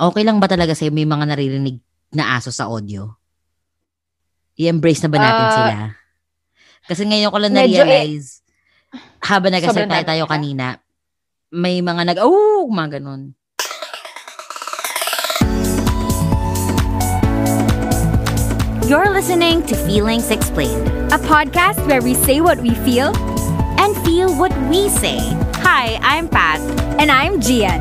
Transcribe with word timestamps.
okay 0.00 0.24
lang 0.24 0.40
ba 0.40 0.48
talaga 0.48 0.72
sa'yo 0.72 0.88
may 0.88 1.04
mga 1.04 1.28
naririnig 1.28 1.76
na 2.16 2.40
aso 2.40 2.48
sa 2.48 2.72
audio? 2.72 3.12
I-embrace 4.56 5.04
na 5.04 5.12
ba 5.12 5.18
natin 5.20 5.44
uh, 5.44 5.52
sila? 5.52 5.74
Kasi 6.88 7.02
ngayon 7.04 7.30
ko 7.30 7.38
lang 7.38 7.52
na-realize, 7.52 8.40
eh, 8.40 8.98
habang 9.20 9.52
nag-asay 9.52 9.86
tayo 10.08 10.24
kanina, 10.24 10.80
may 11.52 11.84
mga 11.84 12.02
nag, 12.08 12.18
oh, 12.24 12.64
mga 12.72 12.98
ganun. 12.98 13.36
You're 18.88 19.12
listening 19.12 19.62
to 19.70 19.78
Feelings 19.86 20.34
Explained, 20.34 20.88
a 21.14 21.20
podcast 21.22 21.78
where 21.86 22.02
we 22.02 22.18
say 22.18 22.42
what 22.42 22.58
we 22.58 22.74
feel 22.82 23.14
and 23.78 23.94
feel 24.02 24.34
what 24.34 24.50
we 24.66 24.90
say. 24.90 25.20
Hi, 25.62 25.94
I'm 26.02 26.26
Pat. 26.26 26.58
And 26.98 27.06
I'm 27.06 27.38
Gian. 27.38 27.78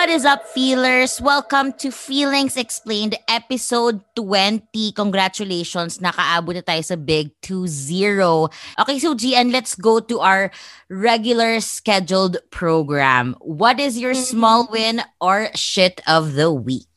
What 0.00 0.08
is 0.08 0.24
up, 0.24 0.48
feelers? 0.48 1.20
Welcome 1.20 1.76
to 1.84 1.92
Feelings 1.92 2.56
Explained, 2.56 3.20
episode 3.28 4.00
20. 4.16 4.96
Congratulations, 4.96 6.00
nakaabot 6.00 6.56
na 6.56 6.64
tayo 6.64 6.80
sa 6.80 6.96
big 6.96 7.36
2-0. 7.44 8.48
Okay, 8.80 8.96
so 8.96 9.12
Gian, 9.12 9.52
let's 9.52 9.76
go 9.76 10.00
to 10.00 10.24
our 10.24 10.48
regular 10.88 11.60
scheduled 11.60 12.40
program. 12.48 13.36
What 13.44 13.76
is 13.76 14.00
your 14.00 14.16
mm-hmm. 14.16 14.40
small 14.40 14.72
win 14.72 15.04
or 15.20 15.52
shit 15.52 16.00
of 16.08 16.32
the 16.32 16.48
week? 16.48 16.88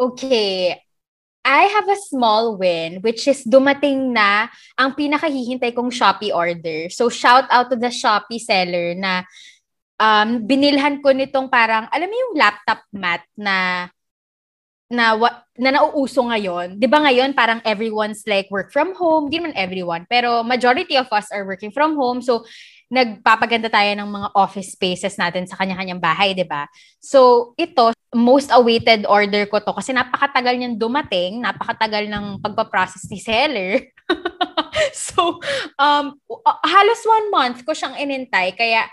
Okay, 0.00 0.80
I 1.44 1.68
have 1.68 1.84
a 1.84 2.00
small 2.08 2.56
win 2.56 3.04
which 3.04 3.28
is 3.28 3.44
dumating 3.44 4.16
na 4.16 4.48
ang 4.80 4.96
pinakahihintay 4.96 5.76
kong 5.76 5.92
Shopee 5.92 6.32
order. 6.32 6.88
So 6.88 7.12
shout 7.12 7.44
out 7.52 7.68
to 7.68 7.76
the 7.76 7.92
Shopee 7.92 8.40
seller 8.40 8.96
na 8.96 9.28
um, 9.98 10.28
binilhan 10.44 11.00
ko 11.02 11.14
nitong 11.14 11.50
parang, 11.50 11.86
alam 11.90 12.08
mo 12.08 12.16
yung 12.16 12.34
laptop 12.38 12.80
mat 12.94 13.22
na 13.38 13.88
na 14.94 15.16
na 15.56 15.70
nauuso 15.74 16.20
ngayon. 16.22 16.76
'Di 16.76 16.86
ba 16.86 17.00
ngayon 17.02 17.32
parang 17.32 17.58
everyone's 17.64 18.22
like 18.28 18.46
work 18.52 18.70
from 18.70 18.92
home, 18.94 19.26
hindi 19.26 19.40
naman 19.42 19.56
everyone, 19.56 20.04
pero 20.06 20.44
majority 20.44 20.94
of 20.94 21.08
us 21.08 21.26
are 21.32 21.42
working 21.42 21.72
from 21.72 21.96
home. 21.96 22.20
So 22.20 22.44
nagpapaganda 22.92 23.72
tayo 23.72 23.90
ng 23.96 24.06
mga 24.06 24.28
office 24.38 24.76
spaces 24.76 25.16
natin 25.18 25.48
sa 25.48 25.56
kanya-kanyang 25.56 25.98
bahay, 25.98 26.36
'di 26.36 26.46
ba? 26.46 26.68
So 27.00 27.52
ito 27.56 27.96
most 28.14 28.52
awaited 28.54 29.08
order 29.10 29.48
ko 29.50 29.58
to 29.58 29.74
kasi 29.74 29.90
napakatagal 29.90 30.54
niyang 30.54 30.78
dumating, 30.78 31.42
napakatagal 31.42 32.06
ng 32.06 32.38
pagpa-process 32.44 33.10
ni 33.10 33.18
seller. 33.18 33.82
so 34.92 35.40
um 35.80 36.14
halos 36.60 37.02
one 37.08 37.26
month 37.32 37.58
ko 37.64 37.72
siyang 37.72 37.96
inintay 37.96 38.52
kaya 38.52 38.84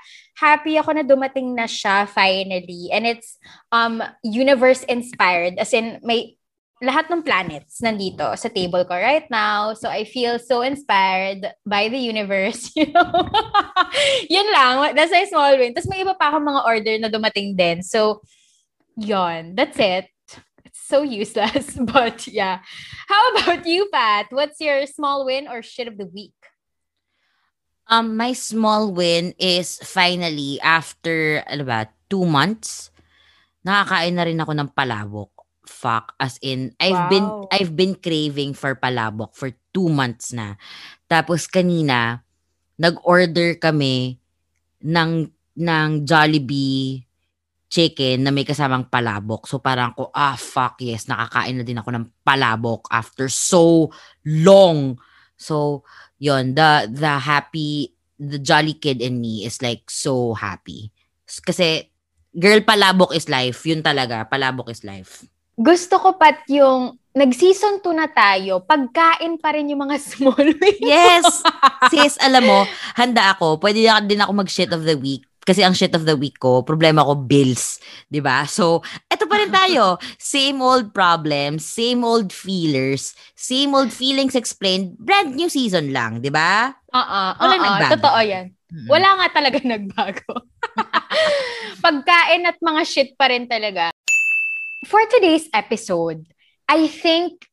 happy 0.42 0.82
ako 0.82 0.98
na 0.98 1.06
dumating 1.06 1.54
na 1.54 1.70
siya 1.70 2.10
finally. 2.10 2.90
And 2.90 3.06
it's 3.06 3.38
um 3.70 4.02
universe 4.26 4.82
inspired 4.90 5.62
as 5.62 5.70
in 5.78 6.02
may 6.02 6.42
lahat 6.82 7.14
ng 7.14 7.22
planets 7.22 7.78
nandito 7.86 8.26
sa 8.34 8.50
table 8.50 8.82
ko 8.90 8.98
right 8.98 9.30
now. 9.30 9.78
So 9.78 9.86
I 9.86 10.02
feel 10.02 10.42
so 10.42 10.66
inspired 10.66 11.46
by 11.62 11.94
the 11.94 12.02
universe, 12.02 12.74
you 12.78 12.90
know. 12.90 13.30
yun 14.34 14.50
lang. 14.50 14.98
That's 14.98 15.14
my 15.14 15.30
small 15.30 15.54
win. 15.62 15.78
Tapos 15.78 15.90
may 15.94 16.02
iba 16.02 16.18
pa 16.18 16.34
akong 16.34 16.50
mga 16.50 16.62
order 16.66 16.96
na 16.98 17.10
dumating 17.14 17.54
din. 17.54 17.86
So, 17.86 18.26
yon 18.98 19.54
That's 19.54 19.78
it. 19.78 20.10
It's 20.66 20.82
so 20.82 21.06
useless. 21.06 21.78
But 21.94 22.26
yeah. 22.26 22.66
How 23.06 23.22
about 23.38 23.70
you, 23.70 23.86
Pat? 23.94 24.34
What's 24.34 24.58
your 24.58 24.90
small 24.90 25.30
win 25.30 25.46
or 25.46 25.62
shit 25.62 25.86
of 25.86 26.02
the 26.02 26.10
week? 26.10 26.34
Um, 27.92 28.16
my 28.16 28.32
small 28.32 28.96
win 28.96 29.36
is 29.36 29.76
finally, 29.84 30.56
after, 30.64 31.44
ano 31.44 31.68
ba, 31.68 31.92
two 32.08 32.24
months, 32.24 32.88
nakakain 33.68 34.16
na 34.16 34.24
rin 34.24 34.40
ako 34.40 34.56
ng 34.56 34.72
palabok. 34.72 35.32
Fuck. 35.68 36.16
As 36.16 36.40
in, 36.40 36.72
I've 36.80 36.96
wow. 36.96 37.12
been, 37.12 37.28
I've 37.52 37.76
been 37.76 38.00
craving 38.00 38.56
for 38.56 38.80
palabok 38.80 39.36
for 39.36 39.52
two 39.76 39.92
months 39.92 40.32
na. 40.32 40.56
Tapos 41.12 41.52
kanina, 41.52 42.24
nag-order 42.80 43.60
kami 43.60 44.16
ng, 44.88 45.28
ng 45.60 45.90
Jollibee 46.08 47.04
chicken 47.72 48.24
na 48.24 48.32
may 48.32 48.48
kasamang 48.48 48.88
palabok. 48.88 49.52
So 49.52 49.60
parang 49.60 49.92
ko, 50.00 50.16
ah, 50.16 50.40
fuck 50.40 50.80
yes, 50.80 51.12
nakakain 51.12 51.60
na 51.60 51.68
din 51.68 51.80
ako 51.80 51.92
ng 51.92 52.06
palabok 52.24 52.88
after 52.88 53.28
so 53.28 53.92
long. 54.24 54.96
So, 55.42 55.82
yon 56.22 56.54
the 56.54 56.86
the 56.94 57.18
happy 57.18 57.98
the 58.22 58.38
jolly 58.38 58.78
kid 58.78 59.02
in 59.02 59.18
me 59.18 59.42
is 59.42 59.58
like 59.66 59.90
so 59.90 60.38
happy. 60.38 60.94
Kasi 61.26 61.90
girl 62.38 62.62
palabok 62.62 63.18
is 63.18 63.26
life, 63.26 63.66
yun 63.66 63.82
talaga, 63.82 64.30
palabok 64.30 64.70
is 64.70 64.86
life. 64.86 65.26
Gusto 65.58 65.98
ko 65.98 66.22
pat 66.22 66.46
yung 66.48 67.02
nag-season 67.12 67.84
2 67.84 67.92
na 67.98 68.08
tayo, 68.08 68.64
pagkain 68.64 69.36
pa 69.42 69.52
rin 69.58 69.74
yung 69.74 69.84
mga 69.84 69.98
small 70.14 70.48
wins. 70.48 70.80
yes! 70.80 71.44
Sis, 71.92 72.16
alam 72.24 72.48
mo, 72.48 72.64
handa 72.96 73.36
ako. 73.36 73.60
Pwede 73.60 73.84
din 74.08 74.22
ako 74.22 74.32
mag-shit 74.32 74.72
of 74.72 74.88
the 74.88 74.96
week 74.96 75.28
kasi 75.42 75.66
ang 75.66 75.74
shit 75.74 75.94
of 75.98 76.06
the 76.06 76.14
week 76.18 76.38
ko, 76.38 76.62
problema 76.62 77.02
ko 77.06 77.18
bills, 77.18 77.82
'di 78.10 78.22
ba? 78.22 78.46
So, 78.46 78.86
eto 79.10 79.26
pa 79.26 79.42
rin 79.42 79.52
tayo. 79.64 79.98
Same 80.22 80.62
old 80.62 80.94
problems, 80.94 81.66
same 81.66 82.06
old 82.06 82.30
feelers, 82.30 83.18
same 83.34 83.74
old 83.74 83.90
feelings 83.90 84.38
explained, 84.38 84.98
brand 85.02 85.34
new 85.34 85.50
season 85.50 85.90
lang, 85.90 86.22
'di 86.22 86.30
ba? 86.30 86.74
Oo, 86.94 87.22
Wala 87.42 87.56
uh 87.58 87.62
nagbago. 87.62 87.94
Totoo 87.98 88.20
'yan. 88.22 88.48
Mm-hmm. 88.72 88.88
Wala 88.88 89.10
nga 89.20 89.28
talaga 89.36 89.58
nagbago. 89.76 90.34
Pagkain 91.84 92.48
at 92.48 92.58
mga 92.62 92.82
shit 92.88 93.10
pa 93.18 93.28
rin 93.28 93.50
talaga. 93.50 93.92
For 94.88 95.02
today's 95.10 95.46
episode, 95.54 96.26
I 96.66 96.88
think 96.90 97.46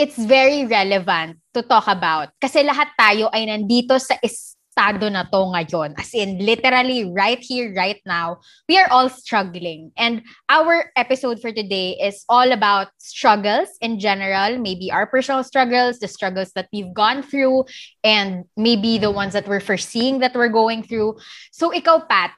it's 0.00 0.16
very 0.16 0.64
relevant 0.64 1.36
to 1.52 1.60
talk 1.60 1.84
about 1.90 2.32
kasi 2.40 2.64
lahat 2.64 2.88
tayo 2.96 3.28
ay 3.36 3.44
nandito 3.44 4.00
sa 4.00 4.16
is 4.24 4.49
estado 4.70 5.10
na 5.10 5.26
to 5.26 5.50
ngayon. 5.50 5.98
As 5.98 6.14
in, 6.14 6.38
literally, 6.38 7.10
right 7.10 7.42
here, 7.42 7.74
right 7.74 7.98
now, 8.06 8.38
we 8.70 8.78
are 8.78 8.86
all 8.94 9.10
struggling. 9.10 9.90
And 9.98 10.22
our 10.48 10.94
episode 10.94 11.42
for 11.42 11.50
today 11.50 11.98
is 11.98 12.22
all 12.30 12.54
about 12.54 12.94
struggles 13.02 13.68
in 13.82 13.98
general, 13.98 14.62
maybe 14.62 14.94
our 14.94 15.10
personal 15.10 15.42
struggles, 15.42 15.98
the 15.98 16.06
struggles 16.06 16.54
that 16.54 16.70
we've 16.72 16.94
gone 16.94 17.26
through, 17.26 17.66
and 18.06 18.46
maybe 18.56 18.96
the 18.96 19.10
ones 19.10 19.34
that 19.34 19.50
we're 19.50 19.60
foreseeing 19.60 20.20
that 20.20 20.38
we're 20.38 20.54
going 20.54 20.86
through. 20.86 21.18
So, 21.50 21.74
ikaw, 21.74 22.06
Pat, 22.06 22.30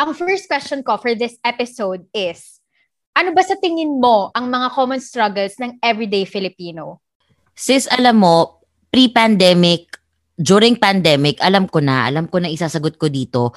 ang 0.00 0.16
first 0.16 0.48
question 0.48 0.80
ko 0.82 0.96
for 0.96 1.14
this 1.14 1.36
episode 1.44 2.08
is, 2.16 2.58
ano 3.12 3.36
ba 3.36 3.44
sa 3.44 3.60
tingin 3.60 4.00
mo 4.00 4.32
ang 4.32 4.48
mga 4.48 4.72
common 4.72 5.04
struggles 5.04 5.52
ng 5.60 5.76
everyday 5.84 6.24
Filipino? 6.24 7.04
Sis, 7.52 7.90
alam 7.90 8.22
mo, 8.22 8.62
pre-pandemic, 8.94 9.97
during 10.38 10.78
pandemic, 10.78 11.42
alam 11.42 11.66
ko 11.66 11.82
na, 11.82 12.06
alam 12.06 12.30
ko 12.30 12.38
na 12.38 12.46
isasagot 12.46 12.94
ko 12.94 13.10
dito, 13.10 13.50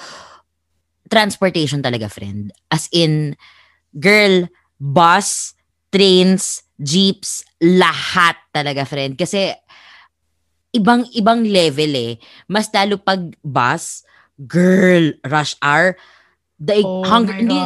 transportation 1.06 1.80
talaga, 1.80 2.10
friend. 2.10 2.50
As 2.74 2.90
in, 2.90 3.38
girl, 3.94 4.50
bus, 4.82 5.54
trains, 5.94 6.66
jeeps, 6.82 7.46
lahat 7.62 8.36
talaga, 8.50 8.82
friend. 8.90 9.14
Kasi, 9.14 9.54
ibang-ibang 10.74 11.46
level 11.46 11.94
eh. 11.94 12.14
Mas 12.50 12.74
lalo 12.74 12.98
pag 12.98 13.22
bus, 13.46 14.02
girl, 14.42 15.14
rush 15.30 15.54
hour, 15.62 15.94
daig, 16.58 16.88
oh 16.88 17.06
hunger, 17.06 17.38
hindi, 17.38 17.60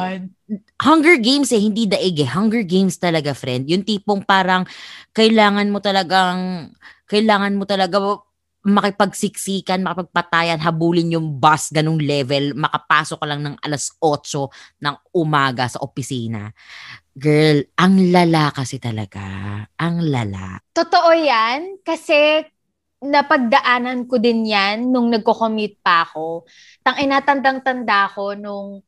Hunger 0.78 1.18
Games 1.18 1.50
eh, 1.56 1.62
hindi 1.64 1.88
daig 1.90 2.20
eh. 2.20 2.30
Hunger 2.30 2.68
Games 2.68 3.00
talaga, 3.00 3.32
friend. 3.32 3.66
Yung 3.72 3.88
tipong 3.88 4.28
parang 4.28 4.68
kailangan 5.16 5.72
mo 5.72 5.80
talagang, 5.80 6.70
kailangan 7.08 7.56
mo 7.56 7.64
talaga 7.64 7.97
makipagsiksikan, 8.66 9.85
makipagpatayan, 9.85 10.58
habulin 10.58 11.14
yung 11.14 11.38
bus, 11.38 11.70
ganung 11.70 12.02
level, 12.02 12.58
makapasok 12.58 13.22
ka 13.22 13.28
lang 13.29 13.41
ng 13.46 13.56
alas 13.62 13.94
8 14.02 14.50
ng 14.82 14.96
umaga 15.14 15.70
sa 15.70 15.82
opisina. 15.85 16.50
Girl, 17.16 17.64
ang 17.79 18.12
lala 18.12 18.52
kasi 18.52 18.82
talaga. 18.82 19.22
Ang 19.79 20.09
lala. 20.09 20.59
Totoo 20.73 21.14
yan. 21.16 21.79
Kasi 21.85 22.44
napagdaanan 23.06 24.08
ko 24.08 24.17
din 24.17 24.47
yan 24.47 24.90
nung 24.90 25.11
nagko-commute 25.11 25.79
pa 25.79 26.06
ako. 26.08 26.50
Tang 26.82 26.97
inatandang-tanda 26.97 28.11
ko 28.14 28.34
nung 28.34 28.82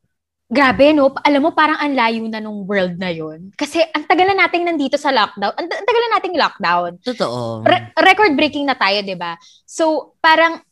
Grabe, 0.48 0.96
no? 0.96 1.12
Alam 1.28 1.44
mo, 1.44 1.52
parang 1.52 1.76
ang 1.76 1.92
layo 1.92 2.24
na 2.32 2.40
nung 2.40 2.64
world 2.64 2.96
na 2.96 3.12
yon 3.12 3.52
Kasi 3.52 3.84
ang 3.84 4.08
tagal 4.08 4.32
na 4.32 4.48
nating 4.48 4.64
nandito 4.64 4.96
sa 4.96 5.12
lockdown. 5.12 5.52
Ang, 5.60 5.68
ang 5.68 5.86
tagal 5.86 6.02
na 6.08 6.12
nating 6.16 6.36
lockdown. 6.40 6.92
Totoo. 7.04 7.68
Re- 7.68 7.92
record-breaking 8.00 8.64
na 8.64 8.80
tayo, 8.80 9.04
di 9.04 9.20
ba? 9.20 9.36
So, 9.68 10.16
parang, 10.24 10.64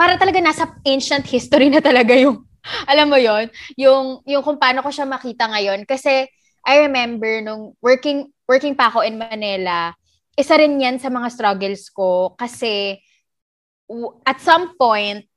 para 0.00 0.16
talaga 0.16 0.40
nasa 0.40 0.64
ancient 0.80 1.28
history 1.28 1.68
na 1.68 1.84
talaga 1.84 2.16
yung, 2.16 2.40
alam 2.90 3.12
mo 3.12 3.20
yon 3.20 3.52
yung, 3.76 4.24
yung 4.24 4.40
kung 4.40 4.56
paano 4.56 4.80
ko 4.80 4.88
siya 4.88 5.04
makita 5.04 5.44
ngayon. 5.52 5.84
Kasi, 5.84 6.24
I 6.64 6.88
remember 6.88 7.44
nung 7.44 7.76
working, 7.84 8.32
working 8.48 8.72
pa 8.72 8.88
ako 8.88 9.04
in 9.04 9.20
Manila, 9.20 9.92
isa 10.40 10.56
rin 10.56 10.80
yan 10.80 10.96
sa 10.96 11.12
mga 11.12 11.28
struggles 11.28 11.92
ko 11.92 12.32
kasi 12.32 12.96
at 14.24 14.40
some 14.40 14.72
point, 14.80 15.27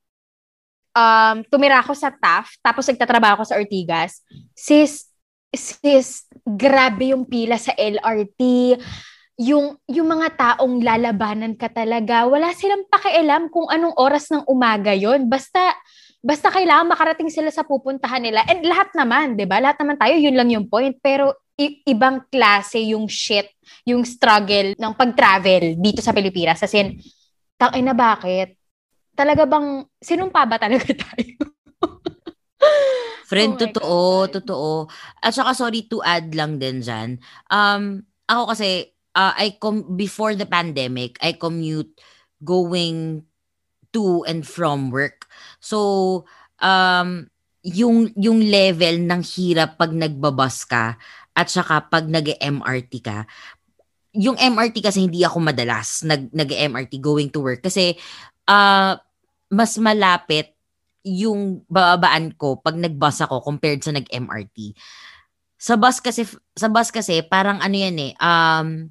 um, 0.92 1.36
tumira 1.48 1.80
ako 1.80 1.92
sa 1.96 2.12
TAF, 2.12 2.56
tapos 2.60 2.84
nagtatrabaho 2.88 3.40
ako 3.40 3.44
sa 3.48 3.58
Ortigas. 3.58 4.22
Sis, 4.52 5.08
sis, 5.52 6.28
grabe 6.44 7.12
yung 7.12 7.28
pila 7.28 7.56
sa 7.60 7.72
LRT. 7.76 8.74
Yung, 9.42 9.74
yung 9.88 10.08
mga 10.08 10.28
taong 10.36 10.84
lalabanan 10.84 11.56
ka 11.56 11.72
talaga, 11.72 12.28
wala 12.28 12.52
silang 12.54 12.84
pakialam 12.86 13.48
kung 13.48 13.66
anong 13.66 13.96
oras 13.96 14.28
ng 14.30 14.44
umaga 14.46 14.92
yon 14.92 15.26
Basta, 15.26 15.72
basta 16.22 16.52
kailangan 16.52 16.92
makarating 16.92 17.32
sila 17.32 17.48
sa 17.50 17.66
pupuntahan 17.66 18.22
nila. 18.22 18.44
And 18.46 18.62
lahat 18.62 18.92
naman, 18.94 19.34
di 19.34 19.48
ba? 19.48 19.58
Lahat 19.58 19.80
naman 19.82 19.98
tayo, 19.98 20.14
yun 20.14 20.36
lang 20.36 20.52
yung 20.52 20.68
point. 20.68 20.94
Pero 21.00 21.34
i- 21.58 21.82
ibang 21.90 22.22
klase 22.28 22.80
yung 22.92 23.08
shit, 23.10 23.50
yung 23.88 24.06
struggle 24.06 24.76
ng 24.78 24.92
pag-travel 24.94 25.74
dito 25.80 26.00
sa 26.04 26.14
Pilipinas. 26.14 26.62
As 26.62 26.72
in, 26.76 27.00
tang 27.58 27.74
na 27.82 27.96
bakit? 27.96 28.61
Talaga 29.12 29.44
bang, 29.44 29.84
sinumpa 30.00 30.40
ba 30.48 30.56
talaga 30.56 30.88
tayo? 31.04 31.36
Friend, 33.28 33.56
Oh 33.56 33.60
totoo, 33.60 33.98
God. 34.28 34.32
totoo. 34.40 34.70
At 35.24 35.32
saka 35.32 35.56
sorry 35.56 35.88
to 35.88 36.04
add 36.04 36.32
lang 36.36 36.60
din 36.60 36.84
dyan. 36.84 37.16
Um, 37.48 38.04
ako 38.28 38.52
kasi, 38.52 38.92
uh, 39.16 39.32
I 39.36 39.56
com- 39.56 39.96
before 39.96 40.36
the 40.36 40.44
pandemic, 40.44 41.16
I 41.24 41.36
commute 41.40 41.96
going 42.44 43.24
to 43.92 44.24
and 44.28 44.44
from 44.44 44.92
work. 44.92 45.28
So, 45.60 46.24
um, 46.60 47.28
yung, 47.64 48.12
yung 48.20 48.40
level 48.44 49.00
ng 49.00 49.22
hirap 49.24 49.80
pag 49.80 49.92
nagbabas 49.96 50.68
ka 50.68 51.00
at 51.32 51.48
saka 51.48 51.88
pag 51.88 52.04
nag-MRT 52.08 52.92
ka, 53.00 53.24
yung 54.12 54.36
MRT 54.36 54.84
kasi 54.84 55.08
hindi 55.08 55.24
ako 55.24 55.40
madalas 55.40 56.04
nag 56.04 56.28
nag-MRT 56.36 57.00
going 57.00 57.32
to 57.32 57.40
work 57.40 57.64
kasi 57.64 57.96
uh, 58.48 58.98
mas 59.52 59.72
malapit 59.78 60.54
yung 61.02 61.66
bababaan 61.66 62.30
ko 62.38 62.62
pag 62.62 62.78
nag-bus 62.78 63.20
ako 63.26 63.42
compared 63.42 63.82
sa 63.82 63.90
nag-MRT. 63.90 64.78
Sa 65.58 65.78
bus 65.78 66.02
kasi 66.02 66.26
sa 66.54 66.66
bus 66.70 66.90
kasi 66.90 67.22
parang 67.22 67.62
ano 67.62 67.76
yan 67.76 67.94
eh 67.98 68.12
um 68.18 68.90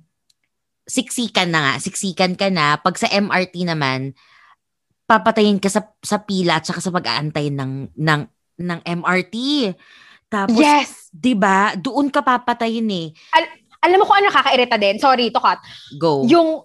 siksikan 0.88 1.52
na 1.52 1.60
nga, 1.64 1.74
siksikan 1.80 2.36
ka 2.36 2.52
na. 2.52 2.80
Pag 2.80 3.00
sa 3.00 3.08
MRT 3.08 3.64
naman 3.68 4.12
papatayin 5.08 5.60
ka 5.60 5.68
sa 5.68 5.84
sa 6.00 6.24
pila 6.24 6.60
at 6.60 6.68
saka 6.68 6.80
sa 6.80 6.92
pag-aantay 6.92 7.52
ng 7.52 7.96
ng 7.96 8.22
ng 8.64 8.80
MRT. 9.04 9.36
Tapos, 10.32 10.56
yes! 10.56 11.12
'di 11.12 11.36
ba? 11.36 11.76
Doon 11.76 12.08
ka 12.08 12.24
papatayin 12.24 12.88
eh. 12.88 13.08
Alam 13.82 13.98
mo 14.00 14.06
kung 14.06 14.22
ano 14.22 14.30
nakakairita 14.30 14.78
din? 14.78 14.96
Sorry, 15.02 15.34
to 15.34 15.42
cut. 15.42 15.58
Go. 15.98 16.22
Yung, 16.30 16.62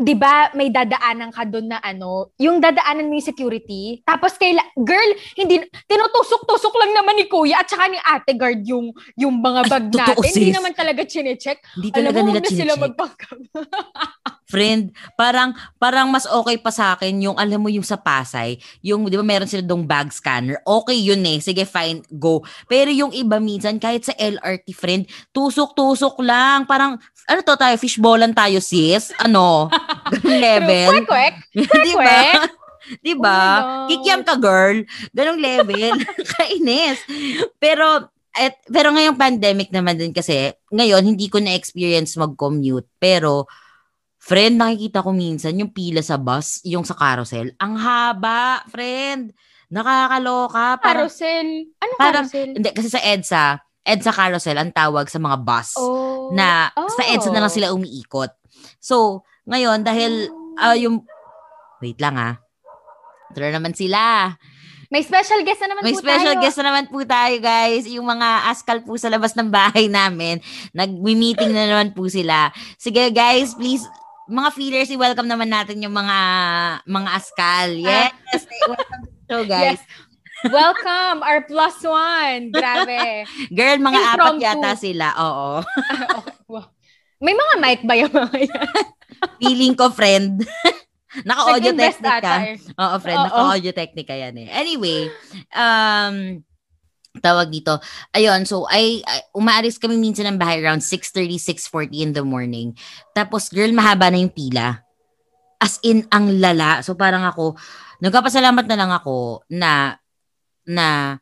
di 0.00 0.16
ba, 0.16 0.48
may 0.56 0.72
dadaanan 0.72 1.28
ka 1.28 1.44
doon 1.44 1.68
na 1.68 1.78
ano, 1.84 2.32
yung 2.40 2.56
dadaanan 2.56 3.04
mo 3.04 3.20
yung 3.20 3.28
security, 3.28 4.00
tapos 4.00 4.40
kaila, 4.40 4.64
girl, 4.80 5.10
hindi, 5.36 5.60
tinutusok-tusok 5.84 6.74
lang 6.80 6.96
naman 6.96 7.20
ni 7.20 7.28
kuya 7.28 7.60
at 7.60 7.68
saka 7.68 7.92
ni 7.92 8.00
ate 8.00 8.32
guard 8.32 8.64
yung, 8.64 8.96
yung 9.14 9.36
mga 9.44 9.68
bag 9.68 9.84
Ay, 9.86 9.92
totoo, 9.92 10.20
natin. 10.24 10.32
Hindi 10.32 10.48
sis. 10.48 10.56
naman 10.56 10.72
talaga 10.72 11.00
chinecheck. 11.04 11.58
Hindi 11.76 11.88
Alam 11.92 11.96
talaga 12.00 12.18
mo, 12.18 12.26
nila 12.32 12.40
na 12.40 12.48
sila 12.48 12.72
chinecheck. 12.72 12.82
magpangkam. 12.88 13.38
Friend, 14.50 14.90
parang 15.14 15.54
parang 15.78 16.10
mas 16.10 16.26
okay 16.26 16.58
pa 16.58 16.74
sa 16.74 16.98
akin 16.98 17.22
yung 17.22 17.38
alam 17.38 17.62
mo 17.62 17.70
yung 17.70 17.86
sa 17.86 17.94
Pasay, 17.94 18.58
yung 18.82 19.06
'di 19.06 19.14
ba 19.14 19.22
meron 19.22 19.46
sila 19.46 19.62
dong 19.62 19.86
bag 19.86 20.10
scanner. 20.10 20.58
Okay 20.66 20.98
yun 20.98 21.22
eh. 21.22 21.38
Sige 21.38 21.62
fine, 21.62 22.02
go. 22.10 22.42
Pero 22.66 22.90
yung 22.90 23.14
iba 23.14 23.38
minsan 23.38 23.78
kahit 23.78 24.10
sa 24.10 24.14
LRT 24.18 24.74
friend, 24.74 25.06
tusok-tusok 25.30 26.18
lang. 26.26 26.66
Parang 26.66 26.98
ano 27.30 27.40
to 27.46 27.54
tayo 27.54 27.78
fishballan 27.78 28.34
tayo 28.34 28.58
sis? 28.58 29.14
Ano? 29.22 29.70
Level. 30.26 31.06
Kwek-kwek. 31.06 31.34
'Di 31.86 31.94
ba? 31.94 32.18
'Di 33.06 33.14
ba? 33.14 33.40
Oh. 33.62 33.86
Kikiam 33.86 34.26
ka 34.26 34.34
girl. 34.34 34.82
Ganong 35.14 35.38
level. 35.38 35.94
Kainis. 36.34 36.98
Pero 37.62 38.10
at, 38.30 38.54
pero 38.70 38.94
ngayong 38.94 39.18
pandemic 39.18 39.74
naman 39.74 39.98
din 39.98 40.14
kasi, 40.14 40.54
ngayon 40.70 41.02
hindi 41.02 41.26
ko 41.26 41.42
na-experience 41.42 42.14
mag-commute. 42.14 42.86
Pero, 43.02 43.50
friend, 44.20 44.54
nakikita 44.54 45.00
ko 45.00 45.10
minsan 45.10 45.56
yung 45.56 45.72
pila 45.72 45.98
sa 46.00 46.14
bus, 46.14 46.60
yung 46.62 46.84
sa 46.84 46.92
carousel. 46.92 47.56
Ang 47.56 47.74
haba, 47.74 48.62
friend. 48.68 49.32
Nakakaloka. 49.70 50.76
Parang, 50.76 51.06
Carousel. 51.06 51.48
Parang- 51.96 52.26
carousel? 52.28 52.48
hindi, 52.52 52.68
kasi 52.70 52.88
sa 52.88 53.00
EDSA, 53.00 53.44
EDSA 53.80 54.12
carousel 54.12 54.58
ang 54.58 54.70
tawag 54.70 55.06
sa 55.06 55.16
mga 55.16 55.36
bus 55.40 55.72
Oh. 55.74 56.28
na 56.30 56.68
sa 56.90 57.02
EDSA 57.02 57.30
na 57.30 57.40
lang 57.40 57.48
Oh. 57.48 57.56
sila 57.56 57.72
umiikot. 57.72 58.28
So, 58.76 59.24
ngayon, 59.46 59.80
dahil 59.82 60.28
ah, 60.58 60.76
yung, 60.76 61.00
wait 61.80 61.96
lang 61.96 62.14
ah. 62.14 62.34
Ito 63.30 63.38
na 63.40 63.56
naman 63.56 63.72
sila. 63.72 64.34
May 64.90 65.00
special 65.00 65.40
guest 65.40 65.62
na 65.62 65.70
naman 65.70 65.86
May 65.86 65.94
po 65.94 66.02
special 66.02 66.34
tayo. 66.34 66.42
guest 66.42 66.58
na 66.58 66.66
naman 66.66 66.84
po 66.90 66.98
tayo, 67.00 67.34
guys. 67.38 67.86
Yung 67.86 68.04
mga 68.04 68.50
askal 68.50 68.82
po 68.82 68.98
sa 68.98 69.06
labas 69.06 69.32
ng 69.32 69.48
bahay 69.48 69.86
namin. 70.02 70.42
Nag-meeting 70.74 71.54
na 71.54 71.64
naman 71.64 71.94
po 71.94 72.10
sila. 72.10 72.50
Sige, 72.74 73.08
guys, 73.08 73.54
please, 73.54 73.86
mga 74.30 74.50
feelers, 74.54 74.90
i-welcome 74.94 75.26
naman 75.26 75.50
natin 75.50 75.82
yung 75.82 75.92
mga 75.92 76.18
mga 76.86 77.10
askal. 77.10 77.70
Yes! 77.74 78.14
welcome 78.70 79.02
to 79.02 79.10
the 79.10 79.22
show, 79.26 79.42
guys. 79.44 79.76
Yes. 79.76 79.82
Welcome, 80.40 81.20
our 81.20 81.44
plus 81.44 81.76
one. 81.84 82.48
Grabe. 82.48 83.28
Girl, 83.58 83.76
mga 83.76 84.00
apat 84.00 84.16
Impromptu. 84.16 84.46
yata 84.48 84.72
sila. 84.72 85.06
Oo. 85.20 85.60
wow. 86.56 86.64
May 87.20 87.36
mga 87.36 87.54
mic 87.60 87.80
ba 87.84 87.94
yung 88.00 88.08
mga 88.08 88.48
yan? 88.48 88.88
Feeling 89.36 89.74
ko, 89.76 89.92
friend. 89.92 90.40
Naka-audio 91.28 91.76
technica. 91.76 92.32
eh. 92.40 92.56
Oo, 92.56 92.96
friend. 92.96 93.20
Naka-audio 93.28 93.72
technica 93.76 94.14
yan 94.16 94.32
eh. 94.40 94.48
Anyway, 94.48 95.12
um, 95.52 96.40
tawag 97.20 97.52
dito. 97.52 97.78
Ayun, 98.16 98.42
so 98.48 98.66
ay, 98.66 99.04
ay 99.04 99.20
umaalis 99.36 99.76
kami 99.76 100.00
minsan 100.00 100.26
ng 100.26 100.40
bahay 100.40 100.58
around 100.64 100.80
6.30, 100.80 101.36
6.40 101.38 101.92
in 102.00 102.10
the 102.16 102.24
morning. 102.24 102.72
Tapos, 103.12 103.52
girl, 103.52 103.70
mahaba 103.70 104.08
na 104.10 104.18
yung 104.18 104.32
pila. 104.32 104.82
As 105.60 105.76
in, 105.84 106.08
ang 106.08 106.40
lala. 106.40 106.80
So, 106.80 106.96
parang 106.96 107.22
ako, 107.28 107.54
nagpapasalamat 108.00 108.64
na 108.64 108.76
lang 108.80 108.90
ako 108.90 109.44
na, 109.52 110.00
na, 110.64 111.20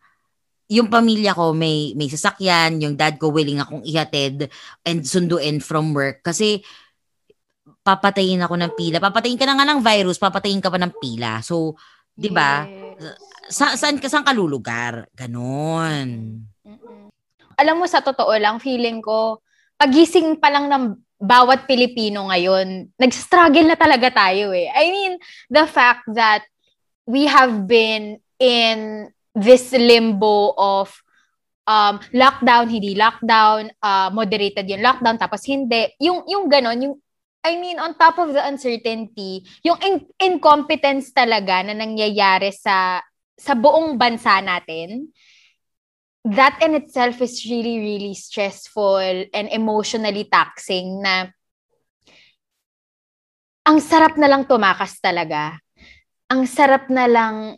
yung 0.68 0.92
pamilya 0.92 1.32
ko 1.32 1.56
may 1.56 1.96
may 1.96 2.12
sasakyan, 2.12 2.76
yung 2.84 2.94
dad 2.94 3.16
ko 3.16 3.32
willing 3.32 3.56
akong 3.56 3.80
ihatid 3.88 4.52
and 4.84 5.00
sunduin 5.00 5.64
from 5.64 5.96
work 5.96 6.20
kasi 6.20 6.60
papatayin 7.80 8.44
ako 8.44 8.54
ng 8.60 8.72
pila. 8.76 9.00
Papatayin 9.00 9.40
ka 9.40 9.48
na 9.48 9.56
nga 9.56 9.64
ng 9.64 9.80
virus, 9.80 10.20
papatayin 10.20 10.60
ka 10.60 10.68
pa 10.68 10.76
ng 10.76 10.92
pila. 11.00 11.40
So, 11.40 11.72
'di 12.12 12.28
ba? 12.28 12.68
Yes. 12.68 12.87
Sa, 13.48 13.78
saan 13.78 13.96
saan 14.02 14.26
ka 14.26 14.34
lulugar? 14.34 15.06
Ganon. 15.14 16.42
Alam 17.58 17.74
mo, 17.82 17.86
sa 17.90 18.02
totoo 18.02 18.30
lang, 18.38 18.62
feeling 18.62 19.02
ko, 19.02 19.42
pagising 19.78 20.38
pa 20.38 20.50
lang 20.50 20.70
ng 20.70 20.84
bawat 21.18 21.66
Pilipino 21.66 22.30
ngayon, 22.30 22.94
nag-struggle 22.94 23.66
na 23.66 23.74
talaga 23.74 24.10
tayo 24.14 24.54
eh. 24.54 24.70
I 24.70 24.86
mean, 24.94 25.12
the 25.50 25.66
fact 25.66 26.06
that 26.14 26.46
we 27.02 27.26
have 27.26 27.66
been 27.66 28.22
in 28.38 29.10
this 29.34 29.74
limbo 29.74 30.54
of 30.54 30.94
um, 31.66 31.98
lockdown, 32.14 32.70
hindi 32.70 32.94
lockdown, 32.94 33.74
uh, 33.82 34.08
moderated 34.14 34.70
yung 34.70 34.82
lockdown, 34.82 35.18
tapos 35.18 35.42
hindi. 35.42 35.90
Yung, 35.98 36.22
yung 36.30 36.46
ganon, 36.46 36.78
yung, 36.78 36.94
I 37.48 37.56
mean, 37.56 37.80
on 37.80 37.96
top 37.96 38.20
of 38.20 38.36
the 38.36 38.44
uncertainty, 38.44 39.40
yung 39.64 39.80
in- 39.80 40.12
incompetence 40.20 41.16
talaga 41.16 41.64
na 41.64 41.72
nangyayari 41.72 42.52
sa 42.52 43.00
sa 43.38 43.56
buong 43.56 43.96
bansa 43.96 44.44
natin, 44.44 45.08
that 46.28 46.60
in 46.60 46.76
itself 46.76 47.24
is 47.24 47.40
really, 47.48 47.80
really 47.80 48.12
stressful 48.12 49.24
and 49.32 49.46
emotionally 49.48 50.28
taxing 50.28 51.00
na 51.00 51.32
ang 53.64 53.78
sarap 53.80 54.16
na 54.20 54.28
lang 54.28 54.44
tumakas 54.44 55.00
talaga. 55.00 55.56
Ang 56.28 56.44
sarap 56.44 56.88
na 56.92 57.08
lang 57.08 57.56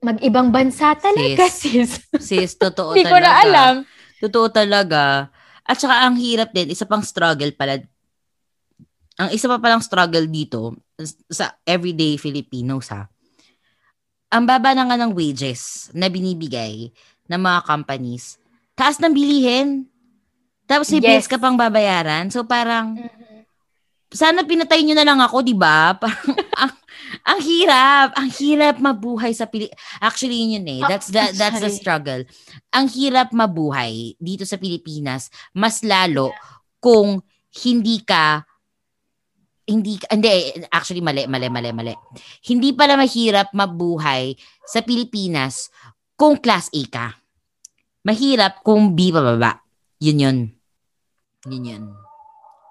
mag-ibang 0.00 0.48
bansa 0.48 0.96
talaga, 0.96 1.44
sis. 1.48 2.00
Sis, 2.16 2.56
totoo 2.56 2.92
Hindi 2.96 3.04
talaga. 3.04 3.16
ko 3.16 3.24
na 3.24 3.32
alam. 3.44 3.74
Totoo 4.20 4.46
talaga. 4.48 5.28
At 5.64 5.76
saka 5.76 6.08
ang 6.08 6.16
hirap 6.16 6.56
din, 6.56 6.72
isa 6.72 6.88
pang 6.88 7.04
struggle 7.04 7.52
pala. 7.52 7.84
Ang 9.20 9.36
isa 9.36 9.52
pa 9.52 9.60
palang 9.60 9.84
struggle 9.84 10.24
dito 10.24 10.80
sa 11.28 11.52
everyday 11.68 12.16
Filipinos 12.16 12.88
ha. 12.88 13.04
Ang 14.32 14.48
baba 14.48 14.72
na 14.72 14.88
nga 14.88 14.96
ng 14.96 15.12
wages 15.12 15.92
na 15.92 16.08
binibigay 16.08 16.88
ng 17.28 17.40
mga 17.40 17.60
companies. 17.68 18.40
Taas 18.72 18.96
ng 18.96 19.12
bilihin. 19.12 19.84
Tapos 20.64 20.88
may 20.88 21.04
Yes. 21.04 21.28
ka 21.28 21.36
pang 21.36 21.58
babayaran. 21.58 22.32
So 22.32 22.48
parang, 22.48 22.96
Mhm. 22.96 23.44
sana 24.08 24.40
pinatay 24.46 24.80
nyo 24.86 24.96
na 24.96 25.04
lang 25.04 25.20
ako, 25.20 25.44
di 25.44 25.52
ba? 25.52 25.92
Parang, 26.00 26.32
ang, 26.56 26.72
ang 27.26 27.40
hirap. 27.44 28.08
Ang 28.16 28.28
hirap 28.40 28.76
mabuhay 28.80 29.34
sa 29.36 29.44
Pili... 29.50 29.68
Actually, 30.00 30.40
yun 30.40 30.62
yun 30.62 30.66
eh. 30.78 30.82
That's 30.88 31.12
the, 31.12 31.30
that's 31.40 31.60
the 31.60 31.70
struggle. 31.70 32.24
Ang 32.72 32.86
hirap 32.88 33.34
mabuhay 33.36 34.16
dito 34.16 34.48
sa 34.48 34.56
Pilipinas, 34.56 35.28
mas 35.52 35.84
lalo 35.84 36.32
kung 36.80 37.20
hindi 37.66 38.00
ka 38.06 38.46
hindi, 39.70 39.94
hindi, 40.10 40.50
actually 40.74 40.98
mali, 40.98 41.30
mali, 41.30 41.46
mali, 41.46 41.70
mali. 41.70 41.94
Hindi 42.42 42.74
pala 42.74 42.98
mahirap 42.98 43.54
mabuhay 43.54 44.34
sa 44.66 44.82
Pilipinas 44.82 45.70
kung 46.18 46.42
class 46.42 46.66
A 46.74 46.82
ka. 46.90 47.06
Mahirap 48.02 48.66
kung 48.66 48.98
B 48.98 49.14
pababa. 49.14 49.62
Yun 50.02 50.18
yun. 50.18 50.38
Yun 51.46 51.64
yun. 51.64 51.84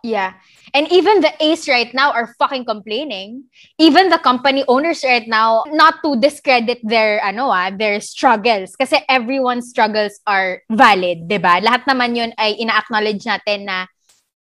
Yeah. 0.03 0.39
And 0.73 0.87
even 0.91 1.19
the 1.19 1.33
A's 1.43 1.67
right 1.67 1.91
now 1.93 2.11
are 2.11 2.31
fucking 2.39 2.63
complaining. 2.63 3.51
Even 3.77 4.07
the 4.07 4.19
company 4.19 4.63
owners 4.67 5.03
right 5.03 5.27
now, 5.27 5.63
not 5.75 5.99
to 6.03 6.15
discredit 6.15 6.79
their, 6.83 7.19
ano 7.23 7.51
ah, 7.51 7.71
their 7.71 7.99
struggles. 7.99 8.75
Kasi 8.79 9.03
everyone's 9.09 9.69
struggles 9.69 10.19
are 10.23 10.63
valid, 10.71 11.27
di 11.27 11.35
ba? 11.35 11.59
Lahat 11.59 11.83
naman 11.83 12.15
yun 12.15 12.31
ay 12.39 12.55
ina-acknowledge 12.59 13.27
natin 13.27 13.67
na 13.67 13.91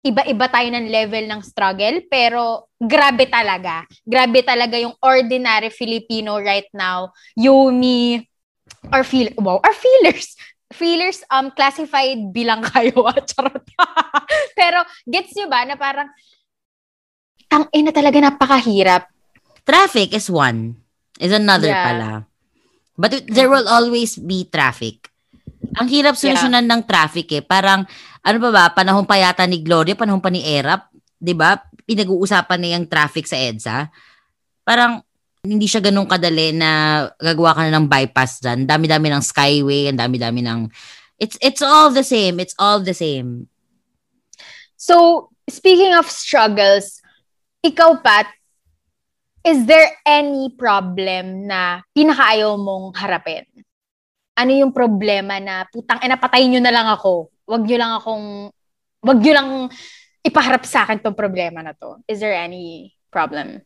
iba-iba 0.05 0.45
tayo 0.53 0.69
ng 0.69 0.85
level 0.85 1.25
ng 1.25 1.41
struggle, 1.41 2.05
pero 2.05 2.69
grabe 2.77 3.25
talaga. 3.25 3.89
Grabe 4.05 4.45
talaga 4.45 4.77
yung 4.77 4.93
ordinary 5.01 5.73
Filipino 5.73 6.37
right 6.37 6.69
now. 6.77 7.09
Yumi, 7.33 8.21
or 8.93 9.01
feel, 9.01 9.33
wow, 9.41 9.57
our 9.65 9.73
feelers 9.73 10.37
feelers 10.73 11.21
um 11.29 11.53
classified 11.53 12.33
bilang 12.33 12.65
kayo 12.73 13.05
at 13.07 13.25
charot. 13.29 13.63
Pero 14.59 14.81
gets 15.07 15.31
niyo 15.37 15.47
ba 15.47 15.63
na 15.63 15.77
parang 15.77 16.09
tang 17.47 17.69
ina 17.71 17.93
talaga 17.93 18.17
napakahirap. 18.19 19.07
Traffic 19.65 20.13
is 20.13 20.29
one. 20.29 20.77
Is 21.17 21.31
another 21.31 21.71
yeah. 21.71 21.85
pala. 21.85 22.11
But 22.99 23.27
there 23.27 23.47
will 23.47 23.67
always 23.67 24.19
be 24.19 24.47
traffic. 24.47 25.09
Ang 25.75 25.91
hirap 25.91 26.15
solusyonan 26.15 26.63
yeah. 26.63 26.71
ng 26.71 26.81
traffic 26.87 27.27
eh. 27.33 27.43
Parang, 27.43 27.83
ano 28.25 28.37
ba 28.41 28.49
ba, 28.49 28.63
panahon 28.73 29.05
pa 29.05 29.21
yata 29.21 29.45
ni 29.45 29.61
Gloria, 29.61 29.93
panahon 29.93 30.17
pa 30.17 30.33
ni 30.33 30.41
Erap, 30.41 30.89
di 31.21 31.37
ba? 31.37 31.61
Pinag-uusapan 31.85 32.57
na 32.57 32.69
yung 32.73 32.89
traffic 32.89 33.29
sa 33.29 33.37
EDSA. 33.37 33.93
Parang, 34.65 35.05
hindi 35.45 35.69
siya 35.69 35.77
ganun 35.77 36.09
kadali 36.09 36.49
na 36.57 37.05
gagawa 37.21 37.53
ka 37.53 37.61
na 37.69 37.77
ng 37.77 37.85
bypass 37.85 38.41
dyan. 38.41 38.65
Dami-dami 38.65 39.13
ng 39.13 39.21
skyway, 39.21 39.93
ang 39.93 40.01
dami-dami 40.01 40.41
ng... 40.41 40.73
It's, 41.21 41.37
it's 41.37 41.61
all 41.61 41.93
the 41.93 42.01
same. 42.01 42.41
It's 42.41 42.57
all 42.57 42.81
the 42.81 42.97
same. 42.97 43.45
So, 44.73 45.29
speaking 45.45 45.93
of 45.93 46.09
struggles, 46.09 47.05
ikaw, 47.61 48.01
Pat, 48.01 48.25
is 49.45 49.69
there 49.69 49.93
any 50.01 50.49
problem 50.57 51.45
na 51.45 51.85
pinakaayaw 51.93 52.57
mong 52.57 52.97
harapin? 52.97 53.45
Ano 54.33 54.49
yung 54.49 54.73
problema 54.73 55.37
na, 55.37 55.69
putang 55.69 56.01
ina, 56.01 56.17
patayin 56.17 56.57
nyo 56.57 56.61
na 56.65 56.73
lang 56.73 56.89
ako. 56.89 57.29
Wag 57.45 57.61
nyo 57.65 57.77
lang 57.77 57.91
akong, 58.01 58.25
wag 59.05 59.19
nyo 59.21 59.33
lang 59.33 59.49
ipaharap 60.25 60.65
sa 60.65 60.83
akin 60.85 61.01
tong 61.01 61.13
problema 61.13 61.61
na 61.61 61.77
to. 61.77 62.01
Is 62.09 62.17
there 62.17 62.33
any 62.33 62.97
problem? 63.13 63.61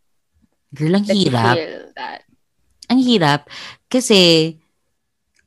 Girl, 0.76 1.00
ang 1.00 1.08
hirap. 1.08 1.56
Ang 2.92 3.00
hirap. 3.02 3.42
Kasi, 3.88 4.54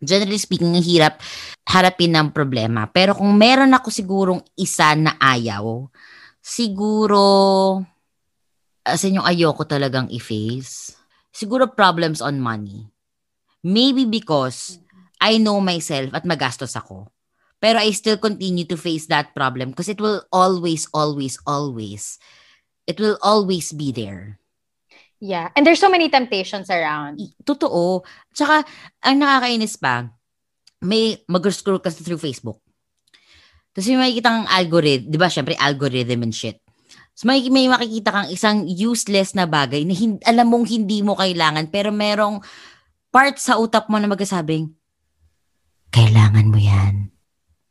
generally 0.01 0.41
speaking, 0.41 0.73
ang 0.73 0.83
hirap 0.83 1.21
harapin 1.69 2.17
ng 2.17 2.33
problema. 2.35 2.89
Pero 2.91 3.15
kung 3.15 3.31
meron 3.37 3.71
ako 3.77 3.93
sigurong 3.93 4.41
isa 4.59 4.97
na 4.99 5.15
ayaw, 5.21 5.87
siguro, 6.43 7.23
as 8.83 9.05
in 9.07 9.21
yung 9.21 9.29
ayoko 9.29 9.63
talagang 9.63 10.11
i-face, 10.11 10.97
siguro 11.31 11.71
problems 11.71 12.19
on 12.19 12.43
money. 12.43 12.89
Maybe 13.63 14.09
because 14.09 14.83
I 15.23 15.39
know 15.39 15.63
myself 15.63 16.11
at 16.19 16.27
magastos 16.27 16.75
ako. 16.75 17.07
Pero 17.63 17.79
I 17.79 17.95
still 17.95 18.19
continue 18.19 18.67
to 18.67 18.75
face 18.75 19.07
that 19.07 19.31
problem 19.39 19.71
because 19.71 19.87
it 19.87 20.03
will 20.03 20.27
always, 20.35 20.91
always, 20.91 21.39
always, 21.47 22.19
it 22.91 22.99
will 22.99 23.23
always 23.23 23.71
be 23.71 23.95
there. 23.95 24.43
Yeah. 25.23 25.55
And 25.55 25.63
there's 25.63 25.79
so 25.79 25.87
many 25.87 26.11
temptations 26.11 26.67
around. 26.67 27.23
Totoo. 27.47 28.03
Tsaka, 28.35 28.67
ang 29.07 29.23
nakakainis 29.23 29.79
pa, 29.79 30.11
may 30.83 31.23
mag-scroll 31.31 31.79
ka 31.79 31.95
through 31.95 32.19
Facebook. 32.19 32.59
Tapos 33.71 33.87
may 33.87 34.11
makikita 34.11 34.35
kang 34.35 34.51
algorithm, 34.51 35.07
di 35.07 35.17
ba, 35.23 35.31
syempre 35.31 35.55
algorithm 35.55 36.27
and 36.27 36.35
shit. 36.35 36.59
So 37.15 37.31
may, 37.31 37.47
may 37.47 37.71
makikita 37.71 38.11
kang 38.11 38.29
isang 38.35 38.67
useless 38.67 39.39
na 39.39 39.47
bagay 39.47 39.87
na 39.87 39.95
hin- 39.95 40.19
alam 40.27 40.51
mong 40.51 40.67
hindi 40.67 41.07
mo 41.07 41.15
kailangan 41.15 41.71
pero 41.71 41.95
merong 41.95 42.43
part 43.15 43.39
sa 43.39 43.63
utak 43.63 43.87
mo 43.87 44.03
na 44.03 44.11
magkasabing, 44.11 44.75
kailangan 45.95 46.51
mo 46.51 46.59
yan. 46.59 47.12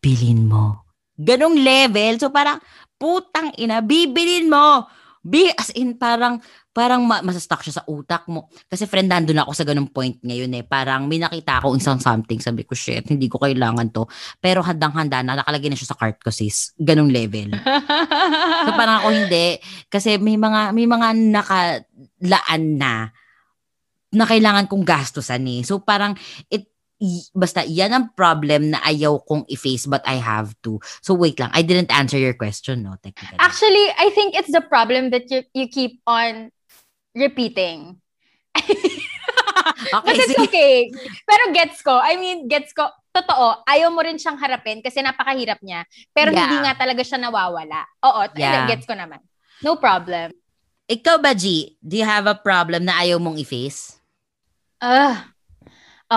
Bilin 0.01 0.49
mo. 0.49 0.81
Ganong 1.13 1.55
level. 1.61 2.17
So 2.17 2.33
parang, 2.33 2.57
putang 2.97 3.53
ina, 3.61 3.85
bibilin 3.85 4.49
mo. 4.49 4.89
Be, 5.21 5.53
as 5.53 5.69
in, 5.77 6.01
parang, 6.01 6.41
parang 6.73 7.05
ma- 7.05 7.21
masastock 7.21 7.61
siya 7.61 7.77
sa 7.77 7.85
utak 7.85 8.25
mo. 8.25 8.49
Kasi 8.65 8.89
friend, 8.89 9.05
nandun 9.05 9.37
ako 9.37 9.53
sa 9.53 9.61
ganung 9.61 9.93
point 9.93 10.17
ngayon 10.17 10.49
eh. 10.57 10.65
Parang 10.65 11.05
may 11.05 11.21
nakita 11.21 11.61
ako 11.61 11.77
isang 11.77 12.01
something, 12.01 12.41
sabi 12.41 12.65
ko, 12.65 12.73
shit, 12.73 13.05
hindi 13.05 13.29
ko 13.29 13.37
kailangan 13.37 13.93
to. 13.93 14.09
Pero 14.41 14.65
handang-handa 14.65 15.21
na, 15.21 15.37
nakalagay 15.37 15.69
na 15.69 15.77
siya 15.77 15.93
sa 15.93 15.99
cart 16.01 16.17
ko, 16.17 16.33
sis. 16.33 16.73
Ganung 16.73 17.13
level. 17.13 17.53
so 18.65 18.69
parang 18.73 19.05
ako 19.05 19.07
hindi. 19.13 19.61
Kasi 19.93 20.17
may 20.17 20.41
mga, 20.41 20.73
may 20.73 20.89
mga 20.89 21.07
nakalaan 21.13 22.63
na 22.81 22.93
na 24.11 24.27
kailangan 24.27 24.67
kong 24.67 24.83
gastusan 24.83 25.45
eh. 25.47 25.61
So 25.63 25.79
parang 25.79 26.19
it 26.51 26.70
basta 27.33 27.65
yan 27.65 27.91
ang 27.91 28.05
problem 28.13 28.77
na 28.77 28.79
ayaw 28.85 29.25
kong 29.25 29.49
i-face 29.49 29.89
but 29.89 30.05
I 30.05 30.21
have 30.21 30.53
to. 30.61 30.77
So 31.01 31.17
wait 31.17 31.41
lang, 31.41 31.49
I 31.53 31.65
didn't 31.65 31.89
answer 31.89 32.17
your 32.17 32.37
question, 32.37 32.85
no? 32.85 32.95
Technically. 33.01 33.41
Actually, 33.41 33.89
I 33.97 34.13
think 34.13 34.37
it's 34.37 34.53
the 34.53 34.61
problem 34.61 35.09
that 35.09 35.25
you 35.33 35.41
you 35.57 35.65
keep 35.65 35.97
on 36.05 36.53
repeating. 37.17 37.97
okay, 38.61 40.05
But 40.05 40.15
it's 40.15 40.37
sige. 40.37 40.45
okay. 40.45 40.75
Pero 41.25 41.43
gets 41.57 41.81
ko. 41.81 41.97
I 41.97 42.21
mean, 42.21 42.45
gets 42.45 42.71
ko. 42.77 42.85
Totoo, 43.11 43.67
ayaw 43.67 43.91
mo 43.91 43.99
rin 44.05 44.15
siyang 44.15 44.39
harapin 44.39 44.79
kasi 44.79 45.03
napakahirap 45.03 45.59
niya. 45.59 45.83
Pero 46.15 46.31
yeah. 46.31 46.47
hindi 46.47 46.57
nga 46.63 46.79
talaga 46.79 47.03
siya 47.03 47.19
nawawala. 47.19 47.83
Oo, 48.07 48.21
yeah. 48.39 48.63
gets 48.71 48.87
ko 48.87 48.95
naman. 48.95 49.19
No 49.59 49.75
problem. 49.75 50.31
Ikaw 50.87 51.19
ba, 51.19 51.35
G? 51.35 51.75
Do 51.83 51.99
you 51.99 52.07
have 52.07 52.23
a 52.27 52.39
problem 52.39 52.87
na 52.87 53.03
ayaw 53.03 53.19
mong 53.19 53.35
i-face? 53.35 53.99
Ah, 54.79 54.87
uh, 54.87 55.15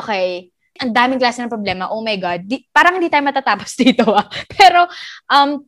okay 0.02 0.53
ang 0.80 0.90
daming 0.90 1.22
klase 1.22 1.38
ng 1.42 1.52
problema. 1.52 1.90
Oh 1.90 2.02
my 2.02 2.18
God. 2.18 2.46
Di, 2.46 2.66
parang 2.74 2.98
hindi 2.98 3.06
tayo 3.06 3.22
matatapos 3.22 3.76
dito 3.82 4.10
ah. 4.10 4.26
Pero, 4.50 4.86
um, 5.30 5.62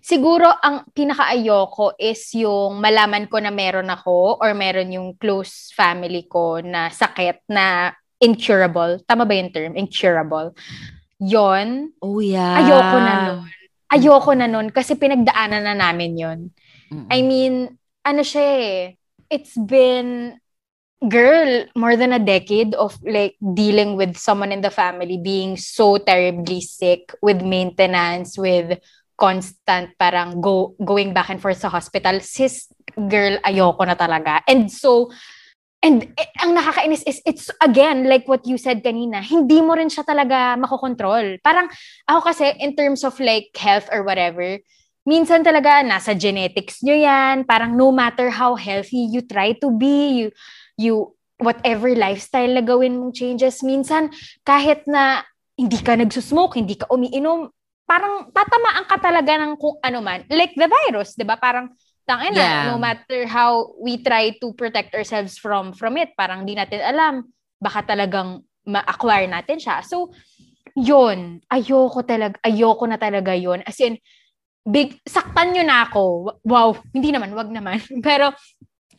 siguro 0.00 0.46
ang 0.46 0.86
pinakaayoko 0.92 1.98
is 1.98 2.22
yung 2.36 2.78
malaman 2.78 3.26
ko 3.26 3.40
na 3.40 3.50
meron 3.50 3.88
ako 3.88 4.38
or 4.38 4.52
meron 4.52 4.92
yung 4.92 5.16
close 5.16 5.72
family 5.74 6.28
ko 6.28 6.60
na 6.60 6.92
sakit 6.92 7.44
na 7.50 7.90
incurable. 8.20 9.00
Tama 9.08 9.24
ba 9.24 9.32
yung 9.34 9.50
term? 9.50 9.72
Incurable. 9.74 10.52
Yon. 11.20 11.92
Oh 12.00 12.20
yeah. 12.20 12.60
Ayoko 12.60 12.96
na 13.00 13.14
nun. 13.24 13.40
Ayoko 13.90 14.32
na 14.36 14.46
nun 14.46 14.68
kasi 14.70 14.94
pinagdaanan 14.94 15.64
na 15.66 15.74
namin 15.74 16.12
yon. 16.14 16.40
I 17.06 17.22
mean, 17.22 17.70
ano 18.02 18.22
siya 18.26 18.46
eh. 18.58 18.78
It's 19.30 19.54
been 19.54 20.42
girl, 21.08 21.64
more 21.76 21.96
than 21.96 22.12
a 22.12 22.20
decade 22.20 22.74
of 22.74 22.98
like 23.02 23.36
dealing 23.40 23.96
with 23.96 24.16
someone 24.16 24.52
in 24.52 24.60
the 24.60 24.70
family 24.70 25.16
being 25.16 25.56
so 25.56 25.96
terribly 25.96 26.60
sick 26.60 27.14
with 27.22 27.40
maintenance, 27.40 28.36
with 28.36 28.78
constant 29.16 29.92
parang 30.00 30.40
go 30.40 30.76
going 30.84 31.12
back 31.12 31.28
and 31.28 31.40
forth 31.40 31.60
sa 31.60 31.68
hospital. 31.68 32.20
Sis, 32.20 32.68
girl, 32.96 33.36
ayoko 33.44 33.84
na 33.84 33.96
talaga. 33.96 34.40
And 34.48 34.72
so, 34.72 35.12
and 35.80 36.04
eh, 36.16 36.28
ang 36.40 36.56
nakakainis 36.56 37.04
is, 37.08 37.20
it's 37.24 37.48
again, 37.60 38.04
like 38.04 38.28
what 38.28 38.44
you 38.44 38.56
said 38.60 38.84
kanina, 38.84 39.24
hindi 39.24 39.60
mo 39.60 39.72
rin 39.76 39.88
siya 39.88 40.04
talaga 40.04 40.56
makokontrol. 40.60 41.40
Parang, 41.40 41.68
ako 42.08 42.20
kasi, 42.32 42.52
in 42.60 42.76
terms 42.76 43.04
of 43.04 43.16
like 43.20 43.48
health 43.56 43.88
or 43.92 44.04
whatever, 44.04 44.60
minsan 45.08 45.40
talaga 45.40 45.80
nasa 45.80 46.12
genetics 46.12 46.84
nyo 46.84 46.92
yan. 46.92 47.48
Parang 47.48 47.76
no 47.76 47.88
matter 47.92 48.28
how 48.28 48.52
healthy 48.56 49.08
you 49.08 49.24
try 49.24 49.52
to 49.56 49.72
be, 49.72 50.24
you, 50.24 50.28
you, 50.80 51.12
whatever 51.36 51.92
lifestyle 51.92 52.48
na 52.48 52.64
gawin 52.64 52.96
mong 52.96 53.12
changes, 53.12 53.60
minsan 53.60 54.08
kahit 54.48 54.88
na 54.88 55.24
hindi 55.60 55.76
ka 55.80 56.00
nagsusmoke, 56.00 56.56
hindi 56.56 56.80
ka 56.80 56.88
umiinom, 56.88 57.52
parang 57.84 58.32
tatamaan 58.32 58.88
ka 58.88 58.96
talaga 58.96 59.36
ng 59.36 59.60
kung 59.60 59.76
ano 59.84 60.00
man. 60.00 60.24
Like 60.32 60.56
the 60.56 60.68
virus, 60.68 61.12
di 61.12 61.28
ba? 61.28 61.36
Parang, 61.36 61.68
tangin 62.10 62.34
na, 62.34 62.42
yeah. 62.42 62.62
no 62.66 62.76
matter 62.80 63.22
how 63.30 63.70
we 63.78 64.02
try 64.02 64.34
to 64.42 64.50
protect 64.58 64.90
ourselves 64.98 65.38
from 65.38 65.70
from 65.70 65.94
it, 65.94 66.10
parang 66.18 66.42
di 66.42 66.58
natin 66.58 66.82
alam, 66.82 67.22
baka 67.62 67.94
talagang 67.94 68.42
ma-acquire 68.66 69.30
natin 69.30 69.62
siya. 69.62 69.86
So, 69.86 70.10
yun, 70.74 71.38
ayoko 71.46 72.02
talaga, 72.02 72.36
ayoko 72.42 72.84
na 72.90 72.98
talaga 72.98 73.30
yun. 73.36 73.62
As 73.62 73.78
in, 73.78 73.94
big, 74.66 74.98
saktan 75.06 75.54
nyo 75.54 75.64
na 75.64 75.86
ako. 75.86 76.02
Wow, 76.42 76.82
hindi 76.90 77.14
naman, 77.14 77.30
wag 77.32 77.50
naman. 77.50 77.78
Pero, 78.06 78.34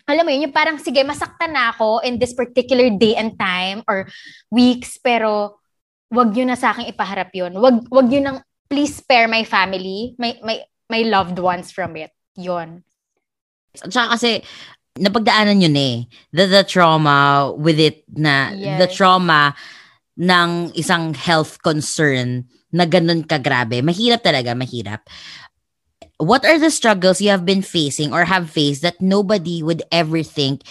alam 0.07 0.23
mo 0.25 0.29
yun, 0.33 0.49
yung 0.49 0.55
parang, 0.55 0.77
sige, 0.81 1.01
masaktan 1.05 1.53
na 1.53 1.73
ako 1.73 2.01
in 2.05 2.17
this 2.17 2.33
particular 2.33 2.89
day 2.93 3.17
and 3.17 3.37
time 3.37 3.85
or 3.85 4.07
weeks, 4.49 4.97
pero 5.01 5.61
wag 6.11 6.35
yun 6.35 6.51
na 6.51 6.59
sa 6.59 6.75
akin 6.75 6.89
ipaharap 6.91 7.31
yun. 7.31 7.55
Wag, 7.57 7.87
wag 7.87 8.07
yun 8.11 8.25
nang, 8.27 8.39
please 8.71 8.99
spare 8.99 9.27
my 9.27 9.43
family, 9.43 10.15
my, 10.15 10.35
my, 10.43 10.63
my 10.87 11.01
loved 11.07 11.39
ones 11.39 11.71
from 11.71 11.95
it. 11.99 12.11
Yun. 12.39 12.83
At 13.79 13.91
saka 13.91 14.15
kasi, 14.15 14.43
napagdaanan 14.99 15.63
yun 15.63 15.77
eh. 15.77 15.95
The, 16.35 16.47
the 16.47 16.63
trauma 16.67 17.51
with 17.55 17.79
it 17.79 18.03
na, 18.11 18.51
Yes. 18.51 18.79
the 18.79 18.87
trauma 18.91 19.55
ng 20.19 20.75
isang 20.75 21.15
health 21.15 21.63
concern 21.63 22.47
na 22.71 22.87
ganun 22.87 23.23
kagrabe. 23.23 23.79
Mahirap 23.83 24.23
talaga, 24.23 24.55
mahirap. 24.55 25.03
What 26.21 26.45
are 26.45 26.61
the 26.61 26.69
struggles 26.69 27.17
you 27.17 27.33
have 27.33 27.49
been 27.49 27.65
facing 27.65 28.13
or 28.13 28.29
have 28.29 28.53
faced 28.53 28.85
that 28.85 29.01
nobody 29.01 29.65
would 29.65 29.81
ever 29.89 30.21
think 30.21 30.61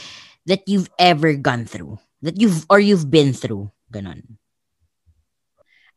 that 0.46 0.62
you've 0.70 0.88
ever 0.94 1.34
gone 1.34 1.66
through? 1.66 1.98
That 2.22 2.38
you've, 2.38 2.64
or 2.70 2.78
you've 2.78 3.10
been 3.10 3.34
through? 3.34 3.74
Ganun. 3.90 4.38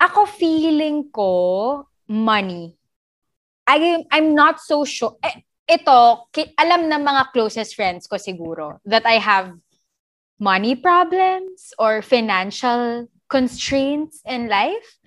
Ako 0.02 0.26
feeling 0.26 1.14
ko 1.14 1.86
money. 2.10 2.74
I 3.70 4.04
I'm 4.10 4.34
not 4.34 4.60
so 4.60 4.84
sure. 4.84 5.22
Eh, 5.22 5.46
ito, 5.70 6.28
alam 6.58 6.90
ng 6.90 7.04
mga 7.06 7.32
closest 7.32 7.78
friends 7.78 8.10
ko 8.10 8.18
siguro 8.18 8.82
that 8.90 9.06
I 9.06 9.22
have 9.22 9.54
money 10.42 10.76
problems 10.76 11.72
or 11.78 12.02
financial 12.02 13.08
constraints 13.30 14.20
in 14.26 14.50
life. 14.50 14.98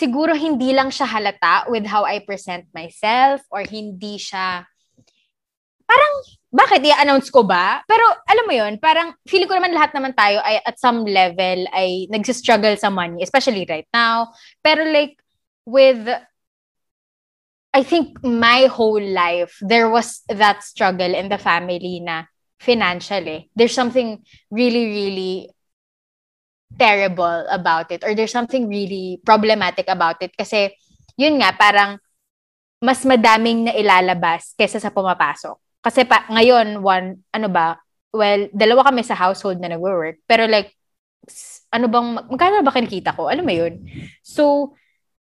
Siguro 0.00 0.32
hindi 0.32 0.72
lang 0.72 0.88
siya 0.88 1.04
halata 1.04 1.68
with 1.68 1.84
how 1.84 2.08
I 2.08 2.24
present 2.24 2.64
myself 2.72 3.44
or 3.52 3.68
hindi 3.68 4.16
siya 4.16 4.64
parang 5.90 6.14
bakit 6.50 6.80
i-announce 6.82 7.28
ko 7.28 7.44
ba? 7.44 7.82
Pero 7.84 8.02
alam 8.26 8.46
mo 8.46 8.54
yun, 8.54 8.78
parang 8.78 9.14
feeling 9.26 9.46
ko 9.46 9.58
naman 9.58 9.74
lahat 9.74 9.92
naman 9.94 10.14
tayo 10.14 10.40
ay 10.42 10.62
at 10.62 10.78
some 10.80 11.02
level 11.06 11.66
ay 11.74 12.06
nagsistruggle 12.10 12.78
sa 12.78 12.90
money, 12.90 13.22
especially 13.22 13.66
right 13.68 13.86
now. 13.92 14.30
Pero 14.62 14.86
like 14.86 15.18
with 15.66 16.08
I 17.70 17.82
think 17.86 18.18
my 18.24 18.66
whole 18.66 19.02
life 19.02 19.54
there 19.62 19.86
was 19.86 20.26
that 20.26 20.66
struggle 20.66 21.14
in 21.14 21.30
the 21.30 21.38
family 21.38 22.02
na 22.02 22.26
financially. 22.58 23.46
There's 23.54 23.74
something 23.74 24.26
really 24.50 24.90
really 24.90 25.34
terrible 26.78 27.46
about 27.50 27.90
it 27.90 28.02
or 28.06 28.14
there's 28.14 28.34
something 28.34 28.70
really 28.70 29.18
problematic 29.26 29.86
about 29.90 30.16
it 30.22 30.30
kasi 30.38 30.70
yun 31.18 31.36
nga 31.42 31.52
parang 31.56 31.98
mas 32.80 33.04
madaming 33.04 33.68
na 33.68 33.76
ilalabas 33.76 34.56
kaysa 34.56 34.80
sa 34.80 34.88
pumapasok. 34.88 35.52
Kasi 35.84 36.08
pa, 36.08 36.24
ngayon, 36.32 36.80
one, 36.80 37.20
ano 37.28 37.48
ba, 37.52 37.76
well, 38.12 38.48
dalawa 38.56 38.88
kami 38.88 39.04
sa 39.04 39.16
household 39.16 39.60
na 39.60 39.68
nagwo-work. 39.68 40.24
Pero 40.24 40.48
like, 40.48 40.72
ano 41.68 41.86
bang, 41.92 42.08
magkano 42.24 42.64
ba 42.64 42.72
kinikita 42.72 43.12
ko? 43.12 43.28
Alam 43.28 43.44
mo 43.44 43.52
yun? 43.52 43.84
So, 44.24 44.74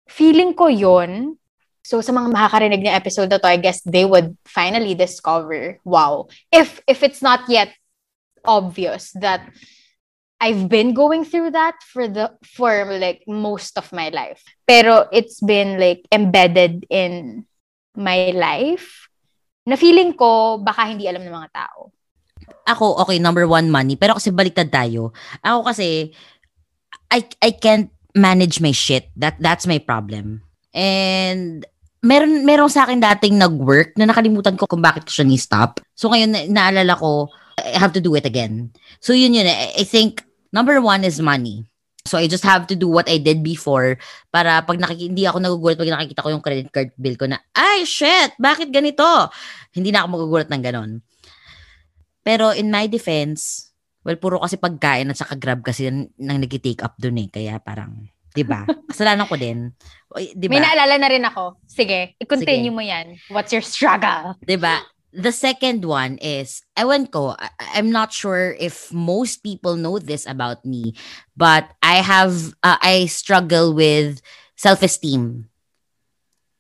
feeling 0.10 0.58
ko 0.58 0.74
yun. 0.74 1.38
So, 1.86 2.02
sa 2.02 2.10
mga 2.10 2.34
makakarinig 2.34 2.82
ng 2.82 2.98
episode 2.98 3.30
na 3.30 3.38
to, 3.38 3.46
I 3.46 3.62
guess 3.62 3.86
they 3.86 4.10
would 4.10 4.34
finally 4.50 4.98
discover, 4.98 5.78
wow, 5.86 6.26
if 6.50 6.82
if 6.90 7.06
it's 7.06 7.22
not 7.22 7.46
yet 7.46 7.78
obvious 8.42 9.14
that 9.22 9.46
I've 10.40 10.68
been 10.68 10.94
going 10.94 11.24
through 11.24 11.56
that 11.56 11.80
for 11.82 12.12
the 12.12 12.36
for 12.44 12.86
like 13.00 13.24
most 13.26 13.80
of 13.80 13.88
my 13.96 14.12
life. 14.12 14.44
Pero 14.68 15.08
it's 15.12 15.40
been 15.40 15.80
like 15.80 16.04
embedded 16.12 16.86
in 16.92 17.46
my 17.96 18.36
life 18.36 19.08
na 19.66 19.80
feeling 19.80 20.14
ko 20.14 20.62
baka 20.62 20.92
hindi 20.92 21.08
alam 21.08 21.24
ng 21.24 21.34
mga 21.34 21.52
tao. 21.56 21.90
Ako, 22.66 23.02
okay, 23.06 23.18
number 23.18 23.50
one, 23.50 23.70
money. 23.70 23.98
Pero 23.98 24.18
kasi 24.18 24.30
baliktad 24.30 24.70
tayo. 24.70 25.14
Ako 25.42 25.70
kasi, 25.70 26.14
I, 27.10 27.26
I 27.42 27.52
can't 27.58 27.90
manage 28.14 28.62
my 28.62 28.74
shit. 28.74 29.10
That 29.18 29.38
That's 29.42 29.66
my 29.66 29.82
problem. 29.82 30.46
And, 30.74 31.66
meron, 32.06 32.46
meron 32.46 32.70
sa 32.70 32.86
akin 32.86 33.02
dating 33.02 33.42
nag-work 33.42 33.98
na 33.98 34.06
nakalimutan 34.10 34.58
ko 34.58 34.70
kung 34.70 34.82
bakit 34.82 35.10
ko 35.10 35.12
siya 35.14 35.26
ni-stop. 35.26 35.82
So 35.98 36.14
ngayon, 36.14 36.30
na, 36.30 36.42
naalala 36.46 36.94
ko, 36.98 37.34
I 37.60 37.80
have 37.80 37.96
to 37.96 38.04
do 38.04 38.16
it 38.16 38.26
again. 38.28 38.72
So 39.00 39.14
yun 39.14 39.34
yun, 39.34 39.48
I, 39.48 39.74
I 39.80 39.86
think, 39.88 40.24
number 40.52 40.80
one 40.84 41.04
is 41.04 41.20
money. 41.20 41.68
So 42.06 42.22
I 42.22 42.30
just 42.30 42.46
have 42.46 42.70
to 42.70 42.78
do 42.78 42.86
what 42.86 43.10
I 43.10 43.18
did 43.18 43.42
before 43.42 43.98
para 44.30 44.62
pag 44.62 44.78
nakiki- 44.78 45.10
hindi 45.10 45.26
ako 45.26 45.42
nagugulat 45.42 45.78
pag 45.82 45.90
nakikita 45.90 46.22
ko 46.22 46.30
yung 46.30 46.46
credit 46.46 46.70
card 46.70 46.94
bill 46.94 47.18
ko 47.18 47.26
na, 47.26 47.42
ay 47.58 47.82
shit, 47.82 48.38
bakit 48.38 48.70
ganito? 48.70 49.06
Hindi 49.74 49.90
na 49.90 50.06
ako 50.06 50.22
magugulat 50.22 50.50
ng 50.54 50.62
ganon. 50.62 50.92
Pero 52.22 52.54
in 52.54 52.70
my 52.70 52.86
defense, 52.86 53.74
well, 54.06 54.18
puro 54.22 54.38
kasi 54.38 54.62
pagkain 54.62 55.10
at 55.10 55.18
saka 55.18 55.34
grab 55.34 55.66
kasi 55.66 55.90
nang, 55.90 56.14
nag-take 56.18 56.86
up 56.86 56.94
dun 57.02 57.18
eh. 57.18 57.30
Kaya 57.30 57.58
parang, 57.58 58.06
di 58.34 58.46
ba? 58.46 58.70
Kasalanan 58.94 59.26
ko 59.26 59.38
din. 59.38 59.74
Di 60.38 60.46
May 60.46 60.62
ba? 60.62 60.70
naalala 60.70 61.02
na 61.02 61.10
rin 61.10 61.26
ako. 61.26 61.58
Sige, 61.66 62.14
i-continue 62.22 62.70
Sige. 62.70 62.78
mo 62.78 62.86
yan. 62.86 63.18
What's 63.34 63.50
your 63.50 63.66
struggle? 63.66 64.38
Di 64.46 64.62
ba? 64.62 64.78
The 65.16 65.32
second 65.32 65.88
one 65.88 66.20
is, 66.20 66.60
ewan 66.76 67.08
ko, 67.08 67.40
I- 67.40 67.80
I'm 67.80 67.88
not 67.88 68.12
sure 68.12 68.52
if 68.60 68.92
most 68.92 69.48
people 69.48 69.80
know 69.80 69.96
this 69.96 70.28
about 70.28 70.68
me, 70.68 70.92
but 71.40 71.72
I 71.80 72.04
have, 72.04 72.52
uh, 72.60 72.76
I 72.84 73.08
struggle 73.08 73.72
with 73.72 74.20
self-esteem 74.60 75.48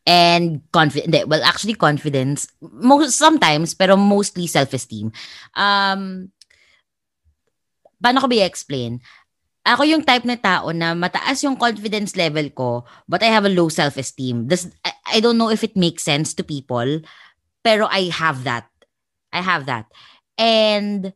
and 0.08 0.64
confidence. 0.72 1.28
Well, 1.28 1.44
actually 1.44 1.76
confidence, 1.76 2.48
most, 2.64 3.20
sometimes, 3.20 3.76
pero 3.76 4.00
mostly 4.00 4.48
self-esteem. 4.48 5.12
Um, 5.52 6.32
paano 8.00 8.24
ko 8.24 8.32
ba 8.32 8.40
i-explain? 8.40 9.04
Ako 9.68 9.84
yung 9.84 10.06
type 10.06 10.24
na 10.24 10.40
tao 10.40 10.72
na 10.72 10.96
mataas 10.96 11.44
yung 11.44 11.60
confidence 11.60 12.16
level 12.16 12.48
ko, 12.56 12.88
but 13.10 13.20
I 13.20 13.34
have 13.36 13.44
a 13.44 13.52
low 13.52 13.68
self-esteem. 13.68 14.48
This, 14.48 14.70
I, 14.86 15.18
I 15.18 15.20
don't 15.20 15.42
know 15.42 15.50
if 15.52 15.60
it 15.66 15.76
makes 15.76 16.08
sense 16.08 16.32
to 16.38 16.46
people, 16.46 17.04
pero 17.66 17.90
I 17.90 18.14
have 18.14 18.46
that. 18.46 18.70
I 19.34 19.42
have 19.42 19.66
that. 19.66 19.90
And 20.38 21.10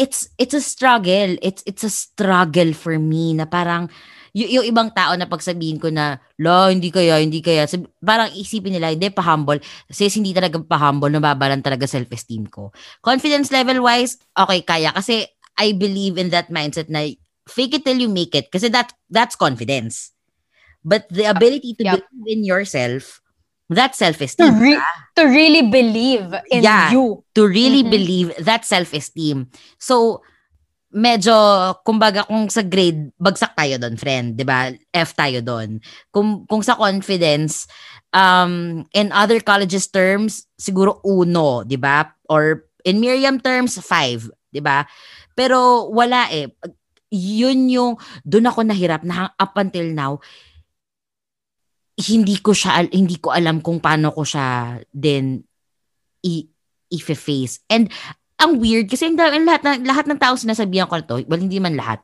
it's 0.00 0.32
it's 0.40 0.56
a 0.56 0.64
struggle. 0.64 1.36
It's 1.44 1.60
it's 1.68 1.84
a 1.84 1.92
struggle 1.92 2.72
for 2.72 2.96
me 2.96 3.36
na 3.36 3.44
parang 3.44 3.92
y- 4.32 4.48
yung 4.54 4.64
ibang 4.64 4.94
tao 4.94 5.12
na 5.18 5.28
pagsabihin 5.28 5.82
ko 5.82 5.90
na, 5.90 6.22
la, 6.40 6.70
hindi 6.70 6.88
kaya, 6.94 7.20
hindi 7.20 7.42
kaya. 7.42 7.66
Sab- 7.68 7.90
parang 8.00 8.30
isipin 8.32 8.78
nila, 8.78 8.94
hindi, 8.94 9.10
pa-humble. 9.10 9.58
Since 9.90 10.22
hindi 10.22 10.30
talaga 10.30 10.62
pa-humble, 10.62 11.12
nababalan 11.12 11.60
talaga 11.60 11.90
self-esteem 11.90 12.46
ko. 12.48 12.70
Confidence 13.02 13.50
level-wise, 13.50 14.16
okay, 14.38 14.60
kaya. 14.62 14.94
Kasi 14.94 15.26
I 15.58 15.74
believe 15.74 16.16
in 16.16 16.30
that 16.30 16.48
mindset 16.54 16.86
na 16.86 17.10
fake 17.50 17.82
it 17.82 17.84
till 17.84 17.98
you 17.98 18.08
make 18.08 18.34
it. 18.38 18.48
Kasi 18.52 18.70
that, 18.70 18.94
that's 19.10 19.34
confidence. 19.34 20.14
But 20.86 21.10
the 21.10 21.26
ability 21.26 21.74
to 21.82 21.84
Yup. 21.84 21.94
believe 21.98 22.26
in 22.30 22.40
yourself, 22.46 23.18
that's 23.68 24.00
To, 24.00 24.08
self-esteem. 24.10 24.58
re- 24.58 24.80
to 25.16 25.22
really 25.28 25.68
believe 25.68 26.32
in 26.50 26.64
Yeah. 26.64 26.90
you. 26.92 27.22
to 27.36 27.46
really 27.46 27.84
Mhm. 27.84 27.92
believe 27.92 28.28
that 28.42 28.64
self-esteem. 28.64 29.46
So, 29.78 30.24
medyo, 30.88 31.36
kumbaga, 31.84 32.24
kung 32.26 32.48
sa 32.48 32.64
grade, 32.64 33.12
bagsak 33.20 33.52
tayo 33.54 33.76
doon, 33.76 33.94
friend, 34.00 34.34
di 34.34 34.42
ba? 34.42 34.72
F 34.90 35.12
tayo 35.14 35.44
doon. 35.44 35.78
Kung, 36.10 36.48
kung 36.48 36.64
sa 36.64 36.74
confidence, 36.80 37.68
um, 38.10 38.82
in 38.96 39.12
other 39.12 39.38
colleges 39.44 39.86
terms, 39.86 40.48
siguro 40.56 40.98
uno, 41.04 41.62
di 41.62 41.76
ba? 41.76 42.08
Or 42.32 42.64
in 42.88 42.98
Miriam 42.98 43.36
terms, 43.38 43.76
five, 43.84 44.26
di 44.48 44.64
ba? 44.64 44.88
Pero 45.36 45.86
wala 45.92 46.26
eh. 46.32 46.48
Yun 47.08 47.68
yung, 47.68 47.92
doon 48.24 48.48
ako 48.48 48.60
nahirap 48.64 49.00
na 49.04 49.32
up 49.36 49.54
until 49.56 49.88
now, 49.92 50.20
hindi 51.98 52.38
ko 52.38 52.54
siya, 52.54 52.86
hindi 52.86 53.18
ko 53.18 53.34
alam 53.34 53.58
kung 53.58 53.82
paano 53.82 54.14
ko 54.14 54.22
siya 54.22 54.78
din 54.94 55.42
i, 56.22 56.46
i-face. 56.94 57.66
And 57.66 57.90
ang 58.38 58.62
weird 58.62 58.86
kasi 58.86 59.10
yung, 59.10 59.18
da- 59.18 59.34
yung 59.34 59.46
lahat, 59.46 59.62
ng, 59.66 59.82
lahat 59.82 60.06
ng 60.06 60.20
tao 60.22 60.38
sinasabihan 60.38 60.86
ko 60.86 60.94
nito, 60.94 61.18
well, 61.26 61.42
hindi 61.42 61.58
man 61.58 61.74
lahat. 61.74 61.98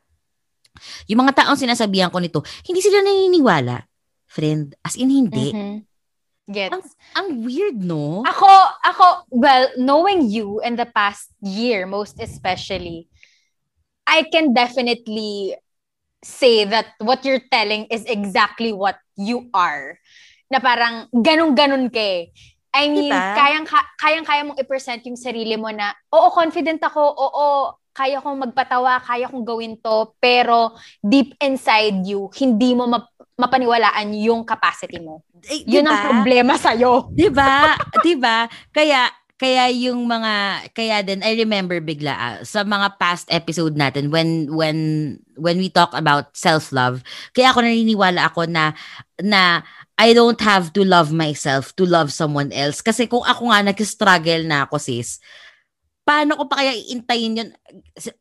Yung 1.07 1.23
mga 1.23 1.47
taong 1.47 1.61
sinasabihan 1.63 2.11
ko 2.11 2.19
nito, 2.19 2.43
hindi 2.67 2.83
sila 2.83 3.07
naniniwala. 3.07 3.87
Friend, 4.27 4.75
as 4.83 4.99
in 4.99 5.15
hindi. 5.15 5.55
Mhm. 5.55 5.87
Gets. 6.45 6.93
Ang 7.17 7.41
weird, 7.41 7.81
no? 7.81 8.21
Ako, 8.21 8.51
ako, 8.85 9.05
well, 9.33 9.65
knowing 9.81 10.29
you 10.29 10.61
in 10.61 10.77
the 10.77 10.85
past 10.85 11.33
year, 11.41 11.89
most 11.89 12.21
especially, 12.21 13.09
I 14.05 14.29
can 14.29 14.53
definitely 14.53 15.57
say 16.21 16.69
that 16.69 16.93
what 17.01 17.25
you're 17.25 17.41
telling 17.49 17.89
is 17.89 18.05
exactly 18.05 18.77
what 18.77 19.01
you 19.17 19.49
are. 19.51 19.99
Na 20.51 20.61
parang 20.61 21.09
ganun-ganun 21.11 21.89
ka 21.89 22.01
eh. 22.01 22.31
I 22.75 22.91
mean, 22.91 23.07
Diba? 23.07 23.39
kayang, 23.39 23.67
kayang-kaya 23.95 24.43
mong 24.43 24.59
i-present 24.59 25.03
yung 25.07 25.15
sarili 25.15 25.55
mo 25.55 25.71
na, 25.71 25.95
oo, 26.11 26.27
confident 26.35 26.83
ako, 26.83 27.01
oo, 27.07 27.49
kaya 27.95 28.19
kong 28.19 28.51
magpatawa, 28.51 28.99
kaya 28.99 29.31
kong 29.31 29.47
gawin 29.47 29.79
to, 29.79 30.11
pero 30.19 30.75
deep 30.99 31.39
inside 31.39 32.03
you, 32.03 32.27
hindi 32.35 32.75
mo 32.75 32.91
map- 32.91 33.15
mapaniwalaan 33.39 34.11
yung 34.19 34.43
capacity 34.43 34.99
mo. 34.99 35.23
Eh, 35.47 35.63
Yun 35.71 35.87
ang 35.87 36.03
diba? 36.03 36.07
problema 36.11 36.55
sa'yo. 36.59 37.11
'Di 37.15 37.31
ba? 37.31 37.79
'Di 38.03 38.15
ba? 38.19 38.47
Kaya 38.71 39.07
kaya 39.35 39.67
yung 39.71 40.07
mga 40.07 40.67
kaya 40.71 41.03
din 41.03 41.19
I 41.27 41.35
remember 41.35 41.83
bigla 41.83 42.15
ah, 42.15 42.39
sa 42.47 42.63
mga 42.63 42.95
past 43.03 43.27
episode 43.35 43.75
natin 43.75 44.15
when 44.15 44.47
when 44.55 44.79
when 45.35 45.59
we 45.59 45.67
talk 45.67 45.91
about 45.91 46.31
self-love 46.39 47.03
kaya 47.35 47.51
ako 47.51 47.67
naniniwala 47.67 48.31
ako 48.31 48.47
na 48.47 48.79
na 49.19 49.67
I 49.95 50.11
don't 50.11 50.39
have 50.43 50.75
to 50.75 50.83
love 50.83 51.15
myself 51.15 51.71
to 51.79 51.87
love 51.87 52.11
someone 52.11 52.51
else. 52.51 52.83
Kasi 52.83 53.07
kung 53.07 53.23
ako 53.23 53.55
nga 53.55 53.63
nag-struggle 53.63 54.43
na 54.43 54.67
ako, 54.67 54.83
sis, 54.83 55.23
paano 56.03 56.35
ko 56.35 56.51
pa 56.51 56.61
kaya 56.61 56.75
iintayin 56.75 57.39
yun? 57.39 57.51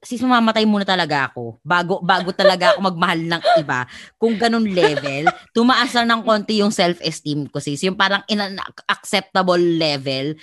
Sis, 0.05 0.21
mamamatay 0.21 0.69
muna 0.69 0.85
talaga 0.85 1.33
ako. 1.33 1.57
Bago, 1.65 1.97
bago 2.05 2.29
talaga 2.29 2.73
ako 2.73 2.93
magmahal 2.93 3.21
ng 3.25 3.43
iba. 3.57 3.89
Kung 4.21 4.37
ganun 4.37 4.69
level, 4.69 5.33
tumaas 5.49 5.89
lang 5.97 6.13
ng 6.13 6.21
konti 6.21 6.61
yung 6.61 6.69
self-esteem 6.69 7.49
ko, 7.49 7.57
sis. 7.57 7.81
Yung 7.81 7.97
parang 7.97 8.21
in 8.29 8.37
an 8.37 8.61
acceptable 8.85 9.59
level 9.59 10.37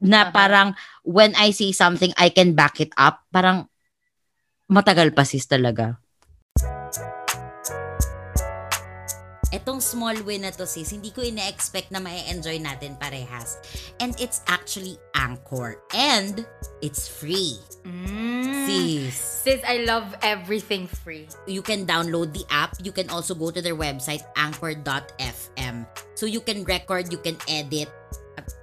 na 0.00 0.28
uh-huh. 0.28 0.32
parang 0.32 0.68
when 1.04 1.36
I 1.36 1.52
say 1.52 1.72
something, 1.72 2.12
I 2.16 2.32
can 2.32 2.56
back 2.56 2.80
it 2.80 2.92
up. 2.96 3.24
Parang 3.28 3.68
matagal 4.66 5.12
pa, 5.12 5.22
sis, 5.28 5.44
talaga. 5.44 6.00
Etong 9.50 9.82
small 9.82 10.14
win 10.22 10.46
na 10.46 10.54
to 10.54 10.62
sis, 10.62 10.94
hindi 10.94 11.10
ko 11.10 11.26
ina-expect 11.26 11.90
na 11.90 11.98
ma-enjoy 11.98 12.62
natin 12.62 12.94
parehas. 13.02 13.58
And 13.98 14.14
it's 14.22 14.46
actually 14.46 14.94
Anchor. 15.18 15.82
And 15.90 16.46
it's 16.86 17.10
free. 17.10 17.58
Mm. 17.82 18.46
Sis. 18.70 19.18
Sis, 19.18 19.60
I 19.66 19.82
love 19.82 20.06
everything 20.22 20.86
free. 20.86 21.26
You 21.50 21.66
can 21.66 21.82
download 21.82 22.30
the 22.30 22.46
app. 22.46 22.78
You 22.78 22.94
can 22.94 23.10
also 23.10 23.34
go 23.34 23.50
to 23.50 23.58
their 23.58 23.74
website, 23.74 24.22
anchor.fm. 24.38 25.76
So 26.14 26.30
you 26.30 26.40
can 26.46 26.62
record, 26.62 27.10
you 27.10 27.18
can 27.18 27.34
edit, 27.50 27.90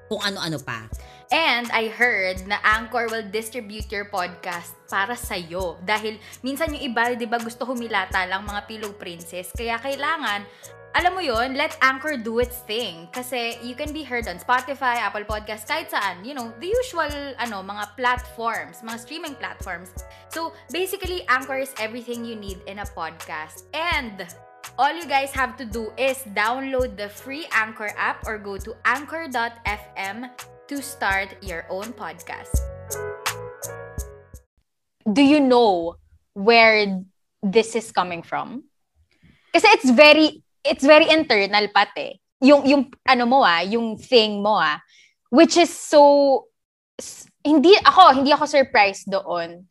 kung 0.08 0.24
ano-ano 0.24 0.58
pa. 0.64 0.88
And 1.28 1.68
I 1.76 1.92
heard 1.92 2.48
na 2.48 2.56
Anchor 2.64 3.12
will 3.12 3.28
distribute 3.28 3.92
your 3.92 4.08
podcast 4.08 4.72
para 4.88 5.12
sa'yo. 5.12 5.76
Dahil 5.84 6.24
minsan 6.40 6.72
yung 6.72 6.84
iba, 6.88 7.12
di 7.20 7.28
ba, 7.28 7.36
gusto 7.36 7.68
humilata 7.68 8.24
lang 8.24 8.48
mga 8.48 8.64
pillow 8.64 8.96
princess. 8.96 9.52
Kaya 9.52 9.76
kailangan 9.76 10.48
alam 10.98 11.14
mo 11.14 11.22
yon 11.22 11.54
let 11.54 11.78
Anchor 11.86 12.18
do 12.18 12.40
its 12.40 12.64
thing. 12.66 13.06
Kasi 13.14 13.60
you 13.62 13.78
can 13.78 13.94
be 13.94 14.02
heard 14.02 14.26
on 14.26 14.42
Spotify, 14.42 14.98
Apple 14.98 15.30
Podcasts, 15.30 15.70
kahit 15.70 15.94
saan. 15.94 16.26
You 16.26 16.34
know, 16.34 16.50
the 16.58 16.74
usual, 16.74 17.12
ano, 17.38 17.62
mga 17.62 17.94
platforms, 17.94 18.82
mga 18.82 18.98
streaming 19.06 19.36
platforms. 19.38 19.94
So, 20.34 20.58
basically, 20.74 21.22
Anchor 21.30 21.62
is 21.62 21.70
everything 21.78 22.26
you 22.26 22.34
need 22.34 22.66
in 22.66 22.82
a 22.82 22.88
podcast. 22.98 23.70
And, 23.78 24.26
all 24.82 24.90
you 24.90 25.06
guys 25.06 25.30
have 25.38 25.54
to 25.62 25.66
do 25.66 25.94
is 26.02 26.18
download 26.34 26.98
the 26.98 27.10
free 27.10 27.46
Anchor 27.54 27.94
app 27.94 28.26
or 28.26 28.42
go 28.42 28.58
to 28.58 28.74
anchor.fm 28.86 30.34
to 30.68 30.84
start 30.84 31.36
your 31.42 31.66
own 31.70 31.96
podcast. 31.96 32.52
Do 35.08 35.24
you 35.24 35.40
know 35.40 35.96
where 36.36 37.00
this 37.42 37.76
is 37.76 37.92
coming 37.92 38.22
from? 38.22 38.68
Kasi 39.56 39.68
it's 39.72 39.90
very 39.90 40.44
it's 40.68 40.84
very 40.84 41.08
internal 41.08 41.72
pati. 41.72 42.20
Yung, 42.44 42.68
yung, 42.68 42.84
ano 43.08 43.26
mo 43.26 43.42
ah, 43.42 43.64
yung 43.64 43.98
thing 43.98 44.44
mo 44.44 44.60
ah, 44.60 44.78
which 45.32 45.58
is 45.58 45.72
so, 45.72 46.46
hindi 47.42 47.74
ako, 47.82 48.22
hindi 48.22 48.36
ako 48.36 48.46
surprised 48.46 49.08
doon. 49.10 49.66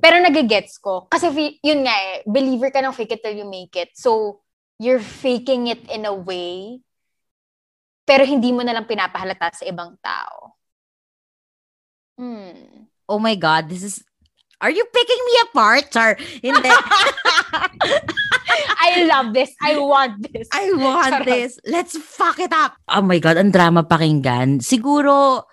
Pero 0.00 0.16
nagigets 0.18 0.80
ko. 0.80 1.06
Kasi 1.06 1.28
yun 1.60 1.84
nga 1.84 1.92
eh, 1.92 2.24
believer 2.24 2.72
ka 2.72 2.80
ng 2.80 2.96
fake 2.96 3.20
it 3.20 3.22
till 3.22 3.36
you 3.36 3.44
make 3.44 3.76
it. 3.76 3.92
So, 3.92 4.40
you're 4.80 5.04
faking 5.04 5.68
it 5.68 5.84
in 5.92 6.08
a 6.08 6.16
way, 6.16 6.80
pero 8.10 8.26
hindi 8.26 8.50
mo 8.50 8.66
na 8.66 8.74
lang 8.74 8.90
pinapahalata 8.90 9.54
sa 9.54 9.64
ibang 9.70 9.94
tao. 10.02 10.58
Hmm. 12.18 12.90
Oh 13.06 13.22
my 13.22 13.38
God, 13.38 13.70
this 13.70 13.86
is 13.86 14.02
Are 14.60 14.68
you 14.68 14.84
picking 14.92 15.22
me 15.24 15.34
apart, 15.48 15.88
Char? 15.88 16.20
Hindi. 16.44 16.68
I 18.84 19.08
love 19.08 19.32
this. 19.32 19.56
I 19.56 19.80
want 19.80 20.20
this. 20.20 20.52
I 20.52 20.68
want 20.76 21.16
Charot. 21.16 21.24
this. 21.24 21.56
Let's 21.64 21.96
fuck 21.96 22.36
it 22.36 22.52
up. 22.52 22.76
Oh 22.84 23.00
my 23.00 23.16
God, 23.16 23.40
ang 23.40 23.56
drama 23.56 23.88
pakinggan. 23.88 24.60
Siguro, 24.60 25.48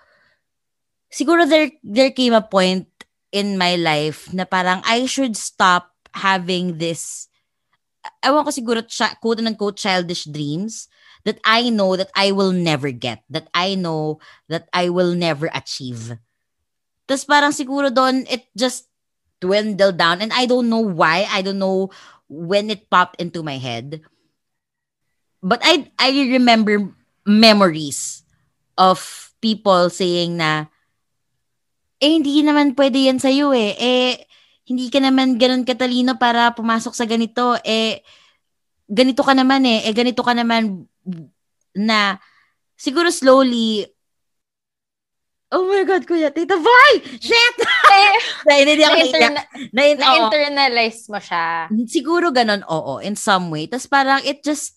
siguro 1.08 1.48
there, 1.48 1.72
there 1.80 2.12
came 2.12 2.36
a 2.36 2.44
point 2.44 2.84
in 3.32 3.56
my 3.56 3.80
life 3.80 4.28
na 4.36 4.44
parang 4.44 4.84
I 4.84 5.08
should 5.08 5.40
stop 5.40 5.88
having 6.12 6.76
this, 6.76 7.32
ewan 8.20 8.44
ko 8.44 8.52
siguro, 8.52 8.84
quote-unquote 9.24 9.80
childish 9.80 10.28
dreams 10.28 10.84
that 11.28 11.36
I 11.44 11.68
know 11.68 11.92
that 12.00 12.08
I 12.16 12.32
will 12.32 12.56
never 12.56 12.88
get, 12.88 13.20
that 13.28 13.52
I 13.52 13.76
know 13.76 14.24
that 14.48 14.64
I 14.72 14.88
will 14.88 15.12
never 15.12 15.52
achieve. 15.52 16.16
Tapos 17.04 17.28
parang 17.28 17.52
siguro 17.52 17.92
doon, 17.92 18.24
it 18.32 18.48
just 18.56 18.88
dwindle 19.44 19.92
down 19.92 20.24
and 20.24 20.32
I 20.32 20.48
don't 20.48 20.72
know 20.72 20.82
why. 20.82 21.28
I 21.28 21.44
don't 21.44 21.60
know 21.60 21.92
when 22.28 22.72
it 22.72 22.88
popped 22.88 23.20
into 23.20 23.44
my 23.44 23.56
head. 23.60 24.00
But 25.38 25.62
I 25.62 25.88
I 25.96 26.10
remember 26.34 26.90
memories 27.22 28.26
of 28.74 29.00
people 29.38 29.88
saying 29.92 30.40
na 30.40 30.66
eh 32.02 32.10
hindi 32.14 32.42
naman 32.42 32.74
pwede 32.74 33.06
yan 33.06 33.22
sa 33.22 33.30
iyo 33.30 33.54
eh. 33.54 33.74
Eh 33.78 34.12
hindi 34.68 34.90
ka 34.90 35.00
naman 35.00 35.38
ganun 35.38 35.64
katalino 35.64 36.18
para 36.18 36.52
pumasok 36.52 36.92
sa 36.92 37.06
ganito. 37.06 37.54
Eh 37.62 38.02
ganito 38.90 39.22
ka 39.22 39.32
naman 39.32 39.62
eh. 39.64 39.86
Eh 39.86 39.94
ganito 39.94 40.20
ka 40.26 40.34
naman 40.34 40.90
na 41.76 42.18
siguro 42.76 43.08
slowly 43.10 43.86
Oh 45.48 45.64
my 45.64 45.80
God, 45.88 46.04
Kuya 46.04 46.28
Tita 46.28 46.60
Boy! 46.60 46.92
Shit! 47.16 47.56
Na, 48.44 48.52
hindi 48.52 48.84
ako 48.84 49.00
na, 49.16 49.28
na, 49.32 49.42
na-internalize 49.72 51.08
mo 51.08 51.16
siya. 51.16 51.72
Siguro 51.88 52.28
ganun, 52.28 52.60
oo, 52.68 53.00
in 53.00 53.16
some 53.16 53.48
way. 53.48 53.64
Tapos 53.64 53.88
parang 53.88 54.20
it 54.28 54.44
just, 54.44 54.76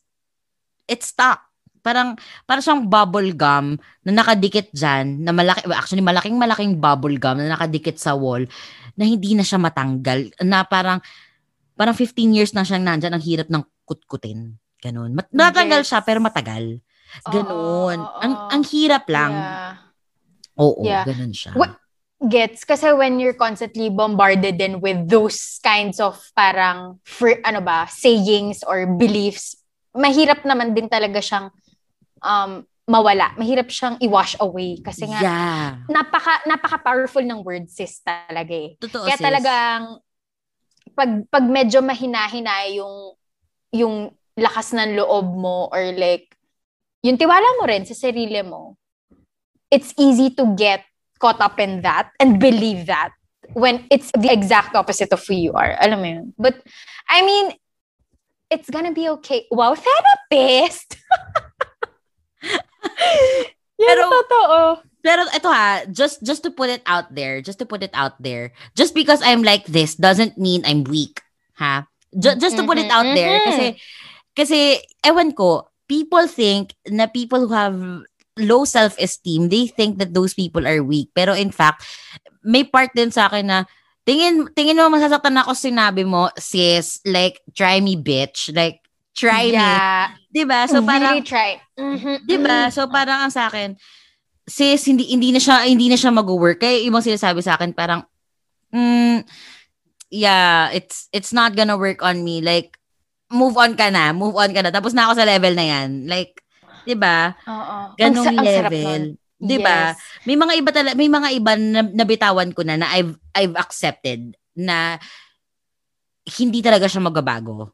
it 0.88 1.04
stuck. 1.04 1.44
Parang, 1.84 2.16
parang 2.48 2.64
siyang 2.64 2.84
bubble 2.88 3.36
gum 3.36 3.76
na 4.08 4.12
nakadikit 4.16 4.72
dyan, 4.72 5.20
na 5.20 5.36
malaki, 5.36 5.68
actually 5.76 6.00
malaking 6.00 6.40
malaking 6.40 6.80
bubble 6.80 7.20
gum 7.20 7.36
na 7.36 7.52
nakadikit 7.52 8.00
sa 8.00 8.16
wall, 8.16 8.48
na 8.96 9.04
hindi 9.04 9.36
na 9.36 9.44
siya 9.44 9.60
matanggal. 9.60 10.32
Na 10.40 10.64
parang, 10.64 11.04
parang 11.76 11.96
15 12.00 12.32
years 12.32 12.56
na 12.56 12.64
siyang 12.64 12.88
nandyan, 12.88 13.12
ang 13.12 13.24
hirap 13.24 13.52
ng 13.52 13.64
kutkutin. 13.84 14.56
Ganun. 14.82 15.14
Mat- 15.14 15.30
natanggal 15.30 15.86
yes. 15.86 15.90
siya, 15.94 16.02
pero 16.02 16.18
matagal. 16.20 16.82
Ganun. 17.30 17.98
Oh, 18.02 18.08
oh, 18.10 18.24
ang, 18.24 18.34
ang 18.50 18.64
hirap 18.66 19.06
lang. 19.08 19.32
Yeah 19.32 19.92
Oo, 20.62 20.84
yeah. 20.84 21.04
ganun 21.08 21.32
siya. 21.32 21.56
What, 21.56 21.80
gets 22.22 22.62
kasi 22.62 22.94
when 22.94 23.18
you're 23.18 23.34
constantly 23.34 23.90
bombarded 23.90 24.62
then 24.62 24.78
with 24.78 25.10
those 25.10 25.58
kinds 25.66 25.98
of 25.98 26.22
parang 26.38 27.02
free, 27.02 27.42
ano 27.42 27.66
ba 27.66 27.90
sayings 27.90 28.62
or 28.62 28.86
beliefs 28.86 29.58
mahirap 29.98 30.46
naman 30.46 30.78
din 30.78 30.86
talaga 30.86 31.18
siyang 31.18 31.50
um 32.22 32.62
mawala 32.86 33.34
mahirap 33.42 33.74
siyang 33.74 33.98
i-wash 34.06 34.38
away 34.38 34.78
kasi 34.86 35.10
nga 35.10 35.18
yeah. 35.18 35.82
napaka 35.90 36.46
napaka 36.46 36.78
powerful 36.86 37.26
ng 37.26 37.42
words 37.42 37.74
sis 37.74 38.06
talaga 38.06 38.54
eh 38.54 38.78
Totoo, 38.78 39.10
kaya 39.10 39.18
sis. 39.18 39.26
talagang 39.26 39.82
pag 40.94 41.26
pag 41.26 41.46
medyo 41.50 41.82
mahina-hina 41.82 42.70
yung 42.70 43.18
yung 43.74 43.96
lakas 44.42 44.74
ng 44.74 44.98
loob 44.98 45.30
mo 45.38 45.70
or 45.70 45.94
like 45.94 46.34
yung 47.06 47.18
tiwala 47.18 47.46
mo 47.62 47.70
rin 47.70 47.86
sa 47.86 47.94
sarili 47.94 48.42
mo 48.42 48.76
it's 49.72 49.94
easy 49.96 50.34
to 50.34 50.52
get 50.58 50.84
caught 51.22 51.40
up 51.40 51.62
in 51.62 51.82
that 51.86 52.12
and 52.20 52.42
believe 52.42 52.86
that 52.90 53.14
when 53.54 53.86
it's 53.90 54.12
the 54.18 54.32
exact 54.32 54.76
opposite 54.76 55.12
of 55.14 55.24
who 55.28 55.36
you 55.36 55.54
are. 55.54 55.78
Alam 55.80 56.00
mo 56.00 56.08
yun? 56.08 56.34
But, 56.38 56.62
I 57.10 57.22
mean, 57.26 57.54
it's 58.50 58.70
gonna 58.70 58.92
be 58.92 59.08
okay. 59.22 59.46
Wow, 59.52 59.76
therapist! 59.76 60.98
Yan 63.82 63.98
pero, 63.98 64.04
totoo. 64.10 64.82
Pero 65.02 65.22
ito 65.34 65.50
ha, 65.50 65.86
just 65.90 66.22
just 66.22 66.44
to 66.44 66.52
put 66.52 66.70
it 66.70 66.84
out 66.86 67.10
there, 67.10 67.42
just 67.42 67.58
to 67.58 67.66
put 67.66 67.82
it 67.82 67.90
out 67.94 68.14
there, 68.22 68.54
just 68.78 68.94
because 68.94 69.22
I'm 69.26 69.42
like 69.42 69.66
this 69.66 69.96
doesn't 69.98 70.38
mean 70.38 70.62
I'm 70.66 70.86
weak, 70.86 71.22
ha? 71.58 71.90
Just, 72.12 72.44
just 72.44 72.60
to 72.60 72.68
put 72.68 72.78
it 72.78 72.92
out 72.92 73.08
there 73.08 73.40
kasi 73.48 73.80
kasi 74.38 74.80
ewan 75.04 75.36
ko, 75.36 75.68
people 75.92 76.28
think 76.28 76.76
na 76.88 77.08
people 77.08 77.48
who 77.48 77.54
have 77.54 77.76
low 78.40 78.64
self-esteem, 78.64 79.52
they 79.52 79.68
think 79.68 80.00
that 80.00 80.16
those 80.16 80.34
people 80.34 80.64
are 80.64 80.80
weak. 80.80 81.12
Pero 81.12 81.36
in 81.36 81.52
fact, 81.52 81.84
may 82.42 82.64
part 82.64 82.96
din 82.96 83.12
sa 83.12 83.28
akin 83.28 83.46
na 83.48 83.60
tingin 84.08 84.50
tingin 84.58 84.80
mo 84.80 84.90
masasaktan 84.90 85.38
ako 85.38 85.52
sinabi 85.54 86.08
mo, 86.08 86.32
sis, 86.40 87.04
like 87.06 87.44
try 87.54 87.84
me 87.84 88.00
bitch, 88.00 88.50
like 88.56 88.82
try 89.14 89.52
yeah. 89.52 90.16
me. 90.16 90.32
'Di 90.32 90.44
ba? 90.48 90.66
So 90.66 90.82
parang 90.82 91.20
really 91.20 91.28
try. 91.28 91.60
Mm-hmm. 91.78 92.18
'Di 92.26 92.38
ba? 92.40 92.72
So 92.72 92.88
parang 92.88 93.28
ang 93.28 93.34
sa 93.34 93.52
akin, 93.52 93.78
sis, 94.48 94.82
hindi 94.88 95.12
hindi 95.12 95.36
na 95.36 95.42
siya 95.44 95.68
hindi 95.68 95.92
na 95.92 96.00
siya 96.00 96.10
mag-work. 96.10 96.64
Kaya 96.64 96.82
yung 96.82 96.96
mga 96.96 97.14
sinasabi 97.14 97.44
sa 97.44 97.60
akin 97.60 97.76
parang 97.76 98.08
mm, 98.74 99.28
yeah, 100.10 100.74
it's 100.74 101.12
it's 101.14 101.36
not 101.36 101.54
gonna 101.54 101.78
work 101.78 102.02
on 102.02 102.24
me. 102.26 102.42
Like 102.42 102.81
move 103.32 103.56
on 103.58 103.74
ka 103.74 103.88
na, 103.90 104.12
move 104.12 104.36
on 104.36 104.52
ka 104.52 104.62
na. 104.62 104.72
Tapos 104.72 104.92
na 104.92 105.08
ako 105.08 105.18
sa 105.18 105.28
level 105.28 105.56
na 105.56 105.66
yan. 105.66 106.06
Like 106.06 106.42
'Di 106.86 106.96
ba? 106.98 107.34
Oo. 107.46 107.78
Ganong 107.98 108.36
ang, 108.38 108.46
level. 108.46 109.02
'Di 109.42 109.58
ba? 109.62 109.94
Yes. 109.94 110.02
May 110.26 110.38
mga 110.38 110.54
iba 110.58 110.70
talaga, 110.70 110.96
may 110.98 111.10
mga 111.10 111.30
iba 111.34 111.52
na 111.58 111.82
nabitawan 111.82 112.50
ko 112.54 112.62
na 112.66 112.78
na 112.78 112.90
I've 112.94 113.14
I've 113.34 113.56
accepted 113.58 114.38
na 114.54 115.02
hindi 116.38 116.62
talaga 116.62 116.86
siya 116.86 117.02
magbabago. 117.02 117.74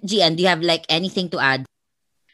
Gian, 0.00 0.36
do 0.36 0.44
you 0.44 0.50
have 0.52 0.64
like 0.64 0.84
anything 0.88 1.28
to 1.32 1.40
add? 1.40 1.64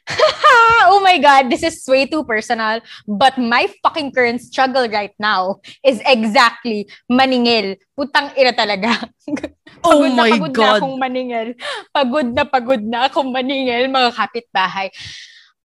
oh 0.90 1.00
my 1.02 1.18
God, 1.18 1.50
this 1.50 1.62
is 1.62 1.82
way 1.86 2.06
too 2.06 2.24
personal. 2.24 2.80
But 3.06 3.38
my 3.38 3.66
fucking 3.82 4.12
current 4.12 4.40
struggle 4.40 4.88
right 4.88 5.14
now 5.18 5.58
is 5.82 6.00
exactly 6.06 6.88
maningil. 7.10 7.76
Putang 7.98 8.34
ina 8.38 8.52
talaga. 8.54 9.10
Oh 9.86 10.02
pagod 10.02 10.18
my 10.18 10.30
na 10.30 10.34
pagod 10.34 10.54
God. 10.56 10.64
na 10.64 10.74
akong 10.80 10.96
maningil. 10.98 11.48
Pagod 11.94 12.28
na 12.32 12.42
pagod 12.42 12.82
na 12.82 12.98
akong 13.06 13.30
maningil, 13.30 13.86
mga 13.86 14.10
kapitbahay. 14.18 14.88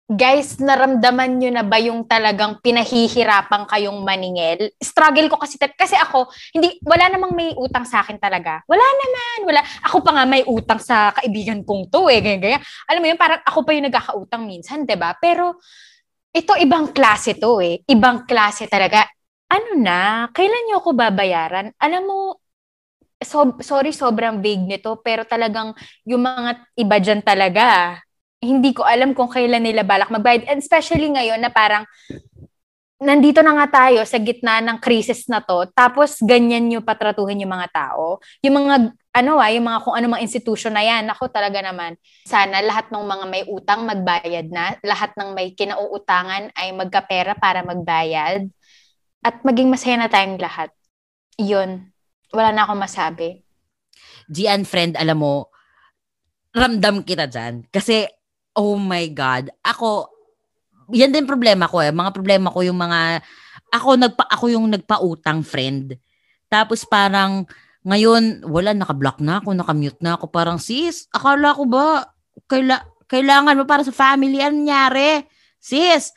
Guys, 0.09 0.57
naramdaman 0.57 1.37
nyo 1.37 1.53
na 1.53 1.61
ba 1.61 1.77
yung 1.77 2.01
talagang 2.09 2.65
pinahihirapan 2.65 3.69
kayong 3.69 4.01
maningil? 4.01 4.73
Struggle 4.81 5.29
ko 5.29 5.37
kasi, 5.37 5.61
kasi 5.61 6.01
ako, 6.01 6.33
hindi, 6.57 6.81
wala 6.81 7.13
namang 7.13 7.37
may 7.37 7.53
utang 7.53 7.85
sa 7.85 8.01
akin 8.01 8.17
talaga. 8.17 8.65
Wala 8.65 8.81
naman, 8.89 9.53
wala. 9.53 9.61
Ako 9.85 10.01
pa 10.01 10.17
nga 10.17 10.25
may 10.25 10.49
utang 10.49 10.81
sa 10.81 11.13
kaibigan 11.13 11.61
kong 11.61 11.93
to 11.93 12.09
eh, 12.09 12.25
ganyan, 12.25 12.41
ganyan. 12.41 12.63
Alam 12.89 13.01
mo 13.05 13.07
yun, 13.13 13.21
parang 13.21 13.45
ako 13.45 13.59
pa 13.69 13.77
yung 13.77 13.85
nagkakautang 13.93 14.49
minsan, 14.49 14.89
'di 14.89 14.97
ba 14.97 15.13
Pero, 15.21 15.61
ito 16.33 16.57
ibang 16.57 16.89
klase 16.97 17.37
to 17.37 17.61
eh. 17.61 17.85
Ibang 17.85 18.25
klase 18.25 18.65
talaga. 18.65 19.05
Ano 19.53 19.77
na, 19.77 20.33
kailan 20.33 20.73
nyo 20.73 20.81
ako 20.81 20.97
babayaran? 20.97 21.77
Alam 21.85 22.03
mo, 22.09 22.19
so, 23.21 23.61
sorry, 23.61 23.93
sobrang 23.93 24.41
vague 24.41 24.65
nito, 24.65 24.97
pero 25.05 25.29
talagang 25.29 25.77
yung 26.09 26.25
mga 26.25 26.65
iba 26.81 26.97
dyan 26.97 27.21
talaga, 27.21 28.01
hindi 28.39 28.71
ko 28.71 28.87
alam 28.87 29.15
kung 29.15 29.31
kailan 29.31 29.63
nila 29.63 29.83
balak 29.83 30.11
magbayad. 30.11 30.47
And 30.47 30.63
especially 30.63 31.11
ngayon 31.11 31.43
na 31.43 31.51
parang 31.51 31.83
nandito 32.99 33.39
na 33.47 33.55
nga 33.55 33.87
tayo 33.87 34.03
sa 34.03 34.19
gitna 34.19 34.59
ng 34.59 34.83
crisis 34.83 35.31
na 35.31 35.39
to, 35.39 35.71
tapos 35.71 36.19
ganyan 36.19 36.67
nyo 36.67 36.83
patratuhin 36.83 37.39
yung 37.39 37.55
mga 37.55 37.71
tao. 37.71 38.19
Yung 38.43 38.59
mga, 38.59 38.91
ano 39.15 39.39
ah, 39.39 39.51
yung 39.55 39.67
mga 39.71 39.79
kung 39.87 39.95
ano 39.95 40.07
mga 40.19 40.25
institution 40.27 40.75
na 40.75 40.83
yan, 40.83 41.07
ako 41.07 41.31
talaga 41.31 41.63
naman, 41.63 41.95
sana 42.27 42.59
lahat 42.59 42.91
ng 42.91 42.99
mga 43.07 43.25
may 43.31 43.43
utang 43.47 43.87
magbayad 43.87 44.51
na, 44.51 44.75
lahat 44.83 45.15
ng 45.15 45.31
may 45.31 45.55
kinauutangan 45.55 46.51
ay 46.59 46.75
magkapera 46.75 47.39
para 47.39 47.63
magbayad, 47.63 48.51
at 49.23 49.47
maging 49.47 49.71
masaya 49.71 49.99
na 49.99 50.11
tayong 50.11 50.39
lahat. 50.39 50.71
Yun. 51.39 51.91
Wala 52.35 52.51
na 52.51 52.67
akong 52.67 52.83
masabi. 52.83 53.47
Gian 54.27 54.67
friend, 54.67 54.99
alam 54.99 55.23
mo, 55.23 55.55
ramdam 56.51 57.07
kita 57.07 57.31
dyan. 57.31 57.63
Kasi, 57.71 58.11
oh 58.59 58.75
my 58.75 59.07
God, 59.15 59.55
ako, 59.63 60.11
yan 60.91 61.15
din 61.15 61.31
problema 61.31 61.71
ko 61.71 61.79
eh. 61.79 61.95
Mga 61.95 62.11
problema 62.11 62.51
ko 62.51 62.67
yung 62.67 62.75
mga, 62.75 63.23
ako, 63.71 63.89
nagpa, 63.95 64.25
ako 64.27 64.45
yung 64.51 64.67
nagpautang 64.67 65.47
friend. 65.47 65.95
Tapos 66.51 66.83
parang, 66.83 67.47
ngayon, 67.87 68.43
wala, 68.51 68.75
nakablock 68.75 69.23
na 69.23 69.39
ako, 69.39 69.55
nakamute 69.55 70.01
na 70.03 70.19
ako. 70.19 70.27
Parang, 70.35 70.59
sis, 70.59 71.07
akala 71.15 71.55
ko 71.55 71.65
ba, 71.71 72.11
kaila, 72.51 72.83
kailangan 73.07 73.57
mo 73.57 73.65
para 73.65 73.87
sa 73.87 73.95
family, 73.95 74.43
ano 74.43 74.59
nangyari? 74.59 75.23
Sis, 75.63 76.11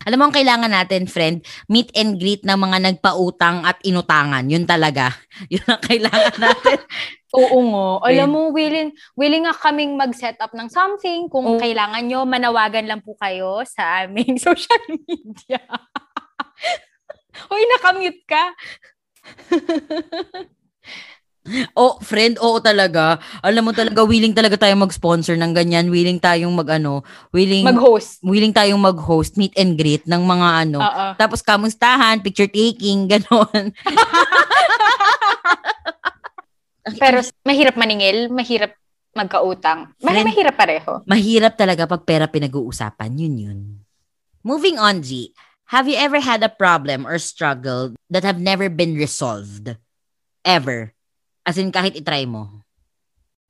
alam 0.00 0.16
mo 0.16 0.24
ang 0.28 0.36
kailangan 0.36 0.72
natin, 0.72 1.04
friend, 1.04 1.44
meet 1.68 1.92
and 1.92 2.16
greet 2.16 2.40
ng 2.40 2.56
mga 2.56 2.88
nagpautang 2.88 3.68
at 3.68 3.76
inutangan. 3.84 4.48
Yun 4.48 4.64
talaga. 4.64 5.12
Yun 5.52 5.66
ang 5.68 5.82
kailangan 5.84 6.36
natin. 6.40 6.78
Oo 7.36 7.58
nga. 7.68 8.08
Alam 8.08 8.28
mo, 8.32 8.40
willing, 8.50 8.96
willing 9.14 9.44
nga 9.44 9.54
kaming 9.54 10.00
mag-set 10.00 10.40
up 10.40 10.56
ng 10.56 10.72
something. 10.72 11.28
Kung 11.28 11.44
Oo. 11.44 11.60
kailangan 11.60 12.00
nyo, 12.08 12.24
manawagan 12.24 12.88
lang 12.88 13.04
po 13.04 13.12
kayo 13.20 13.60
sa 13.68 14.08
aming 14.08 14.40
social 14.48 14.82
media. 15.04 15.60
Hoy, 17.52 17.62
nakamute 17.68 18.24
ka. 18.24 18.44
Oh, 21.72 21.96
friend, 22.04 22.36
oo 22.36 22.60
talaga. 22.60 23.16
Alam 23.40 23.70
mo 23.70 23.72
talaga, 23.72 24.04
willing 24.04 24.36
talaga 24.36 24.60
tayo 24.60 24.76
mag-sponsor 24.76 25.40
ng 25.40 25.56
ganyan. 25.56 25.88
Willing 25.88 26.20
tayong 26.20 26.52
mag-ano, 26.52 27.00
willing, 27.32 27.64
Mag-host. 27.64 28.20
willing 28.20 28.52
tayong 28.52 28.78
mag-host, 28.78 29.40
meet 29.40 29.56
and 29.56 29.74
greet 29.74 30.04
ng 30.04 30.20
mga 30.20 30.48
ano. 30.68 30.78
Oo. 30.84 31.06
Tapos 31.16 31.40
kamustahan, 31.40 32.20
picture 32.20 32.46
taking, 32.46 33.08
ganon. 33.16 33.72
Pero 37.00 37.24
mahirap 37.42 37.76
maningil, 37.76 38.28
mahirap 38.28 38.76
magkautang. 39.16 39.90
Friend- 39.96 40.26
mahirap 40.28 40.54
pareho. 40.56 40.92
Mahirap 41.04 41.56
talaga 41.56 41.88
pag 41.88 42.04
pera 42.04 42.28
pinag-uusapan. 42.28 43.10
Yun 43.16 43.36
yun. 43.36 43.60
Moving 44.44 44.76
on, 44.76 45.00
G. 45.00 45.32
Have 45.70 45.86
you 45.86 45.96
ever 45.96 46.18
had 46.18 46.42
a 46.42 46.50
problem 46.50 47.06
or 47.06 47.16
struggle 47.16 47.94
that 48.10 48.26
have 48.26 48.42
never 48.42 48.68
been 48.68 48.92
resolved? 48.92 49.76
Ever? 50.42 50.92
As 51.50 51.58
in, 51.58 51.74
kahit 51.74 51.98
itry 51.98 52.30
mo. 52.30 52.62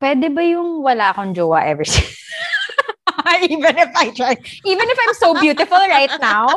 Pwede 0.00 0.32
ba 0.32 0.40
yung 0.40 0.80
wala 0.80 1.12
akong 1.12 1.36
jowa 1.36 1.68
ever 1.68 1.84
since? 1.84 2.16
even 3.52 3.76
if 3.76 3.92
I 3.92 4.08
try, 4.16 4.32
even 4.64 4.86
if 4.88 4.96
I'm 4.96 5.16
so 5.20 5.36
beautiful 5.36 5.76
right 5.76 6.08
now, 6.16 6.48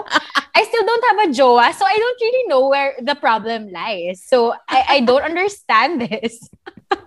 I 0.55 0.63
still 0.63 0.87
don't 0.87 1.05
have 1.11 1.19
a 1.27 1.29
jowa, 1.35 1.75
so 1.75 1.83
I 1.83 1.99
don't 1.99 2.19
really 2.23 2.47
know 2.47 2.71
where 2.71 2.95
the 3.03 3.19
problem 3.19 3.75
lies. 3.75 4.23
So 4.23 4.55
I, 4.71 4.87
I 4.87 4.97
don't 5.03 5.27
understand 5.27 6.07
this. 6.07 6.47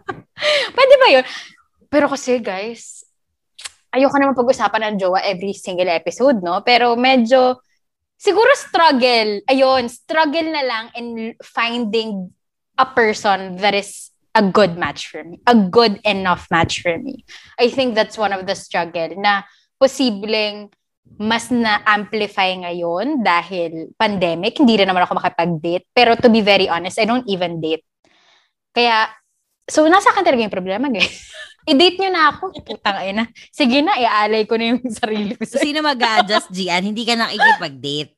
Pwede 0.77 0.95
ba 1.01 1.07
yun? 1.09 1.25
Pero 1.89 2.13
kasi 2.13 2.37
guys, 2.37 3.09
ayoko 3.89 4.21
naman 4.21 4.37
pag-usapan 4.37 4.93
ng 4.93 5.01
jowa 5.01 5.25
every 5.25 5.57
single 5.57 5.89
episode, 5.89 6.45
no? 6.45 6.61
Pero 6.61 6.93
medyo, 6.93 7.65
siguro 8.21 8.53
struggle. 8.53 9.41
Ayun, 9.49 9.89
struggle 9.89 10.53
na 10.53 10.61
lang 10.61 10.85
in 10.93 11.33
finding 11.41 12.29
a 12.77 12.85
person 12.85 13.57
that 13.57 13.73
is 13.73 14.13
a 14.37 14.45
good 14.45 14.77
match 14.77 15.09
for 15.09 15.25
me. 15.25 15.41
A 15.49 15.57
good 15.57 15.97
enough 16.05 16.47
match 16.53 16.85
for 16.85 17.01
me. 17.01 17.25
I 17.57 17.73
think 17.73 17.97
that's 17.97 18.21
one 18.21 18.37
of 18.37 18.45
the 18.45 18.53
struggle 18.53 19.17
na 19.17 19.49
posibleng 19.81 20.69
mas 21.17 21.49
na-amplify 21.49 22.53
ngayon 22.61 23.25
dahil 23.25 23.97
pandemic. 23.97 24.61
Hindi 24.61 24.85
rin 24.85 24.91
naman 24.91 25.09
ako 25.09 25.17
makipag-date. 25.17 25.89
Pero 25.97 26.13
to 26.19 26.29
be 26.29 26.45
very 26.45 26.69
honest, 26.69 27.01
I 27.01 27.09
don't 27.09 27.25
even 27.25 27.63
date. 27.63 27.87
Kaya, 28.77 29.09
so 29.65 29.89
nasa 29.89 30.13
akin 30.13 30.27
talaga 30.27 30.45
yung 30.45 30.53
problema, 30.53 30.93
guys. 30.93 31.33
I-date 31.67 31.99
nyo 31.99 32.11
na 32.15 32.23
ako. 32.31 32.45
Putang 32.67 33.03
ina. 33.03 33.27
Sige 33.51 33.83
na, 33.83 33.99
iaalay 33.99 34.47
ko 34.47 34.55
na 34.55 34.75
yung 34.75 34.83
sarili 34.99 35.35
ko 35.35 35.43
sa 35.43 35.59
Sino 35.59 35.83
mag-adjust, 35.83 36.55
Gian? 36.55 36.87
Hindi 36.87 37.03
ka 37.03 37.19
nakikipag-date. 37.19 38.15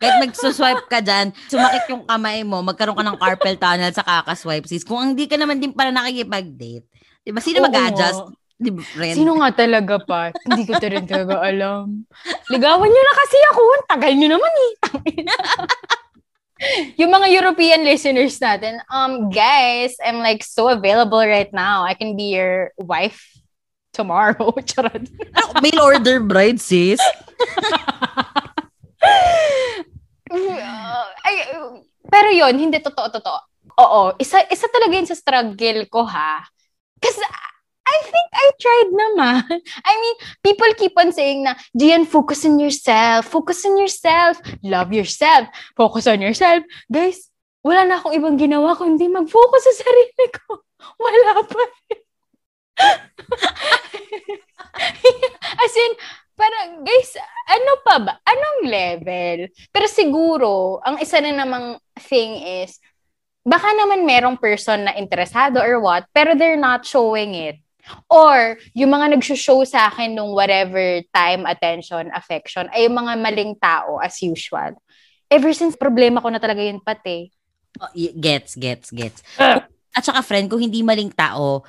Kahit 0.00 0.16
magsuswipe 0.22 0.86
ka 0.88 1.04
dyan, 1.04 1.34
sumakit 1.50 1.84
yung 1.92 2.08
kamay 2.08 2.40
mo, 2.40 2.64
magkaroon 2.64 2.96
ka 2.96 3.04
ng 3.04 3.20
carpal 3.20 3.54
tunnel 3.58 3.92
sa 3.92 4.06
kakaswipe, 4.06 4.64
sis. 4.64 4.86
Kung 4.86 5.12
hindi 5.12 5.28
ka 5.28 5.36
naman 5.36 5.60
din 5.60 5.76
pala 5.76 5.92
nakikipag-date, 5.92 6.88
di 7.20 7.30
ba? 7.34 7.42
Sino 7.42 7.60
Oo 7.60 7.66
mag-adjust? 7.68 8.32
Di 8.54 8.70
ba, 8.70 8.80
friend? 8.80 9.16
Sino 9.18 9.36
nga 9.42 9.50
talaga 9.52 9.98
pa? 10.00 10.30
Hindi 10.46 10.62
ko 10.64 10.78
to 10.78 10.86
rin 10.88 11.04
talaga 11.04 11.42
alam. 11.42 12.06
Ligawan 12.48 12.86
nyo 12.86 13.02
na 13.02 13.14
kasi 13.18 13.38
ako. 13.50 13.60
Ang 13.60 13.88
Tagal 13.90 14.12
nyo 14.14 14.28
naman 14.38 14.52
eh. 14.56 14.72
Yung 17.00 17.10
mga 17.12 17.28
European 17.30 17.84
listeners 17.84 18.38
natin, 18.40 18.80
um, 18.90 19.30
guys, 19.30 19.96
I'm 20.02 20.20
like 20.20 20.42
so 20.44 20.68
available 20.68 21.20
right 21.20 21.52
now. 21.52 21.84
I 21.84 21.94
can 21.94 22.16
be 22.16 22.34
your 22.34 22.72
wife 22.78 23.22
tomorrow. 23.92 24.52
Charot. 24.68 25.08
Mail 25.62 25.80
order 25.80 26.20
bride, 26.20 26.60
sis. 26.60 27.00
Uh, 30.30 31.04
ay, 31.26 31.34
pero 32.08 32.28
yon 32.30 32.58
hindi 32.58 32.78
totoo, 32.80 33.08
totoo. 33.10 33.38
Oo, 33.74 34.14
isa, 34.22 34.42
isa 34.50 34.70
talaga 34.70 34.92
yun 34.94 35.08
sa 35.08 35.18
struggle 35.18 35.86
ko 35.90 36.06
ha. 36.06 36.46
Kasi 37.02 37.20
I 37.84 37.96
think 38.08 38.28
I 38.32 38.46
tried 38.56 38.90
naman. 38.96 39.60
I 39.88 39.92
mean, 40.00 40.16
people 40.40 40.72
keep 40.76 40.96
on 40.96 41.12
saying 41.12 41.44
na, 41.44 41.54
Gian, 41.76 42.08
focus 42.08 42.44
on 42.48 42.58
yourself. 42.58 43.28
Focus 43.28 43.64
on 43.68 43.76
yourself. 43.76 44.40
Love 44.64 44.92
yourself. 44.92 45.48
Focus 45.76 46.08
on 46.08 46.24
yourself. 46.24 46.64
Guys, 46.88 47.28
wala 47.64 47.88
na 47.88 47.96
akong 48.00 48.16
ibang 48.16 48.36
ginawa 48.36 48.76
kundi 48.76 49.08
mag-focus 49.08 49.68
sa 49.68 49.84
sarili 49.84 50.26
ko. 50.32 50.64
Wala 51.00 51.40
pa 51.48 51.64
rin. 51.64 52.00
As 55.64 55.72
in, 55.72 55.92
parang, 56.36 56.84
guys, 56.84 57.16
ano 57.48 57.72
pa 57.80 57.96
ba? 58.04 58.12
Anong 58.20 58.68
level? 58.68 59.48
Pero 59.72 59.86
siguro, 59.88 60.50
ang 60.84 61.00
isa 61.00 61.24
na 61.24 61.32
namang 61.32 61.80
thing 62.04 62.44
is, 62.64 62.76
baka 63.40 63.72
naman 63.72 64.04
merong 64.04 64.36
person 64.36 64.84
na 64.84 64.92
interesado 65.00 65.64
or 65.64 65.80
what, 65.80 66.04
pero 66.12 66.36
they're 66.36 66.60
not 66.60 66.84
showing 66.84 67.32
it. 67.32 67.63
Or, 68.08 68.56
yung 68.72 68.90
mga 68.92 69.16
nag-show 69.16 69.60
sa 69.68 69.92
akin 69.92 70.16
nung 70.16 70.32
whatever 70.32 71.02
time, 71.12 71.44
attention, 71.44 72.08
affection, 72.16 72.68
ay 72.72 72.88
yung 72.88 72.96
mga 72.96 73.12
maling 73.20 73.54
tao 73.60 74.00
as 74.00 74.16
usual. 74.24 74.76
Ever 75.28 75.52
since, 75.52 75.76
problema 75.76 76.20
ko 76.20 76.28
na 76.32 76.40
talaga 76.40 76.64
yun 76.64 76.80
pati. 76.80 77.28
Oh, 77.80 77.90
gets, 77.94 78.54
gets, 78.54 78.88
gets. 78.94 79.20
Ah. 79.36 79.66
At 79.94 80.04
saka, 80.06 80.22
friend, 80.22 80.48
kung 80.48 80.62
hindi 80.62 80.80
maling 80.82 81.12
tao, 81.12 81.62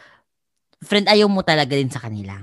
friend, 0.82 1.10
ayaw 1.10 1.28
mo 1.28 1.41
talaga 1.41 1.73
din 1.75 1.89
sa 1.89 1.99
kanila. 2.01 2.38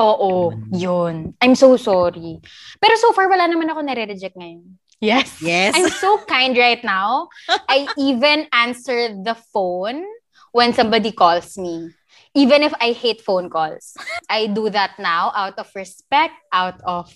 Oo, 0.00 0.56
yun. 0.72 1.36
I'm 1.42 1.52
so 1.52 1.76
sorry. 1.76 2.40
Pero 2.80 2.94
so 2.96 3.12
far, 3.12 3.28
wala 3.28 3.44
naman 3.44 3.68
ako 3.68 3.84
nare-reject 3.84 4.34
ngayon. 4.40 4.80
Yes. 5.02 5.42
Yes. 5.42 5.74
I'm 5.76 5.90
so 5.90 6.16
kind 6.30 6.56
right 6.56 6.80
now. 6.80 7.28
I 7.68 7.90
even 7.98 8.46
answer 8.54 9.12
the 9.18 9.34
phone 9.52 10.06
when 10.54 10.72
somebody 10.72 11.10
calls 11.12 11.58
me. 11.58 11.90
Even 12.34 12.62
if 12.62 12.72
I 12.80 12.92
hate 12.92 13.20
phone 13.20 13.50
calls. 13.50 13.92
I 14.28 14.46
do 14.46 14.70
that 14.70 14.96
now 14.98 15.32
out 15.36 15.58
of 15.58 15.68
respect, 15.74 16.34
out 16.52 16.80
of 16.84 17.12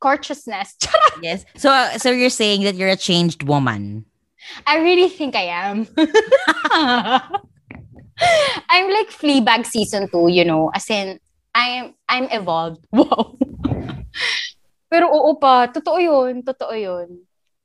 courteousness. 0.00 0.76
Yes. 1.22 1.48
So 1.56 1.72
uh, 1.72 1.96
so 1.96 2.12
you're 2.12 2.28
saying 2.28 2.68
that 2.68 2.76
you're 2.76 2.92
a 2.92 2.96
changed 3.00 3.40
woman. 3.48 4.04
I 4.68 4.84
really 4.84 5.08
think 5.08 5.32
I 5.34 5.48
am. 5.48 5.88
I'm 8.68 8.88
like 8.92 9.08
Fleabag 9.08 9.64
season 9.64 10.08
2, 10.12 10.28
you 10.28 10.44
know, 10.44 10.70
as 10.76 10.90
in 10.90 11.18
I'm 11.56 11.96
I'm 12.08 12.28
evolved. 12.28 12.84
Wow. 12.92 13.40
Pero 14.86 15.10
oo 15.10 15.34
pa, 15.40 15.66
totoo 15.72 15.98
'yun, 15.98 16.44
totoo 16.46 16.72
'yun. 16.76 17.24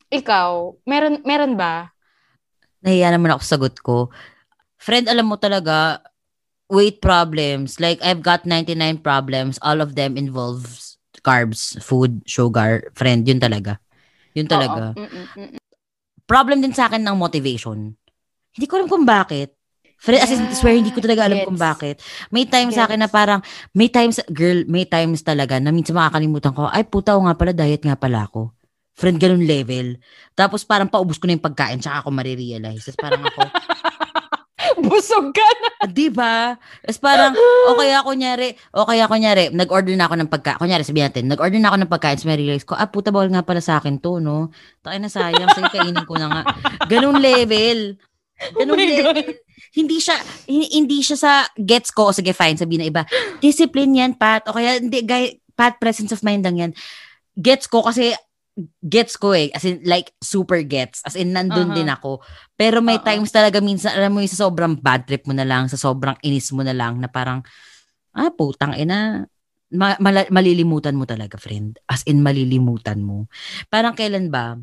Ikaw, 0.10 0.74
meron 0.90 1.22
meron 1.28 1.54
ba? 1.60 1.94
Nahiya 2.82 3.14
naman 3.14 3.36
ako 3.36 3.44
sa 3.46 3.56
sagot 3.56 3.76
ko. 3.84 4.10
Friend, 4.82 5.06
alam 5.06 5.30
mo 5.30 5.38
talaga, 5.38 6.02
weight 6.72 7.04
problems. 7.04 7.78
Like, 7.78 8.00
I've 8.00 8.24
got 8.24 8.48
99 8.48 9.04
problems. 9.04 9.60
All 9.60 9.84
of 9.84 10.00
them 10.00 10.16
involves 10.16 10.96
carbs, 11.22 11.76
food, 11.84 12.24
sugar. 12.26 12.90
Friend, 12.96 13.22
yun 13.28 13.38
talaga. 13.44 13.78
Yun 14.34 14.48
talaga. 14.48 14.96
Oo. 14.96 15.04
Mm-mm, 15.06 15.26
mm-mm. 15.36 15.60
Problem 16.26 16.64
din 16.64 16.72
sa 16.72 16.88
akin 16.88 17.04
ng 17.04 17.20
motivation. 17.20 17.92
Hindi 18.56 18.66
ko 18.66 18.80
alam 18.80 18.88
kung 18.88 19.04
bakit. 19.04 19.52
Friend, 20.02 20.18
as 20.18 20.34
in, 20.34 20.50
Yeah, 20.50 20.58
swear, 20.58 20.74
hindi 20.80 20.90
ko 20.90 20.98
talaga 20.98 21.30
alam 21.30 21.46
kung 21.46 21.60
gets. 21.60 21.68
bakit. 21.68 21.96
May 22.34 22.50
time 22.50 22.74
sa 22.74 22.90
akin 22.90 23.06
na 23.06 23.06
Gets. 23.06 23.14
parang, 23.14 23.40
may 23.78 23.86
times, 23.92 24.18
girl, 24.34 24.66
may 24.66 24.88
times 24.90 25.22
talaga 25.22 25.62
na 25.62 25.70
minsan 25.70 25.94
makakalimutan 25.94 26.58
ko, 26.58 26.66
ay 26.72 26.88
puta, 26.90 27.14
o 27.14 27.22
nga 27.22 27.38
pala, 27.38 27.54
diet 27.54 27.86
nga 27.86 27.94
pala 27.94 28.26
ako. 28.26 28.50
Friend, 28.98 29.22
ganun 29.22 29.46
level. 29.46 30.02
Tapos 30.34 30.66
parang 30.66 30.90
paubos 30.90 31.22
ko 31.22 31.30
na 31.30 31.38
yung 31.38 31.46
pagkain, 31.46 31.78
tsaka 31.78 32.02
ako 32.02 32.10
marirealize. 32.18 32.82
Tapos 32.90 32.98
parang 32.98 33.24
ako, 33.30 33.42
Busog 34.88 35.34
ka 35.36 35.48
na. 35.62 35.70
Di 35.90 36.08
ba? 36.10 36.58
Tapos 36.82 37.00
parang, 37.02 37.34
o 37.70 37.78
kaya 37.78 38.02
kunyari, 38.02 38.58
o 38.74 38.86
kaya 38.86 39.06
kunyari, 39.06 39.54
nag-order 39.54 39.94
na 39.94 40.10
ako 40.10 40.16
ng 40.18 40.30
pagkain. 40.32 40.58
Kunyari, 40.58 40.84
sabihin 40.86 41.10
natin, 41.10 41.26
nag-order 41.30 41.60
na 41.62 41.70
ako 41.70 41.78
ng 41.82 41.92
pagkain, 41.92 42.18
so 42.18 42.26
may 42.26 42.40
realize 42.40 42.66
ko, 42.66 42.74
ah, 42.74 42.90
puta, 42.90 43.14
bawal 43.14 43.30
nga 43.30 43.46
pala 43.46 43.62
sa 43.62 43.78
akin 43.78 44.02
to, 44.02 44.18
no? 44.18 44.50
Tayo 44.82 44.98
na 44.98 45.10
sayang, 45.10 45.50
sige, 45.54 45.70
kainin 45.70 46.06
ko 46.06 46.18
na 46.18 46.28
nga. 46.30 46.42
Ganun 46.90 47.22
level. 47.22 48.02
Ganun 48.58 48.76
Oh 48.76 48.82
level. 48.82 49.16
God. 49.22 49.38
Hindi 49.72 49.98
siya, 50.04 50.18
hi- 50.52 50.72
hindi 50.76 51.00
siya 51.00 51.18
sa 51.18 51.32
gets 51.56 51.96
ko, 51.96 52.12
o 52.12 52.16
sige, 52.16 52.36
fine, 52.36 52.60
sabihin 52.60 52.82
na 52.84 52.90
iba, 52.90 53.02
discipline 53.40 53.94
yan, 53.96 54.12
Pat. 54.18 54.50
O 54.50 54.56
kaya, 54.58 54.82
hindi, 54.82 55.06
guy, 55.06 55.40
Pat, 55.56 55.78
presence 55.78 56.12
of 56.12 56.26
mind 56.26 56.44
lang 56.44 56.58
yan. 56.58 56.72
Gets 57.38 57.70
ko 57.72 57.86
kasi, 57.86 58.12
gets 58.84 59.16
ko 59.16 59.32
eh. 59.32 59.48
As 59.52 59.64
in, 59.64 59.80
like, 59.84 60.12
super 60.20 60.60
gets. 60.62 61.00
As 61.08 61.16
in, 61.16 61.32
nandun 61.32 61.72
Uh-huh. 61.72 61.78
din 61.78 61.90
ako. 61.90 62.12
Pero 62.54 62.84
may 62.84 63.00
Oo. 63.00 63.06
times 63.06 63.32
talaga 63.32 63.64
minsan, 63.64 63.96
alam 63.96 64.12
mo 64.12 64.20
yung 64.20 64.30
sa 64.30 64.44
sobrang 64.46 64.76
bad 64.76 65.08
trip 65.08 65.24
mo 65.24 65.34
na 65.34 65.48
lang, 65.48 65.72
sa 65.72 65.80
sobrang 65.80 66.20
inis 66.22 66.52
mo 66.52 66.62
na 66.62 66.76
lang, 66.76 67.00
na 67.00 67.08
parang, 67.08 67.40
ah, 68.12 68.30
putang 68.30 68.76
ina, 68.76 69.24
ma- 69.72 69.96
mala- 69.98 70.28
malilimutan 70.28 70.94
mo 70.94 71.08
talaga, 71.08 71.40
friend. 71.40 71.80
As 71.88 72.04
in, 72.04 72.20
malilimutan 72.20 73.00
mo. 73.00 73.32
Parang 73.72 73.96
kailan 73.96 74.28
ba? 74.28 74.60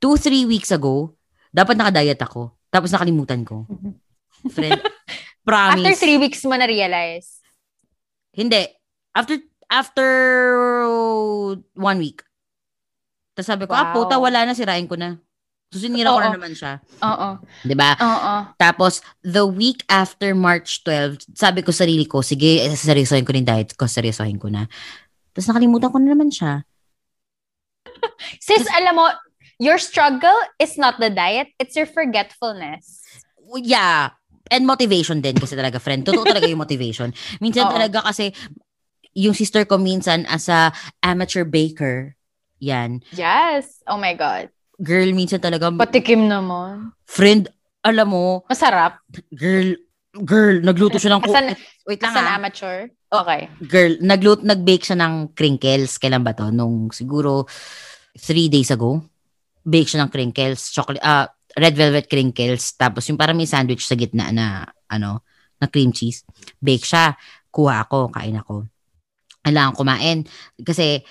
Two, 0.00 0.16
three 0.16 0.48
weeks 0.48 0.72
ago, 0.72 1.12
dapat 1.52 1.76
nakadiet 1.76 2.16
ako. 2.18 2.56
Tapos 2.72 2.88
nakalimutan 2.88 3.44
ko. 3.44 3.68
Friend, 4.56 4.80
promise. 5.44 5.84
After 5.84 6.00
three 6.00 6.16
weeks 6.16 6.40
mo 6.48 6.56
na-realize. 6.56 7.44
Hindi. 8.32 8.64
After, 9.12 9.36
after 9.68 10.08
one 11.74 11.98
week. 12.00 12.24
Tapos 13.34 13.46
sabi 13.46 13.64
ko, 13.66 13.72
ah, 13.74 13.90
Wow. 13.90 13.94
puta, 13.94 14.14
wala 14.18 14.44
na, 14.46 14.52
sirain 14.56 14.86
ko 14.90 14.98
na. 14.98 15.16
So, 15.70 15.78
sinira 15.78 16.10
ko 16.10 16.18
na 16.18 16.34
naman 16.34 16.50
siya. 16.50 16.82
Oo. 16.98 17.38
'Di 17.62 17.78
ba? 17.78 17.94
Oo. 17.94 18.34
Tapos, 18.58 19.06
the 19.22 19.46
week 19.46 19.86
after 19.86 20.34
March 20.34 20.82
12, 20.82 21.22
sabi 21.38 21.62
ko 21.62 21.70
sa 21.70 21.86
sarili 21.86 22.10
ko, 22.10 22.26
sige, 22.26 22.66
seryosohin 22.74 23.22
ko 23.22 23.30
rin 23.30 23.46
diet 23.46 23.78
ko, 23.78 23.86
seryosohin 23.86 24.34
ko 24.42 24.50
na. 24.50 24.66
Tapos 25.30 25.46
nakalimutan 25.46 25.94
ko 25.94 26.02
na 26.02 26.10
naman 26.10 26.34
siya. 26.34 26.66
Sis, 28.44 28.66
alam 28.74 28.98
mo, 28.98 29.06
your 29.62 29.78
struggle 29.78 30.34
is 30.58 30.74
not 30.74 30.98
the 30.98 31.06
diet, 31.08 31.54
it's 31.62 31.78
your 31.78 31.86
forgetfulness. 31.86 33.06
Yeah. 33.62 34.10
And 34.50 34.66
motivation 34.66 35.22
din 35.22 35.38
kasi 35.38 35.54
talaga, 35.54 35.78
friend. 35.78 36.02
Totoo 36.02 36.26
talaga 36.26 36.50
yung 36.50 36.58
motivation. 36.58 37.14
Minsan 37.44 37.70
Oo. 37.70 37.74
talaga 37.78 38.02
kasi, 38.02 38.34
yung 39.14 39.34
sister 39.38 39.62
ko 39.66 39.78
minsan 39.78 40.26
as 40.26 40.50
a 40.50 40.74
amateur 41.02 41.46
baker, 41.46 42.18
yan. 42.60 43.02
Yes. 43.16 43.80
Oh 43.88 43.96
my 43.96 44.14
God. 44.14 44.52
Girl, 44.80 45.10
minsan 45.12 45.40
talaga, 45.40 45.68
Patikim 45.72 46.24
naman. 46.24 46.96
friend, 47.04 47.52
alam 47.84 48.08
mo, 48.08 48.44
Masarap. 48.48 49.00
girl, 49.32 49.76
girl, 50.24 50.56
nagluto 50.64 50.96
siya 50.96 51.16
ng... 51.16 51.24
As 51.28 51.36
an, 51.36 51.46
wait 51.84 52.00
lang 52.00 52.12
as 52.12 52.20
an 52.20 52.28
ah. 52.28 52.36
amateur. 52.40 52.76
Okay. 53.10 53.50
girl, 53.66 53.98
naglut 53.98 54.46
nag-bake 54.46 54.86
siya 54.86 54.94
ng 54.94 55.34
crinkles. 55.34 55.98
Kailan 55.98 56.22
ba 56.22 56.30
to? 56.30 56.54
Nung 56.54 56.94
siguro 56.94 57.44
three 58.14 58.46
days 58.46 58.70
ago. 58.70 59.02
Bake 59.66 59.90
siya 59.90 60.06
ng 60.06 60.12
crinkles, 60.14 60.70
chocolate, 60.70 61.02
ah, 61.02 61.26
red 61.58 61.74
velvet 61.74 62.06
crinkles. 62.06 62.78
Tapos 62.78 63.02
yung 63.10 63.18
parang 63.18 63.34
may 63.34 63.50
sandwich 63.50 63.82
sa 63.82 63.98
gitna 63.98 64.30
na, 64.30 64.62
ano, 64.86 65.26
na 65.58 65.66
cream 65.66 65.90
cheese. 65.90 66.22
Bake 66.62 66.86
siya. 66.86 67.18
Kuha 67.50 67.82
ako, 67.84 68.14
kain 68.14 68.38
ako. 68.38 68.70
Kailangan 69.42 69.74
kumain. 69.74 70.18
Kasi, 70.62 71.02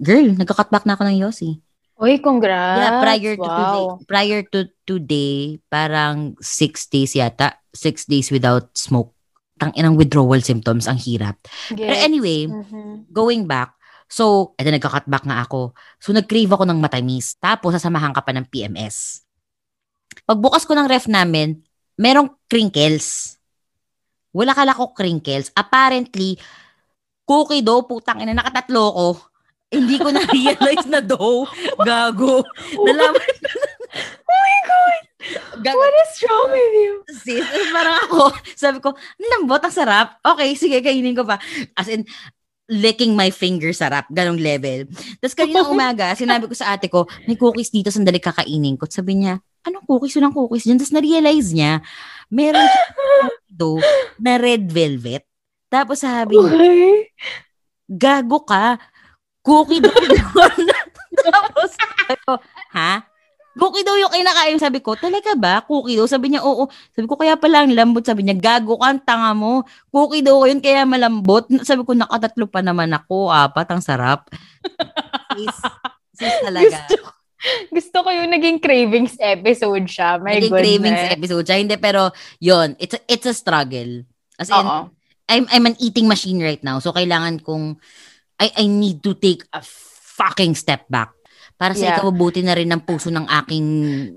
girl, 0.00 0.36
nagka-cut 0.36 0.70
back 0.70 0.84
na 0.84 0.94
ako 0.94 1.02
ng 1.08 1.18
Yossi. 1.20 1.60
Uy, 1.96 2.20
congrats. 2.20 2.76
Yeah, 2.76 3.00
prior 3.00 3.34
to 3.40 3.48
wow. 3.48 3.56
today, 3.56 3.84
prior 4.04 4.40
to 4.52 4.60
today, 4.84 5.34
parang 5.72 6.36
six 6.44 6.84
days 6.92 7.16
yata. 7.16 7.56
Six 7.72 8.04
days 8.04 8.28
without 8.28 8.68
smoke. 8.76 9.16
Tang 9.56 9.72
inang 9.72 9.96
withdrawal 9.96 10.40
symptoms, 10.44 10.84
ang 10.84 11.00
hirap. 11.00 11.40
Pero 11.72 11.96
Yes. 11.96 12.04
anyway, 12.04 12.44
Mhm. 12.44 13.08
going 13.08 13.48
back, 13.48 13.72
so, 14.04 14.52
eto 14.60 14.68
nagka-cut 14.68 15.08
back 15.08 15.24
nga 15.24 15.40
ako. 15.40 15.72
So, 15.96 16.12
nag-crave 16.12 16.52
ako 16.52 16.68
ng 16.68 16.76
matamis. 16.76 17.40
Tapos, 17.40 17.72
sasamahan 17.72 18.12
ka 18.12 18.20
pa 18.20 18.36
ng 18.36 18.44
PMS. 18.44 19.24
Pagbukas 20.28 20.68
ko 20.68 20.76
ng 20.76 20.88
ref 20.88 21.08
namin, 21.08 21.64
merong 21.96 22.28
crinkles. 22.44 23.40
Wala 24.36 24.52
kala 24.52 24.76
ko 24.76 24.92
crinkles. 24.92 25.48
Apparently, 25.56 26.36
cookie 27.24 27.64
dough, 27.64 27.88
putang 27.88 28.20
ina, 28.20 28.36
nakatatlo 28.36 28.84
ko. 28.92 29.08
Hindi 29.76 29.96
ko 30.00 30.08
na-realize 30.08 30.86
na 30.88 31.00
dough. 31.04 31.44
Gago. 31.84 32.40
Nalaman. 32.80 33.34
Oh 34.26 34.40
my 34.40 34.58
God! 34.64 35.00
Gago. 35.60 35.78
What 35.78 35.94
is 35.94 36.12
wrong 36.24 36.48
with 36.50 36.74
you? 36.80 36.94
sis. 37.12 37.46
Parang 37.72 37.96
ako, 38.06 38.32
sabi 38.54 38.78
ko, 38.80 38.92
"Ang 38.94 39.28
lambot, 39.36 39.62
ang 39.62 39.74
sarap. 39.74 40.16
Okay, 40.22 40.54
sige, 40.56 40.78
kainin 40.80 41.16
ko 41.16 41.24
pa. 41.24 41.36
As 41.74 41.88
in, 41.88 42.04
licking 42.66 43.14
my 43.14 43.30
finger 43.30 43.70
sarap, 43.70 44.10
ganong 44.10 44.42
level. 44.42 44.90
Tapos 45.22 45.34
kanina 45.38 45.62
umaga, 45.66 46.10
sinabi 46.18 46.50
ko 46.50 46.54
sa 46.54 46.74
ate 46.74 46.90
ko, 46.90 47.06
may 47.24 47.38
cookies 47.38 47.70
dito, 47.70 47.94
sandali 47.94 48.18
kakainin 48.18 48.74
ko. 48.74 48.90
Sabi 48.90 49.22
niya, 49.22 49.38
anong 49.62 49.86
cookies? 49.86 50.18
Walang 50.18 50.34
cookies 50.34 50.66
dyan. 50.66 50.78
Tapos 50.78 50.94
na-realize 50.94 51.54
niya, 51.54 51.78
meron 52.26 52.66
do 53.46 53.78
na 54.18 54.34
red 54.36 54.66
velvet. 54.66 55.22
Tapos 55.70 56.02
sabi 56.02 56.34
niya, 56.38 56.54
Okay. 56.54 56.94
gago 57.86 58.42
ka. 58.42 58.82
Cookie 59.46 59.78
daw 59.78 59.94
yun. 59.94 60.18
Tapos, 61.26 61.70
sabi 61.78 62.14
ko, 62.26 62.32
ha? 62.74 63.06
Cookie 63.56 63.86
daw 63.86 63.96
yung 63.96 64.12
kinakain. 64.12 64.58
Sabi 64.60 64.82
ko, 64.84 64.98
talaga 64.98 65.32
ba? 65.38 65.62
Cookie 65.64 65.96
daw? 65.96 66.04
Sabi 66.04 66.34
niya, 66.34 66.42
oo. 66.44 66.66
Sabi 66.92 67.06
ko, 67.06 67.14
kaya 67.16 67.38
pala 67.38 67.64
ang 67.64 67.72
lambot. 67.72 68.04
Sabi 68.04 68.26
niya, 68.26 68.36
gago 68.36 68.76
ka, 68.76 68.92
ang 68.92 69.00
tanga 69.00 69.32
mo. 69.32 69.64
Cookie 69.94 70.20
daw 70.20 70.44
yun, 70.44 70.58
kaya 70.60 70.82
malambot. 70.84 71.46
Sabi 71.64 71.86
ko, 71.86 71.94
nakatatlo 71.94 72.50
pa 72.50 72.60
naman 72.60 72.90
ako. 72.92 73.30
Apat, 73.32 73.70
ang 73.72 73.80
sarap. 73.80 74.28
Sis, 75.32 75.56
sis 76.18 76.36
talaga. 76.44 76.66
Gusto, 76.68 76.94
gusto 77.72 77.96
ko 78.04 78.08
yung 78.12 78.28
naging 78.28 78.58
cravings 78.60 79.14
episode 79.22 79.86
siya. 79.88 80.18
My 80.20 80.36
Naging 80.36 80.50
goodness. 80.50 80.60
cravings 80.60 81.02
episode 81.16 81.44
siya. 81.46 81.56
Hindi, 81.62 81.76
pero, 81.80 82.10
yun, 82.42 82.74
it's 82.76 82.98
a, 82.98 83.00
it's 83.08 83.24
a 83.30 83.32
struggle. 83.32 84.04
As 84.36 84.52
in. 84.52 84.92
I'm 85.26 85.42
I'm 85.50 85.66
an 85.66 85.76
eating 85.82 86.06
machine 86.06 86.38
right 86.38 86.62
now. 86.62 86.78
So 86.78 86.94
kailangan 86.94 87.42
kong 87.42 87.82
I 88.40 88.52
I 88.52 88.64
need 88.68 89.00
to 89.04 89.16
take 89.16 89.44
a 89.52 89.60
fucking 90.16 90.52
step 90.56 90.84
back. 90.92 91.12
Para 91.56 91.72
sa 91.72 91.88
Yeah. 91.88 91.96
ikabubuti 91.96 92.44
na 92.44 92.52
rin 92.52 92.68
ng 92.68 92.84
puso 92.84 93.08
ng 93.08 93.24
aking 93.24 93.66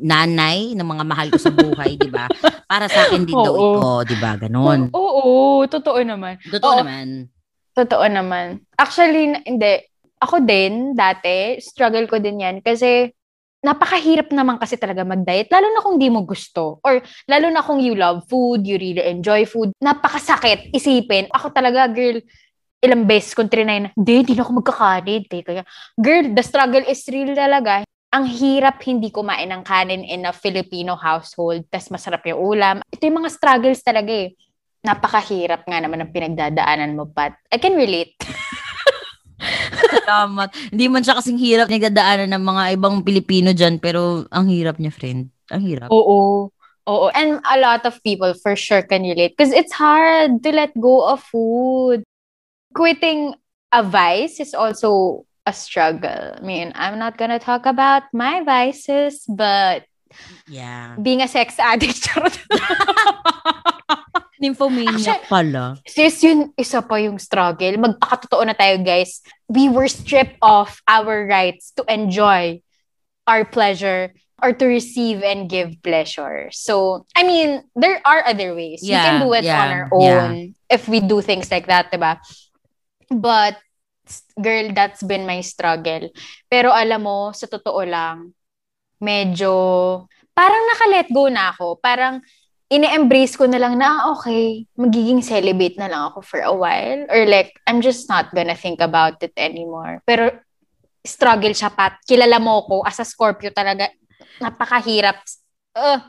nanay, 0.04 0.76
ng 0.76 0.84
mga 0.84 1.04
mahal 1.08 1.28
ko 1.32 1.40
sa 1.40 1.52
buhay, 1.56 1.96
'di 1.96 2.12
ba? 2.12 2.28
Para 2.68 2.92
sa 2.92 3.08
akin 3.08 3.24
din 3.24 3.40
daw 3.40 3.56
Oo. 3.60 3.80
ito, 3.80 3.88
'di 4.04 4.16
ba? 4.20 4.36
Ganon. 4.36 4.92
Oo, 4.92 5.64
totoo 5.72 6.00
naman. 6.04 6.36
Totoo 6.44 6.68
Oo. 6.68 6.80
naman. 6.84 7.08
Totoo 7.72 8.06
naman. 8.12 8.60
Actually, 8.76 9.40
hindi. 9.48 9.80
Ako 10.20 10.44
din, 10.44 11.00
dati, 11.00 11.56
struggle 11.64 12.04
ko 12.04 12.20
din 12.20 12.44
yan. 12.44 12.60
Kasi, 12.60 13.08
napakahirap 13.64 14.36
naman 14.36 14.60
kasi 14.60 14.76
talaga 14.76 15.08
mag-diet. 15.08 15.48
Lalo 15.48 15.72
na 15.72 15.80
kung 15.80 15.96
di 15.96 16.12
mo 16.12 16.28
gusto. 16.28 16.84
Or, 16.84 17.00
lalo 17.32 17.48
na 17.48 17.64
kung 17.64 17.80
you 17.80 17.96
love 17.96 18.28
food, 18.28 18.68
you 18.68 18.76
really 18.76 19.00
enjoy 19.08 19.48
food. 19.48 19.72
Napakasakit 19.80 20.76
isipin. 20.76 21.32
Ako 21.32 21.56
talaga, 21.56 21.88
girl, 21.88 22.20
ilang 22.80 23.04
beses 23.04 23.36
kong 23.36 23.52
trinay 23.52 23.80
na, 23.84 23.90
hindi, 23.96 24.24
hindi 24.24 24.34
na 24.36 24.44
ako 24.48 24.52
magkakanin. 24.64 25.22
Di, 25.28 25.44
Kaya, 25.44 25.64
girl, 26.00 26.26
the 26.32 26.44
struggle 26.44 26.84
is 26.88 27.04
real 27.12 27.36
talaga. 27.36 27.84
Ang 28.10 28.26
hirap 28.26 28.82
hindi 28.88 29.14
kumain 29.14 29.54
ng 29.54 29.62
kanin 29.62 30.02
in 30.02 30.26
a 30.26 30.34
Filipino 30.34 30.98
household, 30.98 31.68
tas 31.70 31.94
masarap 31.94 32.26
yung 32.26 32.42
ulam. 32.42 32.76
Ito 32.90 33.06
yung 33.06 33.22
mga 33.22 33.30
struggles 33.30 33.84
talaga 33.86 34.10
eh. 34.10 34.34
napakahirap 34.80 35.68
nga 35.68 35.84
naman 35.84 36.00
ang 36.00 36.16
pinagdadaanan 36.16 36.96
mo, 36.96 37.04
Pat. 37.12 37.36
I 37.52 37.60
can 37.60 37.76
relate. 37.76 38.16
Salamat. 40.08 40.56
Hindi 40.72 40.86
man 40.88 41.04
siya 41.04 41.20
kasing 41.20 41.36
hirap 41.36 41.68
nagdadaanan 41.68 42.32
ng 42.32 42.44
mga 42.48 42.64
ibang 42.80 43.04
Pilipino 43.04 43.52
dyan, 43.52 43.84
pero 43.84 44.24
ang 44.32 44.48
hirap 44.48 44.80
niya, 44.80 44.96
friend. 44.96 45.28
Ang 45.52 45.62
hirap. 45.68 45.92
Oo. 45.92 46.48
Oo. 46.88 47.08
And 47.12 47.44
a 47.44 47.60
lot 47.60 47.84
of 47.84 48.00
people 48.08 48.32
for 48.40 48.56
sure 48.56 48.82
can 48.82 49.04
relate 49.04 49.36
because 49.36 49.52
it's 49.52 49.76
hard 49.76 50.42
to 50.42 50.50
let 50.56 50.72
go 50.80 51.06
of 51.06 51.20
food. 51.28 52.08
Quitting 52.74 53.36
a 53.72 53.84
vice 53.84 54.40
is 54.40 54.54
also 54.54 55.26
a 55.46 55.54
struggle. 55.54 56.36
I 56.38 56.42
mean, 56.42 56.72
I'm 56.76 57.00
not 57.00 57.18
gonna 57.18 57.40
talk 57.40 57.66
about 57.66 58.04
my 58.14 58.44
vices, 58.44 59.26
but 59.28 59.84
Yeah. 60.50 60.98
being 61.02 61.22
a 61.22 61.28
sex 61.30 61.60
addict. 61.62 62.10
Nymphomaniac 64.42 65.28
pala. 65.28 65.76
Sis, 65.86 66.24
yun, 66.24 66.54
isa 66.58 66.82
pa 66.82 66.96
yung 66.96 67.20
struggle. 67.20 67.76
Magpakatotoo 67.78 68.46
na 68.48 68.56
tayo, 68.56 68.80
guys. 68.82 69.20
We 69.52 69.68
were 69.68 69.92
stripped 69.92 70.40
of 70.42 70.80
our 70.88 71.28
rights 71.28 71.76
to 71.76 71.84
enjoy 71.92 72.64
our 73.28 73.44
pleasure 73.44 74.16
or 74.42 74.56
to 74.56 74.66
receive 74.66 75.22
and 75.22 75.52
give 75.52 75.76
pleasure. 75.84 76.48
So, 76.56 77.06
I 77.14 77.28
mean, 77.28 77.68
there 77.76 78.00
are 78.08 78.24
other 78.26 78.56
ways. 78.56 78.80
we 78.82 78.96
Yeah, 78.96 79.04
can 79.04 79.20
do 79.20 79.34
it 79.36 79.44
yeah, 79.44 79.60
on 79.60 79.68
our 79.76 79.88
own 79.92 80.56
if 80.72 80.88
we 80.88 81.04
do 81.04 81.20
things 81.20 81.52
like 81.52 81.68
that, 81.68 81.92
diba? 81.92 82.18
But, 83.10 83.58
girl, 84.38 84.70
that's 84.74 85.02
been 85.02 85.26
my 85.26 85.42
struggle. 85.42 86.14
Pero 86.46 86.70
alam 86.70 87.02
mo, 87.04 87.34
sa 87.34 87.50
totoo 87.50 87.82
lang, 87.86 88.34
medyo, 89.02 89.52
parang 90.38 90.64
naka-let 90.70 91.10
go 91.10 91.26
na 91.28 91.50
ako. 91.54 91.82
Parang, 91.82 92.22
ine-embrace 92.70 93.34
ko 93.34 93.50
na 93.50 93.58
lang 93.58 93.82
na, 93.82 93.90
ah, 93.90 94.14
okay, 94.14 94.70
magiging 94.78 95.26
celibate 95.26 95.74
na 95.82 95.90
lang 95.90 96.14
ako 96.14 96.22
for 96.22 96.40
a 96.46 96.54
while. 96.54 97.02
Or 97.10 97.26
like, 97.26 97.58
I'm 97.66 97.82
just 97.82 98.06
not 98.06 98.30
gonna 98.30 98.54
think 98.54 98.78
about 98.78 99.18
it 99.26 99.34
anymore. 99.34 100.06
Pero, 100.06 100.30
struggle 101.02 101.58
siya, 101.58 101.74
Pat. 101.74 101.98
Kilala 102.06 102.38
mo 102.38 102.62
ko, 102.70 102.86
as 102.86 103.02
a 103.02 103.06
Scorpio 103.10 103.50
talaga, 103.50 103.90
napakahirap. 104.38 105.18
Ugh. 105.74 106.02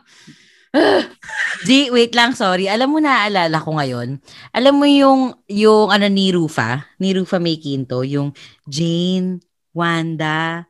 Di, 1.66 1.90
wait 1.90 2.14
lang, 2.14 2.32
sorry. 2.32 2.70
Alam 2.70 2.94
mo 2.94 2.98
na, 3.02 3.26
alala 3.26 3.58
ko 3.58 3.74
ngayon. 3.76 4.22
Alam 4.54 4.74
mo 4.78 4.86
yung, 4.86 5.34
yung 5.50 5.90
ano 5.90 6.06
ni 6.06 6.30
Rufa, 6.30 6.86
ni 7.02 7.10
Rufa 7.12 7.42
May 7.42 7.58
Quinto, 7.58 8.06
yung 8.06 8.32
Jane, 8.70 9.42
Wanda. 9.74 10.66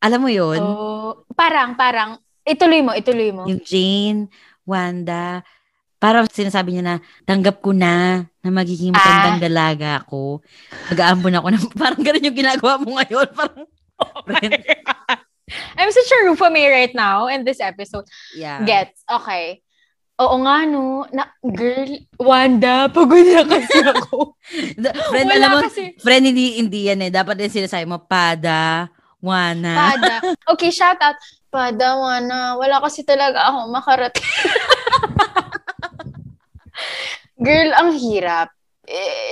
Alam 0.00 0.20
mo 0.24 0.30
yun? 0.32 0.60
Oh, 0.60 1.24
parang, 1.36 1.76
parang, 1.76 2.20
ituloy 2.44 2.80
mo, 2.80 2.92
ituloy 2.92 3.32
mo. 3.32 3.44
Yung 3.48 3.60
Jane, 3.64 4.28
Wanda. 4.64 5.44
Parang 6.00 6.24
sinasabi 6.28 6.72
niya 6.76 6.84
na, 6.84 6.96
tanggap 7.28 7.60
ko 7.60 7.76
na 7.76 8.24
na 8.40 8.48
magiging 8.48 8.96
matandang 8.96 9.36
Ah. 9.36 9.44
dalaga 9.44 9.88
ako. 10.00 10.40
Mag-aambon 10.88 11.36
ako 11.36 11.46
ng, 11.52 11.64
parang 11.80 12.00
ganun 12.00 12.24
yung 12.28 12.38
ginagawa 12.38 12.80
mo 12.80 12.96
ngayon. 12.96 13.28
Parang, 13.36 13.64
friend, 14.24 14.52
I'm 15.76 15.90
such 15.90 16.10
a 16.10 16.24
Rufa 16.26 16.48
May 16.48 16.66
right 16.66 16.94
now 16.94 17.26
in 17.26 17.44
this 17.44 17.58
episode. 17.58 18.04
yeah. 18.34 18.62
Gets. 18.62 19.02
Okay. 19.06 19.62
Oo 20.20 20.36
nga, 20.44 20.68
no. 20.68 21.08
Na, 21.10 21.32
girl, 21.40 21.88
Wanda, 22.20 22.92
pagod 22.92 23.24
na 23.24 23.40
kasi 23.40 23.80
ako. 23.96 24.36
Da- 24.76 24.92
friend, 25.08 25.26
Wala 25.32 25.36
alam 25.40 25.50
mo, 25.56 25.58
kasi. 25.64 25.96
friend, 25.96 26.24
hindi, 26.28 26.60
hindi 26.60 26.92
yan 26.92 27.08
eh. 27.08 27.10
Dapat 27.10 27.40
din 27.40 27.48
sinasabi 27.48 27.88
mo, 27.88 28.04
pada, 28.04 28.92
wana. 29.16 29.72
Pada. 29.96 30.12
Okay, 30.52 30.68
shout 30.68 31.00
out. 31.00 31.16
Pada, 31.48 31.96
Wana. 31.96 32.54
Wala 32.54 32.78
kasi 32.78 33.00
talaga 33.02 33.48
ako 33.48 33.72
makarating. 33.72 34.22
Girl, 37.42 37.72
ang 37.72 37.96
hirap. 37.96 38.52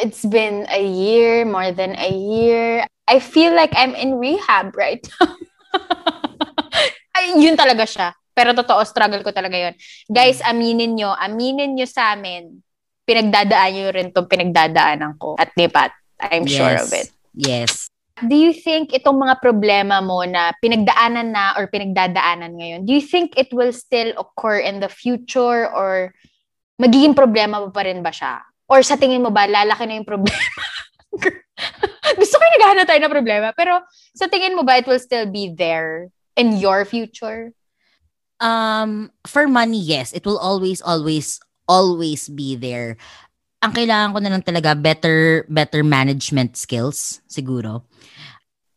It's 0.00 0.24
been 0.24 0.64
a 0.70 0.80
year, 0.80 1.44
more 1.44 1.70
than 1.70 1.94
a 1.98 2.08
year. 2.08 2.86
I 3.06 3.18
feel 3.20 3.52
like 3.54 3.72
I'm 3.76 3.92
in 3.94 4.16
rehab 4.16 4.72
right 4.76 5.02
now. 5.20 5.36
Ay, 7.18 7.34
yun 7.34 7.58
talaga 7.58 7.82
siya. 7.82 8.14
Pero 8.30 8.54
totoo, 8.54 8.78
struggle 8.86 9.26
ko 9.26 9.34
talaga 9.34 9.58
yun. 9.58 9.74
Guys, 10.06 10.38
aminin 10.46 10.94
nyo, 10.94 11.10
aminin 11.10 11.74
nyo 11.74 11.82
sa 11.90 12.14
amin, 12.14 12.62
pinagdadaan 13.02 13.70
nyo 13.74 13.86
rin 13.90 14.06
itong 14.14 14.30
pinagdadaanan 14.30 15.18
ko 15.18 15.34
at 15.34 15.50
ni 15.58 15.66
Pat. 15.66 15.90
I'm 16.22 16.46
sure 16.46 16.78
Yes. 16.78 16.82
of 16.86 16.90
it. 16.94 17.08
Yes. 17.34 17.72
Do 18.18 18.34
you 18.34 18.50
think 18.54 18.94
itong 18.94 19.18
mga 19.18 19.38
problema 19.42 19.98
mo 20.02 20.22
na 20.26 20.54
pinagdaanan 20.58 21.30
na 21.34 21.54
or 21.58 21.66
pinagdadaanan 21.70 22.54
ngayon, 22.58 22.80
do 22.86 22.94
you 22.94 23.02
think 23.02 23.34
it 23.34 23.50
will 23.50 23.74
still 23.74 24.14
occur 24.18 24.58
in 24.62 24.78
the 24.78 24.90
future 24.90 25.66
or 25.70 26.14
magiging 26.78 27.14
problema 27.14 27.58
mo 27.62 27.70
pa 27.74 27.86
rin 27.86 28.02
ba 28.02 28.10
siya? 28.14 28.42
Or 28.70 28.82
sa 28.82 28.98
tingin 28.98 29.22
mo 29.22 29.30
ba, 29.30 29.46
lalaki 29.46 29.86
na 29.86 29.98
yung 29.98 30.06
problema? 30.06 30.34
Gusto 32.20 32.34
ko 32.38 32.42
yung 32.42 32.54
naghahanap 32.58 32.86
tayo 32.86 33.00
ng 33.02 33.14
problema, 33.14 33.48
pero 33.54 33.82
sa 34.14 34.26
tingin 34.26 34.54
mo 34.54 34.62
ba 34.62 34.78
it 34.78 34.86
will 34.86 35.00
still 35.02 35.26
be 35.26 35.50
there 35.54 36.10
in 36.38 36.56
your 36.56 36.86
future? 36.86 37.52
Um, 38.38 39.10
for 39.26 39.50
money, 39.50 39.82
yes. 39.82 40.14
It 40.14 40.22
will 40.22 40.38
always, 40.38 40.78
always, 40.80 41.42
always 41.66 42.30
be 42.30 42.54
there. 42.54 42.96
Ang 43.58 43.74
kailangan 43.74 44.14
ko 44.14 44.18
na 44.22 44.30
lang 44.30 44.46
talaga, 44.46 44.78
better, 44.78 45.42
better 45.50 45.82
management 45.82 46.54
skills, 46.54 47.18
siguro. 47.26 47.82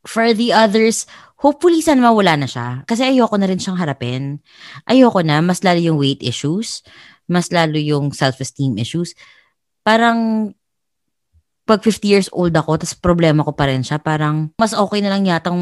For 0.02 0.34
the 0.34 0.50
others, 0.50 1.06
hopefully 1.38 1.86
sana 1.86 2.02
mawala 2.02 2.34
na 2.42 2.50
siya. 2.50 2.82
Kasi 2.90 3.06
ayoko 3.06 3.38
na 3.38 3.46
rin 3.46 3.62
siyang 3.62 3.78
harapin. 3.78 4.42
Ayoko 4.90 5.22
na, 5.22 5.38
mas 5.46 5.62
lalo 5.62 5.78
yung 5.78 6.02
weight 6.02 6.26
issues, 6.26 6.82
mas 7.30 7.54
lalo 7.54 7.78
yung 7.78 8.10
self-esteem 8.10 8.82
issues. 8.82 9.14
Parang, 9.86 10.50
pag 11.70 11.86
50 11.86 12.10
years 12.10 12.30
old 12.34 12.58
ako, 12.58 12.82
tas 12.82 12.98
problema 12.98 13.46
ko 13.46 13.54
pa 13.54 13.70
rin 13.70 13.86
siya, 13.86 14.02
parang, 14.02 14.50
mas 14.58 14.74
okay 14.74 15.06
na 15.06 15.14
lang 15.14 15.30
yatang 15.30 15.62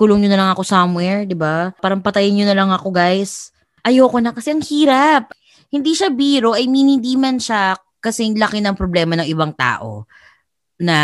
kulong 0.00 0.24
nyo 0.24 0.32
na 0.32 0.38
lang 0.40 0.50
ako 0.56 0.64
somewhere, 0.64 1.28
di 1.28 1.36
ba? 1.36 1.76
Parang 1.76 2.00
patayin 2.00 2.32
nyo 2.32 2.48
na 2.48 2.56
lang 2.56 2.72
ako, 2.72 2.88
guys. 2.88 3.52
Ayoko 3.84 4.16
na 4.16 4.32
kasi 4.32 4.56
ang 4.56 4.64
hirap. 4.64 5.36
Hindi 5.68 5.92
siya 5.92 6.08
biro. 6.08 6.56
I 6.56 6.64
mean, 6.64 6.88
hindi 6.88 7.20
man 7.20 7.36
siya 7.36 7.76
kasing 8.00 8.40
laki 8.40 8.64
ng 8.64 8.80
problema 8.80 9.12
ng 9.20 9.28
ibang 9.28 9.52
tao 9.52 10.08
na 10.80 10.96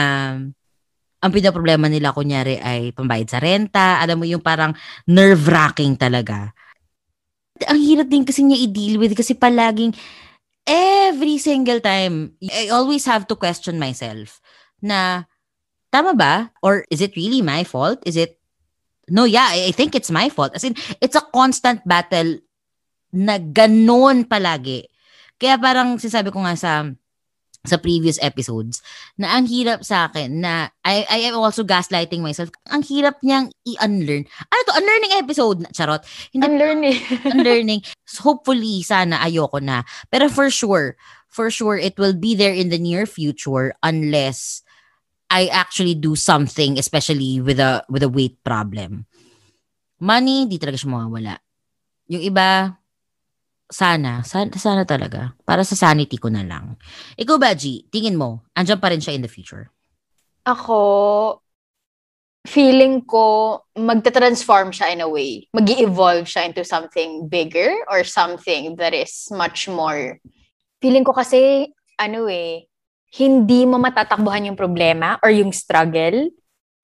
ang 1.21 1.31
pinaproblema 1.33 1.93
nila 1.93 2.17
kunyari 2.17 2.57
ay 2.57 2.97
pambayad 2.97 3.29
sa 3.29 3.37
renta. 3.37 4.01
Alam 4.01 4.25
mo 4.25 4.25
yung 4.25 4.41
parang 4.41 4.73
nerve-wracking 5.05 6.01
talaga. 6.01 6.57
Ang 7.69 7.81
hirap 7.85 8.09
din 8.09 8.25
kasi 8.25 8.49
niya 8.49 8.65
i-deal 8.65 8.97
with 8.97 9.13
kasi 9.13 9.37
palaging 9.37 9.93
every 10.65 11.37
single 11.37 11.85
time, 11.85 12.33
I 12.41 12.73
always 12.73 13.05
have 13.05 13.29
to 13.29 13.37
question 13.37 13.77
myself 13.77 14.41
na 14.81 15.29
tama 15.93 16.17
ba? 16.17 16.49
Or 16.65 16.85
is 16.89 17.05
it 17.05 17.13
really 17.13 17.45
my 17.45 17.65
fault? 17.65 18.01
Is 18.09 18.17
it 18.17 18.41
No, 19.07 19.25
yeah, 19.25 19.55
I 19.55 19.71
think 19.71 19.95
it's 19.95 20.11
my 20.11 20.29
fault. 20.29 20.53
As 20.55 20.65
in, 20.67 20.75
it's 21.01 21.15
a 21.15 21.23
constant 21.23 21.87
battle 21.87 22.43
na 23.15 23.39
ganon 23.39 24.27
palagi. 24.27 24.91
Kaya 25.39 25.61
parang 25.63 26.01
sinasabi 26.01 26.35
ko 26.35 26.43
nga 26.43 26.59
sa 26.59 26.91
sa 27.67 27.83
previous 27.83 28.17
episodes 28.23 28.79
na 29.19 29.35
ang 29.35 29.51
hirap 29.51 29.83
sa 29.83 30.07
akin 30.07 30.39
na 30.39 30.71
I, 30.87 31.03
I 31.11 31.19
am 31.29 31.35
also 31.37 31.67
gaslighting 31.67 32.23
myself. 32.23 32.55
Ang 32.71 32.87
hirap 32.87 33.19
niyang 33.21 33.51
i-unlearn. 33.67 34.23
Ano 34.23 34.61
to? 34.71 34.79
Unlearning 34.79 35.15
episode? 35.19 35.59
Charot. 35.75 36.07
Hindi 36.31 36.47
Unlearning. 36.47 36.99
unlearning. 37.35 37.81
So 38.07 38.23
hopefully, 38.23 38.87
sana 38.87 39.19
ayoko 39.19 39.59
na. 39.59 39.83
Pero 40.15 40.31
for 40.31 40.49
sure, 40.49 40.95
for 41.27 41.51
sure, 41.51 41.77
it 41.77 41.99
will 41.99 42.15
be 42.15 42.39
there 42.39 42.55
in 42.55 42.71
the 42.71 42.79
near 42.79 43.05
future 43.05 43.75
unless 43.83 44.63
I 45.27 45.51
actually 45.51 45.99
do 45.99 46.15
something, 46.15 46.79
especially 46.79 47.43
with 47.43 47.59
a 47.59 47.83
with 47.91 48.07
a 48.07 48.11
weight 48.11 48.39
problem. 48.47 49.07
Money, 49.99 50.47
di 50.47 50.61
talaga 50.61 50.79
siya 50.79 50.93
mawawala. 50.93 51.35
Yung 52.13 52.23
iba, 52.23 52.79
sana, 53.67 54.23
sana, 54.23 54.55
sana 54.55 54.85
talaga. 54.87 55.35
Para 55.43 55.65
sa 55.67 55.75
sanity 55.75 56.21
ko 56.21 56.31
na 56.31 56.47
lang. 56.47 56.79
Ikaw 57.19 57.37
ba, 57.41 57.57
G, 57.57 57.89
tingin 57.91 58.15
mo, 58.15 58.47
andyan 58.55 58.79
pa 58.79 58.93
rin 58.93 59.03
siya 59.03 59.17
in 59.17 59.25
the 59.25 59.33
future? 59.33 59.73
Ako, 60.47 61.41
feeling 62.47 63.03
ko 63.03 63.59
magta-transform 63.75 64.71
siya 64.71 64.95
in 64.95 65.03
a 65.03 65.09
way. 65.11 65.51
mag 65.51 65.67
evolve 65.67 66.31
siya 66.31 66.47
into 66.47 66.63
something 66.63 67.27
bigger 67.27 67.75
or 67.91 68.07
something 68.07 68.79
that 68.79 68.95
is 68.95 69.27
much 69.35 69.67
more. 69.67 70.23
Feeling 70.79 71.03
ko 71.03 71.11
kasi, 71.11 71.73
ano 71.99 72.31
eh, 72.31 72.71
hindi 73.17 73.65
mo 73.65 73.81
matatakbuhan 73.81 74.53
yung 74.53 74.59
problema 74.59 75.17
or 75.25 75.33
yung 75.33 75.51
struggle 75.53 76.29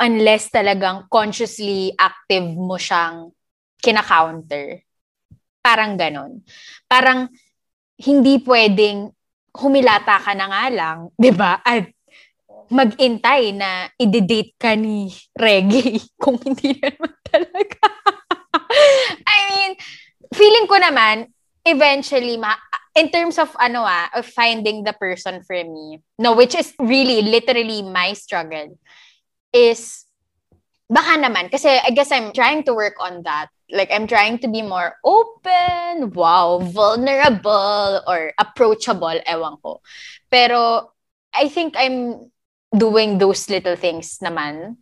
unless 0.01 0.49
talagang 0.49 1.07
consciously 1.13 1.93
active 1.95 2.49
mo 2.57 2.81
siyang 2.81 3.31
kina-counter. 3.79 4.81
Parang 5.63 5.95
ganon. 5.95 6.43
Parang 6.89 7.29
hindi 8.03 8.41
pwedeng 8.43 9.13
humilata 9.53 10.19
ka 10.19 10.33
na 10.33 10.49
nga 10.49 10.65
lang, 10.73 10.99
'di 11.21 11.31
ba? 11.37 11.61
At 11.61 11.93
mag-intay 12.73 13.53
na 13.53 13.93
i-date 14.01 14.57
ka 14.57 14.73
ni 14.73 15.13
Reggie 15.37 16.01
kung 16.23 16.41
hindi 16.41 16.73
naman 16.81 17.13
talaga. 17.29 17.85
I 19.29 19.37
mean, 19.53 19.71
feeling 20.33 20.65
ko 20.65 20.81
naman, 20.81 21.29
eventually, 21.65 22.37
ma- 22.37 22.61
in 22.95 23.11
terms 23.11 23.39
of 23.39 23.55
ano 23.59 23.83
ah, 23.87 24.11
of 24.15 24.27
finding 24.27 24.85
the 24.85 24.93
person 24.93 25.43
for 25.43 25.57
me, 25.57 26.03
no, 26.19 26.35
which 26.35 26.55
is 26.55 26.75
really, 26.79 27.23
literally 27.23 27.83
my 27.83 28.13
struggle, 28.13 28.79
is 29.53 30.05
baka 30.93 31.17
naman, 31.17 31.49
kasi 31.49 31.69
I 31.69 31.91
guess 31.97 32.13
I'm 32.13 32.37
trying 32.37 32.65
to 32.69 32.77
work 32.77 33.01
on 33.01 33.25
that. 33.25 33.49
Like, 33.73 33.89
I'm 33.89 34.05
trying 34.05 34.37
to 34.45 34.49
be 34.53 34.61
more 34.61 35.01
open, 35.01 36.13
wow, 36.13 36.61
vulnerable, 36.61 38.05
or 38.05 38.37
approachable, 38.37 39.17
ewan 39.25 39.57
ko. 39.65 39.81
Pero, 40.29 40.93
I 41.33 41.49
think 41.49 41.73
I'm 41.81 42.29
doing 42.69 43.17
those 43.17 43.49
little 43.49 43.81
things 43.81 44.21
naman. 44.21 44.77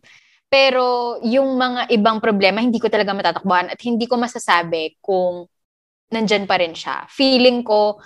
Pero, 0.51 1.15
yung 1.23 1.55
mga 1.55 1.87
ibang 1.95 2.19
problema, 2.19 2.59
hindi 2.59 2.83
ko 2.83 2.91
talaga 2.91 3.15
matatakbuhan 3.15 3.71
at 3.71 3.79
hindi 3.79 4.03
ko 4.11 4.19
masasabi 4.19 4.99
kung 4.99 5.47
nandyan 6.11 6.45
pa 6.45 6.59
rin 6.59 6.75
siya. 6.75 7.07
Feeling 7.07 7.63
ko, 7.63 7.97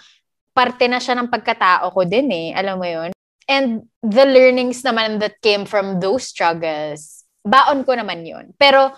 parte 0.55 0.87
na 0.87 1.01
siya 1.01 1.17
ng 1.19 1.27
pagkatao 1.27 1.91
ko 1.91 2.01
din 2.07 2.31
eh. 2.31 2.47
Alam 2.55 2.79
mo 2.79 2.87
yun? 2.87 3.11
And 3.45 3.85
the 4.01 4.25
learnings 4.25 4.81
naman 4.81 5.21
that 5.21 5.37
came 5.41 5.69
from 5.69 6.01
those 6.01 6.25
struggles, 6.29 7.25
baon 7.45 7.85
ko 7.85 7.93
naman 7.93 8.25
yun. 8.25 8.53
Pero, 8.57 8.93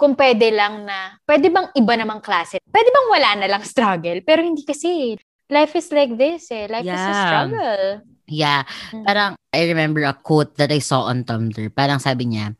kung 0.00 0.16
pwede 0.16 0.48
lang 0.50 0.88
na, 0.88 1.14
pwede 1.28 1.52
bang 1.52 1.68
iba 1.76 1.94
namang 1.94 2.24
klase? 2.24 2.56
Pwede 2.72 2.88
bang 2.88 3.08
wala 3.12 3.30
na 3.38 3.48
lang 3.52 3.62
struggle? 3.62 4.18
Pero 4.24 4.40
hindi 4.40 4.64
kasi. 4.64 5.14
Life 5.52 5.76
is 5.76 5.92
like 5.92 6.16
this 6.16 6.48
eh. 6.48 6.64
Life 6.72 6.88
yeah. 6.88 6.96
is 6.96 7.04
a 7.04 7.14
struggle. 7.28 7.84
Yeah. 8.24 8.64
Mm. 8.90 9.04
Parang, 9.04 9.32
I 9.52 9.68
remember 9.68 10.00
a 10.08 10.16
quote 10.16 10.56
that 10.56 10.72
I 10.72 10.80
saw 10.80 11.12
on 11.12 11.28
Tumblr. 11.28 11.76
Parang 11.76 12.00
sabi 12.00 12.32
niya, 12.32 12.56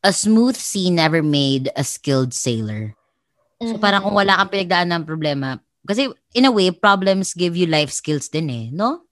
a 0.00 0.16
smooth 0.16 0.56
sea 0.56 0.88
never 0.88 1.20
made 1.20 1.68
a 1.76 1.84
skilled 1.84 2.32
sailor. 2.32 2.95
So 3.62 3.80
parang 3.80 4.04
kung 4.04 4.16
wala 4.16 4.36
kang 4.36 4.52
pinagdaan 4.52 4.92
ng 4.92 5.04
problema, 5.08 5.56
kasi 5.86 6.10
in 6.34 6.44
a 6.44 6.52
way, 6.52 6.74
problems 6.74 7.32
give 7.32 7.54
you 7.56 7.64
life 7.70 7.94
skills 7.94 8.28
din 8.28 8.50
eh, 8.50 8.66
no? 8.74 9.06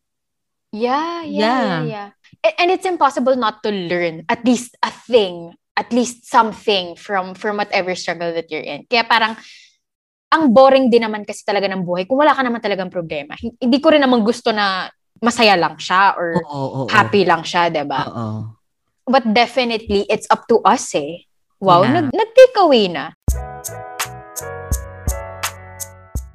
Yeah, 0.74 1.22
yeah, 1.22 1.22
yeah, 1.22 1.82
yeah. 1.86 2.08
yeah. 2.42 2.52
And 2.58 2.68
it's 2.74 2.84
impossible 2.84 3.38
not 3.38 3.62
to 3.62 3.70
learn 3.70 4.26
at 4.26 4.42
least 4.42 4.74
a 4.82 4.90
thing, 4.90 5.54
at 5.78 5.88
least 5.94 6.26
something 6.26 6.98
from 6.98 7.38
from 7.38 7.62
whatever 7.62 7.94
struggle 7.94 8.34
that 8.34 8.50
you're 8.50 8.66
in. 8.66 8.84
Kaya 8.90 9.06
parang 9.06 9.38
ang 10.34 10.50
boring 10.50 10.90
din 10.90 11.06
naman 11.06 11.22
kasi 11.22 11.46
talaga 11.46 11.70
ng 11.70 11.86
buhay 11.86 12.10
kung 12.10 12.18
wala 12.18 12.34
ka 12.34 12.42
naman 12.42 12.58
talagang 12.58 12.90
problema. 12.90 13.38
Hindi 13.38 13.78
ko 13.78 13.94
rin 13.94 14.02
naman 14.02 14.26
gusto 14.26 14.50
na 14.50 14.90
masaya 15.22 15.54
lang 15.54 15.78
siya 15.78 16.18
or 16.18 16.42
oh, 16.42 16.50
oh, 16.50 16.68
oh, 16.84 16.86
happy 16.90 17.22
lang 17.22 17.46
siya, 17.46 17.70
'di 17.70 17.86
ba? 17.86 18.02
Oo. 18.10 18.28
But 19.06 19.30
definitely 19.30 20.10
it's 20.10 20.26
up 20.26 20.50
to 20.50 20.58
us 20.66 20.90
eh. 20.98 21.22
Wow, 21.62 21.86
yeah. 21.86 22.02
nag 22.02 22.10
nag-take 22.10 22.56
away 22.58 22.90
na. 22.90 23.14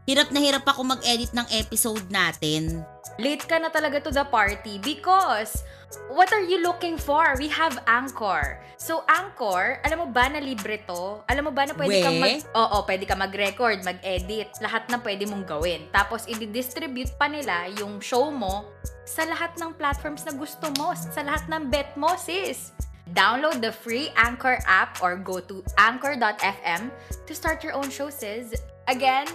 Hirap 0.09 0.33
na 0.33 0.41
hirap 0.41 0.65
ako 0.65 0.89
mag-edit 0.89 1.29
ng 1.37 1.45
episode 1.53 2.01
natin. 2.09 2.81
Late 3.21 3.45
ka 3.45 3.61
na 3.61 3.69
talaga 3.69 4.01
to 4.01 4.09
the 4.09 4.25
party 4.25 4.81
because 4.81 5.61
what 6.09 6.33
are 6.33 6.41
you 6.41 6.65
looking 6.65 6.97
for? 6.97 7.37
We 7.37 7.45
have 7.53 7.77
Anchor. 7.85 8.57
So, 8.81 9.05
Anchor, 9.05 9.77
alam 9.85 10.01
mo 10.01 10.07
ba 10.09 10.25
na 10.33 10.41
libre 10.41 10.81
to? 10.89 11.21
Alam 11.29 11.45
mo 11.45 11.51
ba 11.53 11.69
na 11.69 11.77
pwede 11.77 11.93
We? 11.93 12.01
kang 12.01 12.17
mag... 12.17 12.41
Oo, 12.57 12.81
pwede 12.89 13.05
ka 13.05 13.13
mag-record, 13.13 13.85
mag-edit. 13.85 14.49
Lahat 14.65 14.89
na 14.89 14.97
pwede 14.97 15.29
mong 15.29 15.45
gawin. 15.45 15.85
Tapos, 15.93 16.25
i-distribute 16.25 17.13
pa 17.13 17.29
nila 17.29 17.69
yung 17.77 18.01
show 18.01 18.33
mo 18.33 18.65
sa 19.05 19.29
lahat 19.29 19.61
ng 19.61 19.77
platforms 19.77 20.25
na 20.25 20.33
gusto 20.33 20.73
mo. 20.81 20.97
Sa 20.97 21.21
lahat 21.21 21.45
ng 21.53 21.69
bet 21.69 21.93
mo, 21.93 22.17
sis. 22.17 22.73
Download 23.13 23.61
the 23.61 23.69
free 23.69 24.09
Anchor 24.17 24.57
app 24.65 24.97
or 25.05 25.21
go 25.21 25.37
to 25.37 25.61
anchor.fm 25.77 26.89
to 27.29 27.31
start 27.37 27.61
your 27.61 27.77
own 27.77 27.93
show, 27.93 28.09
sis. 28.09 28.57
Again, 28.89 29.29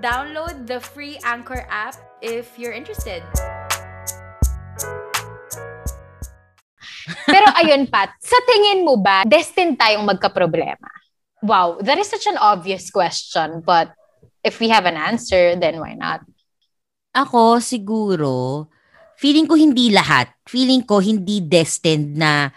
download 0.00 0.66
the 0.66 0.80
free 0.80 1.18
Anchor 1.24 1.64
app 1.68 1.96
if 2.20 2.58
you're 2.58 2.74
interested. 2.74 3.24
Pero 7.26 7.46
ayun, 7.58 7.88
Pat, 7.88 8.14
sa 8.20 8.38
tingin 8.46 8.84
mo 8.84 9.00
ba, 9.00 9.24
destined 9.26 9.80
tayong 9.80 10.06
magka-problema? 10.06 10.88
Wow, 11.42 11.82
that 11.82 11.98
is 11.98 12.06
such 12.06 12.30
an 12.30 12.38
obvious 12.38 12.92
question, 12.92 13.64
but 13.66 13.90
if 14.46 14.62
we 14.62 14.70
have 14.70 14.86
an 14.86 14.94
answer, 14.94 15.58
then 15.58 15.82
why 15.82 15.98
not? 15.98 16.22
Ako, 17.12 17.58
siguro, 17.58 18.66
feeling 19.18 19.50
ko 19.50 19.58
hindi 19.58 19.90
lahat. 19.90 20.30
Feeling 20.46 20.86
ko 20.86 21.02
hindi 21.02 21.42
destined 21.42 22.14
na, 22.14 22.48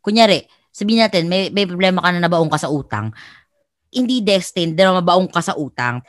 kunyari, 0.00 0.48
sabihin 0.72 1.04
natin, 1.04 1.28
may, 1.28 1.52
may 1.52 1.68
problema 1.68 2.00
ka 2.00 2.08
na 2.10 2.24
nabaong 2.24 2.50
ka 2.50 2.58
sa 2.58 2.72
utang. 2.72 3.12
Hindi 3.92 4.24
destined 4.24 4.78
na 4.78 5.02
mabaong 5.02 5.28
ka 5.28 5.42
sa 5.44 5.58
utang 5.58 6.00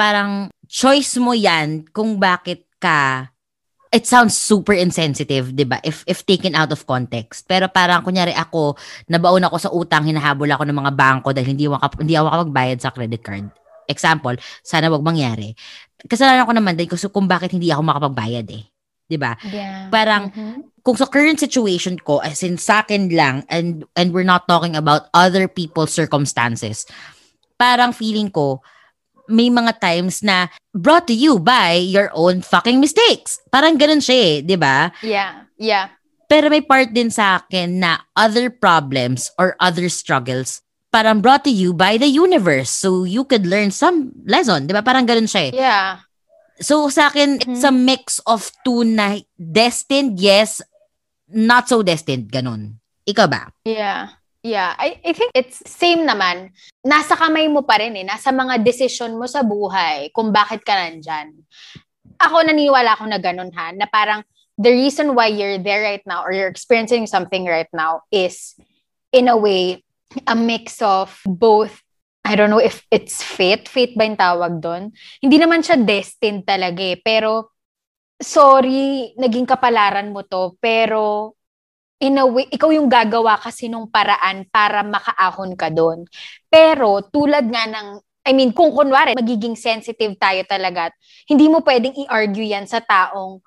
parang 0.00 0.48
choice 0.64 1.20
mo 1.20 1.36
yan 1.36 1.84
kung 1.92 2.16
bakit 2.16 2.64
ka 2.80 3.28
it 3.92 4.06
sounds 4.06 4.38
super 4.38 4.72
insensitive, 4.72 5.52
'di 5.52 5.66
ba? 5.66 5.82
If 5.84 6.06
if 6.08 6.24
taken 6.24 6.56
out 6.56 6.72
of 6.72 6.86
context. 6.88 7.44
Pero 7.44 7.68
parang 7.68 8.00
kunyari 8.06 8.32
ako, 8.32 8.78
nabaon 9.10 9.44
ako 9.44 9.56
sa 9.60 9.68
utang, 9.74 10.08
hinahabol 10.08 10.48
ako 10.48 10.64
ng 10.64 10.78
mga 10.78 10.92
bangko 10.96 11.28
dahil 11.36 11.52
hindi 11.52 11.66
ako 11.68 12.00
hindi 12.00 12.14
ako 12.16 12.48
magbayad 12.48 12.78
sa 12.80 12.94
credit 12.94 13.20
card. 13.20 13.52
Example, 13.90 14.38
sana 14.62 14.88
wag 14.88 15.02
mangyari. 15.02 15.52
Kasalanan 16.06 16.46
ko 16.46 16.54
naman 16.54 16.78
din 16.78 16.88
kasi 16.88 17.10
kung 17.10 17.26
bakit 17.26 17.52
hindi 17.52 17.68
ako 17.68 17.82
makapagbayad 17.84 18.46
eh. 18.54 18.64
'Di 19.10 19.18
ba? 19.18 19.34
Yeah. 19.50 19.90
Parang 19.90 20.30
mm-hmm. 20.30 20.80
kung 20.86 20.94
sa 20.94 21.10
current 21.10 21.42
situation 21.42 21.98
ko 21.98 22.22
as 22.22 22.40
in 22.46 22.56
sa 22.56 22.86
akin 22.86 23.10
lang 23.10 23.42
and 23.50 23.82
and 23.98 24.14
we're 24.14 24.24
not 24.24 24.46
talking 24.46 24.78
about 24.78 25.10
other 25.10 25.50
people's 25.50 25.90
circumstances. 25.90 26.86
Parang 27.58 27.90
feeling 27.90 28.30
ko 28.30 28.62
may 29.30 29.48
mga 29.48 29.78
times 29.78 30.20
na 30.26 30.50
brought 30.74 31.06
to 31.06 31.14
you 31.14 31.38
by 31.38 31.78
your 31.78 32.10
own 32.12 32.42
fucking 32.42 32.82
mistakes. 32.82 33.38
Parang 33.54 33.78
ganun 33.78 34.02
siya 34.02 34.18
eh, 34.18 34.34
di 34.42 34.58
ba? 34.58 34.90
Yeah, 35.00 35.46
yeah. 35.56 35.94
Pero 36.26 36.50
may 36.50 36.62
part 36.62 36.90
din 36.90 37.10
sa 37.10 37.42
akin 37.42 37.82
na 37.82 38.02
other 38.18 38.50
problems 38.50 39.30
or 39.38 39.54
other 39.58 39.86
struggles 39.90 40.62
parang 40.90 41.22
brought 41.22 41.46
to 41.46 41.54
you 41.54 41.72
by 41.72 41.96
the 41.96 42.10
universe. 42.10 42.70
So 42.70 43.06
you 43.06 43.24
could 43.24 43.46
learn 43.46 43.70
some 43.70 44.12
lesson. 44.26 44.66
Di 44.66 44.74
ba? 44.74 44.82
Parang 44.82 45.06
ganun 45.06 45.30
siya 45.30 45.50
eh. 45.50 45.52
Yeah. 45.54 46.02
So 46.60 46.90
sa 46.92 47.08
akin, 47.08 47.40
mm-hmm. 47.40 47.56
it's 47.56 47.64
a 47.64 47.72
mix 47.72 48.20
of 48.28 48.50
two 48.66 48.84
na 48.84 49.22
destined, 49.38 50.20
yes, 50.20 50.60
not 51.30 51.70
so 51.70 51.80
destined. 51.80 52.28
Ganun. 52.28 52.82
Ikaw 53.08 53.26
ba? 53.30 53.48
Yeah. 53.64 54.19
Yeah, 54.40 54.72
I, 54.78 54.96
I 55.04 55.12
think 55.12 55.36
it's 55.36 55.60
same 55.68 56.08
naman. 56.08 56.56
Nasa 56.80 57.12
kamay 57.12 57.44
mo 57.52 57.60
pa 57.60 57.76
rin 57.76 57.92
eh. 58.00 58.04
Nasa 58.08 58.32
mga 58.32 58.64
decision 58.64 59.20
mo 59.20 59.28
sa 59.28 59.44
buhay 59.44 60.08
kung 60.16 60.32
bakit 60.32 60.64
ka 60.64 60.72
nandyan. 60.72 61.36
Ako 62.16 62.48
naniniwala 62.48 62.96
ako 62.96 63.04
na 63.04 63.20
ganun 63.20 63.52
ha, 63.52 63.72
na 63.76 63.84
parang 63.84 64.24
the 64.56 64.72
reason 64.72 65.12
why 65.12 65.28
you're 65.28 65.60
there 65.60 65.84
right 65.84 66.04
now 66.08 66.24
or 66.24 66.32
you're 66.32 66.52
experiencing 66.52 67.04
something 67.04 67.44
right 67.44 67.68
now 67.72 68.04
is 68.08 68.56
in 69.12 69.28
a 69.28 69.36
way 69.36 69.84
a 70.28 70.36
mix 70.36 70.80
of 70.80 71.20
both 71.24 71.80
I 72.24 72.36
don't 72.36 72.52
know 72.52 72.62
if 72.62 72.84
it's 72.92 73.24
fate. 73.24 73.66
Fate 73.66 73.96
ba 73.96 74.04
yung 74.04 74.20
tawag 74.20 74.60
doon? 74.60 74.92
Hindi 75.24 75.36
naman 75.40 75.64
siya 75.64 75.80
destined 75.80 76.44
talaga 76.44 76.78
eh. 76.78 77.00
Pero, 77.00 77.56
sorry, 78.20 79.16
naging 79.16 79.48
kapalaran 79.48 80.12
mo 80.12 80.22
to. 80.28 80.54
Pero, 80.60 81.34
in 82.00 82.16
a 82.16 82.24
way, 82.24 82.48
ikaw 82.48 82.72
yung 82.72 82.88
gagawa 82.88 83.36
kasi 83.36 83.68
nung 83.68 83.86
paraan 83.86 84.48
para 84.48 84.80
makaahon 84.80 85.52
ka 85.54 85.68
doon. 85.68 86.08
Pero 86.48 87.04
tulad 87.12 87.44
nga 87.44 87.68
ng, 87.68 88.00
I 88.24 88.32
mean, 88.32 88.56
kung 88.56 88.72
kunwari, 88.72 89.12
magiging 89.12 89.54
sensitive 89.54 90.16
tayo 90.16 90.40
talaga, 90.48 90.88
hindi 91.28 91.46
mo 91.46 91.60
pwedeng 91.60 91.92
i-argue 91.94 92.56
yan 92.56 92.64
sa 92.64 92.80
taong 92.80 93.44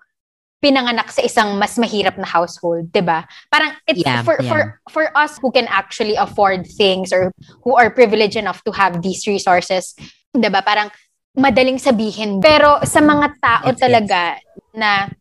pinanganak 0.63 1.11
sa 1.11 1.19
isang 1.19 1.59
mas 1.59 1.75
mahirap 1.75 2.15
na 2.15 2.23
household, 2.23 2.87
'di 2.87 3.03
ba? 3.03 3.27
Parang 3.51 3.75
it's 3.83 3.99
yeah, 3.99 4.23
for 4.23 4.39
yeah. 4.39 4.47
for 4.47 4.59
for 4.87 5.05
us 5.11 5.35
who 5.43 5.51
can 5.51 5.67
actually 5.67 6.15
afford 6.15 6.63
things 6.79 7.11
or 7.11 7.35
who 7.67 7.75
are 7.75 7.91
privileged 7.91 8.39
enough 8.39 8.63
to 8.63 8.71
have 8.71 9.03
these 9.03 9.27
resources, 9.27 9.91
'di 10.31 10.47
ba? 10.47 10.63
Parang 10.63 10.87
madaling 11.35 11.83
sabihin. 11.83 12.39
Pero 12.39 12.79
sa 12.87 13.03
mga 13.03 13.27
tao 13.43 13.75
it's, 13.75 13.83
talaga 13.83 14.39
it's... 14.39 14.71
na 14.71 15.11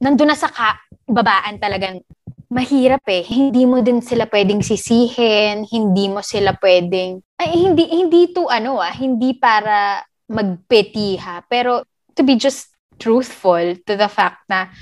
nandun 0.00 0.32
na 0.32 0.38
sa 0.38 0.48
ka, 0.48 0.80
babaan 1.04 1.60
talagang 1.60 2.00
mahirap 2.50 3.02
eh. 3.10 3.26
Hindi 3.26 3.66
mo 3.66 3.82
din 3.82 4.02
sila 4.02 4.26
pwedeng 4.30 4.62
sisihin, 4.62 5.66
hindi 5.66 6.06
mo 6.06 6.22
sila 6.22 6.54
pwedeng 6.58 7.22
ay 7.36 7.52
hindi 7.52 7.84
hindi 7.92 8.32
to 8.32 8.48
ano 8.48 8.80
ah, 8.80 8.92
hindi 8.92 9.36
para 9.36 10.00
magpetiha, 10.26 11.46
pero 11.46 11.84
to 12.16 12.24
be 12.24 12.34
just 12.34 12.72
truthful 12.96 13.76
to 13.84 13.92
the 13.94 14.08
fact 14.08 14.40
na 14.48 14.72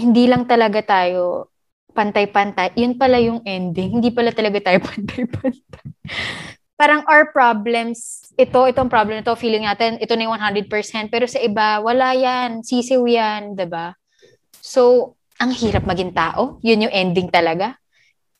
hindi 0.00 0.24
lang 0.24 0.48
talaga 0.48 0.80
tayo 0.80 1.52
pantay-pantay. 1.92 2.72
Yun 2.80 2.96
pala 2.96 3.20
yung 3.20 3.44
ending. 3.44 4.00
Hindi 4.00 4.08
pala 4.08 4.32
talaga 4.32 4.72
tayo 4.72 4.80
pantay-pantay. 4.88 5.86
Parang 6.80 7.04
our 7.04 7.28
problems, 7.28 8.32
ito, 8.40 8.64
itong 8.64 8.88
problem 8.88 9.20
ito, 9.20 9.36
feeling 9.36 9.68
natin, 9.68 10.00
ito 10.00 10.16
na 10.16 10.24
yung 10.24 10.38
100%. 10.40 11.12
Pero 11.12 11.28
sa 11.28 11.36
iba, 11.36 11.76
wala 11.84 12.16
yan. 12.16 12.64
Sisiw 12.64 13.04
yan, 13.04 13.52
ba 13.52 13.58
diba? 13.60 13.86
So, 14.64 15.12
ang 15.40 15.50
hirap 15.56 15.88
maging 15.88 16.12
tao. 16.12 16.60
Yun 16.60 16.86
yung 16.86 16.94
ending 16.94 17.32
talaga. 17.32 17.80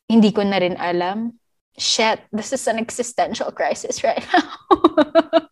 Hindi 0.05 0.29
ko 0.29 0.45
na 0.45 0.61
rin 0.61 0.77
alam. 0.77 1.33
Shit, 1.75 2.29
this 2.29 2.53
is 2.53 2.61
an 2.69 2.77
existential 2.77 3.49
crisis 3.51 4.05
right 4.05 4.21
now. 4.29 4.45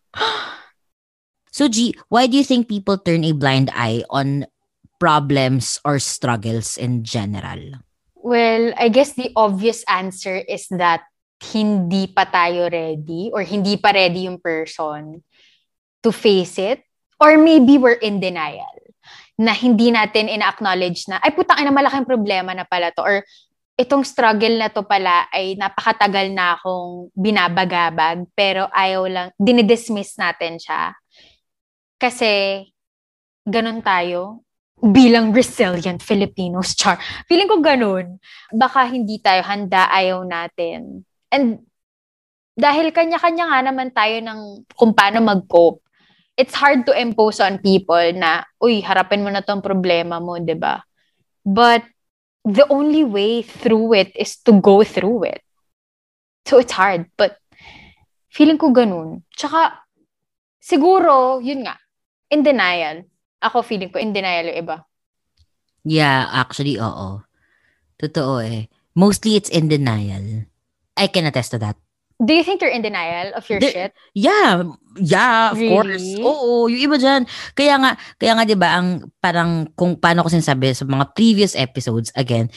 So, 1.60 1.68
G, 1.68 1.92
why 2.08 2.28
do 2.32 2.38
you 2.38 2.48
think 2.48 2.72
people 2.72 2.96
turn 2.96 3.28
a 3.28 3.36
blind 3.36 3.68
eye 3.76 4.08
on 4.08 4.48
problems 4.96 5.76
or 5.84 6.00
struggles 6.00 6.78
in 6.78 7.04
general? 7.04 7.84
Well, 8.16 8.72
I 8.80 8.88
guess 8.88 9.12
the 9.12 9.36
obvious 9.36 9.84
answer 9.84 10.40
is 10.40 10.72
that 10.72 11.04
hindi 11.52 12.08
pa 12.08 12.32
tayo 12.32 12.72
ready 12.72 13.32
or 13.36 13.44
hindi 13.44 13.76
pa 13.76 13.92
ready 13.92 14.32
yung 14.32 14.40
person 14.40 15.20
to 16.00 16.16
face 16.16 16.56
it 16.56 16.80
or 17.20 17.36
maybe 17.36 17.76
we're 17.76 18.00
in 18.00 18.24
denial 18.24 18.79
na 19.40 19.56
hindi 19.56 19.88
natin 19.90 20.28
ina-acknowledge 20.28 21.08
na 21.08 21.24
ay 21.24 21.32
putang 21.32 21.64
ina 21.64 21.72
malaking 21.72 22.04
problema 22.04 22.52
na 22.52 22.68
pala 22.68 22.92
to 22.92 23.00
or 23.00 23.24
itong 23.80 24.04
struggle 24.04 24.52
na 24.60 24.68
to 24.68 24.84
pala 24.84 25.32
ay 25.32 25.56
napakatagal 25.56 26.28
na 26.36 26.60
akong 26.60 27.08
binabagabag 27.16 28.28
pero 28.36 28.68
ayaw 28.76 29.08
lang 29.08 29.28
dinidismiss 29.40 30.20
natin 30.20 30.60
siya 30.60 30.92
kasi 31.96 32.68
ganun 33.48 33.80
tayo 33.80 34.44
bilang 34.80 35.36
resilient 35.36 36.00
Filipinos, 36.00 36.72
char. 36.72 36.96
Feeling 37.28 37.52
ko 37.52 37.60
ganun. 37.60 38.16
Baka 38.48 38.88
hindi 38.88 39.20
tayo 39.20 39.44
handa, 39.44 39.92
ayaw 39.92 40.24
natin. 40.24 41.04
And 41.28 41.68
dahil 42.56 42.92
kanya-kanya 42.96 43.46
nga 43.52 43.60
naman 43.64 43.92
tayo 43.92 44.20
ng 44.24 44.40
kung 44.76 44.96
paano 44.96 45.20
mag-cope, 45.24 45.84
it's 46.40 46.56
hard 46.56 46.88
to 46.88 46.96
impose 46.96 47.44
on 47.44 47.60
people 47.60 48.00
na, 48.16 48.48
uy, 48.64 48.80
harapin 48.80 49.28
mo 49.28 49.28
na 49.28 49.44
tong 49.44 49.60
problema 49.60 50.24
mo, 50.24 50.40
di 50.40 50.56
ba? 50.56 50.80
But 51.44 51.84
the 52.48 52.64
only 52.72 53.04
way 53.04 53.44
through 53.44 53.92
it 54.00 54.16
is 54.16 54.40
to 54.48 54.56
go 54.56 54.88
through 54.88 55.36
it. 55.36 55.44
So 56.48 56.64
it's 56.64 56.72
hard, 56.72 57.12
but 57.20 57.36
feeling 58.32 58.56
ko 58.56 58.72
ganun. 58.72 59.28
Tsaka, 59.36 59.84
siguro, 60.64 61.44
yun 61.44 61.68
nga, 61.68 61.76
in 62.32 62.48
denial. 62.48 63.04
Ako 63.44 63.60
feeling 63.60 63.92
ko, 63.92 64.00
in 64.00 64.16
denial 64.16 64.48
yung 64.56 64.64
iba. 64.64 64.78
Yeah, 65.84 66.32
actually, 66.32 66.80
oo. 66.80 67.28
Totoo 68.00 68.40
eh. 68.40 68.72
Mostly 68.96 69.36
it's 69.36 69.52
in 69.52 69.68
denial. 69.68 70.48
I 70.96 71.12
can 71.12 71.28
attest 71.28 71.52
to 71.52 71.60
that. 71.60 71.76
Do 72.20 72.36
you 72.36 72.44
think 72.44 72.60
you're 72.60 72.74
in 72.76 72.84
denial 72.84 73.32
of 73.32 73.48
your 73.48 73.64
The- 73.64 73.72
shit? 73.72 73.92
Yeah, 74.12 74.68
yeah, 75.00 75.56
of 75.56 75.58
Really? 75.58 75.72
course. 75.72 76.08
Oo, 76.20 76.68
yung 76.68 76.92
iba 76.92 77.00
dyan. 77.00 77.24
Kaya 77.56 77.80
nga, 77.80 77.92
kaya 78.20 78.36
nga 78.36 78.44
'di 78.44 78.60
ba 78.60 78.76
ang 78.76 79.08
parang 79.24 79.72
kung 79.80 79.96
paano 79.96 80.28
ko 80.28 80.30
sinasabi 80.30 80.76
sa 80.76 80.84
mga 80.84 81.16
previous 81.16 81.56
episodes 81.56 82.12
again, 82.20 82.52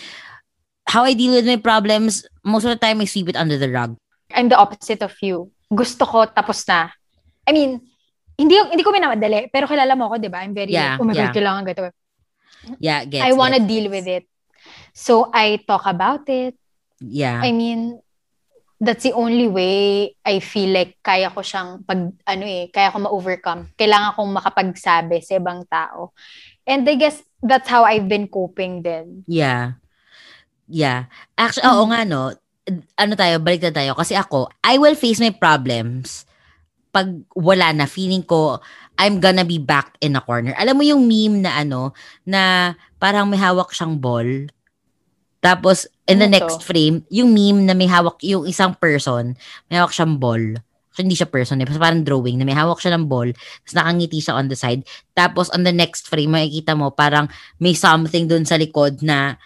how 0.90 1.06
I 1.06 1.14
deal 1.14 1.30
with 1.30 1.46
my 1.46 1.62
problems, 1.62 2.26
most 2.42 2.66
of 2.66 2.74
the 2.74 2.80
time 2.82 2.98
I 2.98 3.06
sweep 3.06 3.30
it 3.30 3.38
under 3.38 3.54
the 3.54 3.70
rug. 3.70 3.94
I'm 4.34 4.50
the 4.50 4.58
opposite 4.58 4.98
of 4.98 5.14
you. 5.22 5.54
Gusto 5.70 6.10
ko 6.10 6.26
tapos 6.26 6.66
na. 6.66 6.90
I 7.46 7.54
mean, 7.54 7.78
hindi 8.34 8.58
hindi 8.58 8.82
ko 8.82 8.90
minamadali, 8.90 9.46
pero 9.54 9.70
kilala 9.70 9.94
mo 9.94 10.10
ako, 10.10 10.18
'di 10.18 10.30
ba? 10.30 10.42
I'm 10.42 10.58
very 10.58 10.74
Yeah, 10.74 10.98
oh 10.98 11.06
my 11.06 11.14
yeah. 11.14 11.30
god, 11.30 11.38
kailangan 11.38 11.62
ganito. 11.70 11.94
Yeah, 12.82 13.06
gets, 13.06 13.22
I 13.26 13.30
wanna 13.30 13.62
gets, 13.62 13.70
deal 13.70 13.86
with 13.94 14.10
it. 14.10 14.26
So 14.90 15.30
I 15.30 15.62
talk 15.62 15.86
about 15.86 16.26
it. 16.26 16.58
Yeah. 16.98 17.38
I 17.38 17.54
mean, 17.54 18.02
that's 18.82 19.06
the 19.06 19.14
only 19.14 19.46
way 19.46 20.10
I 20.26 20.42
feel 20.42 20.74
like 20.74 20.98
kaya 21.06 21.30
ko 21.30 21.46
siyang 21.46 21.86
pag 21.86 22.10
ano 22.26 22.44
eh, 22.44 22.66
kaya 22.74 22.90
ko 22.90 23.06
ma-overcome. 23.06 23.70
Kailangan 23.78 24.18
kong 24.18 24.34
makapagsabi 24.34 25.22
sa 25.22 25.38
ibang 25.38 25.62
tao. 25.70 26.10
And 26.66 26.82
I 26.90 26.98
guess 26.98 27.22
that's 27.38 27.70
how 27.70 27.86
I've 27.86 28.10
been 28.10 28.26
coping 28.26 28.82
din. 28.82 29.22
Yeah. 29.30 29.78
Yeah. 30.66 31.06
Actually, 31.38 31.70
oo 31.70 31.86
nga 31.94 32.02
no. 32.02 32.34
Ano 32.98 33.14
tayo, 33.14 33.38
balik 33.38 33.70
na 33.70 33.74
tayo. 33.74 33.94
Kasi 33.94 34.18
ako, 34.18 34.50
I 34.66 34.82
will 34.82 34.98
face 34.98 35.22
my 35.22 35.30
problems 35.30 36.26
pag 36.90 37.22
wala 37.38 37.70
na. 37.70 37.86
Feeling 37.86 38.26
ko, 38.26 38.58
I'm 38.98 39.22
gonna 39.22 39.46
be 39.46 39.62
back 39.62 39.94
in 40.02 40.18
a 40.18 40.22
corner. 40.22 40.58
Alam 40.58 40.82
mo 40.82 40.84
yung 40.86 41.06
meme 41.06 41.46
na 41.46 41.62
ano, 41.62 41.94
na 42.26 42.74
parang 42.98 43.30
may 43.30 43.38
hawak 43.38 43.70
siyang 43.70 44.02
ball. 44.02 44.50
Tapos, 45.42 45.90
in 46.06 46.22
the 46.22 46.30
Ano 46.30 46.38
next 46.38 46.62
to? 46.62 46.66
frame, 46.70 47.02
yung 47.10 47.34
meme 47.34 47.66
na 47.66 47.74
may 47.74 47.90
hawak, 47.90 48.22
yung 48.22 48.46
isang 48.46 48.78
person, 48.78 49.34
may 49.66 49.82
hawak 49.82 49.90
siyang 49.90 50.22
ball. 50.22 50.40
Actually, 50.92 51.08
hindi 51.08 51.18
siya 51.18 51.32
person 51.32 51.58
eh. 51.58 51.66
Parang 51.66 52.04
drawing 52.04 52.36
na 52.38 52.44
may 52.44 52.54
hawak 52.54 52.78
siya 52.78 52.94
ng 52.94 53.08
ball. 53.08 53.32
Tapos 53.32 53.74
nakangiti 53.74 54.20
siya 54.20 54.36
on 54.36 54.46
the 54.46 54.54
side. 54.54 54.84
Tapos 55.16 55.48
on 55.50 55.64
the 55.64 55.72
next 55.72 56.04
frame, 56.04 56.36
makikita 56.36 56.76
mo 56.76 56.92
parang 56.92 57.32
may 57.56 57.72
something 57.72 58.28
dun 58.28 58.44
sa 58.44 58.60
likod 58.60 59.00
na 59.00 59.40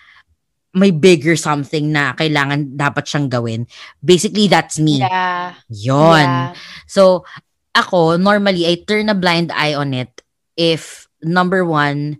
may 0.76 0.90
bigger 0.92 1.38
something 1.38 1.88
na 1.94 2.12
kailangan 2.18 2.74
dapat 2.76 3.07
siyang 3.09 3.30
gawin. 3.30 3.64
Basically, 4.03 4.51
that's 4.51 4.76
me. 4.76 5.01
Yeah. 5.01 5.55
Yon. 5.70 6.28
Yeah. 6.28 6.53
So, 6.90 7.24
ako, 7.72 8.20
normally, 8.20 8.66
I 8.68 8.82
turn 8.82 9.09
a 9.09 9.16
blind 9.16 9.55
eye 9.55 9.72
on 9.72 9.94
it 9.94 10.11
if, 10.59 11.07
number 11.22 11.64
one, 11.64 12.18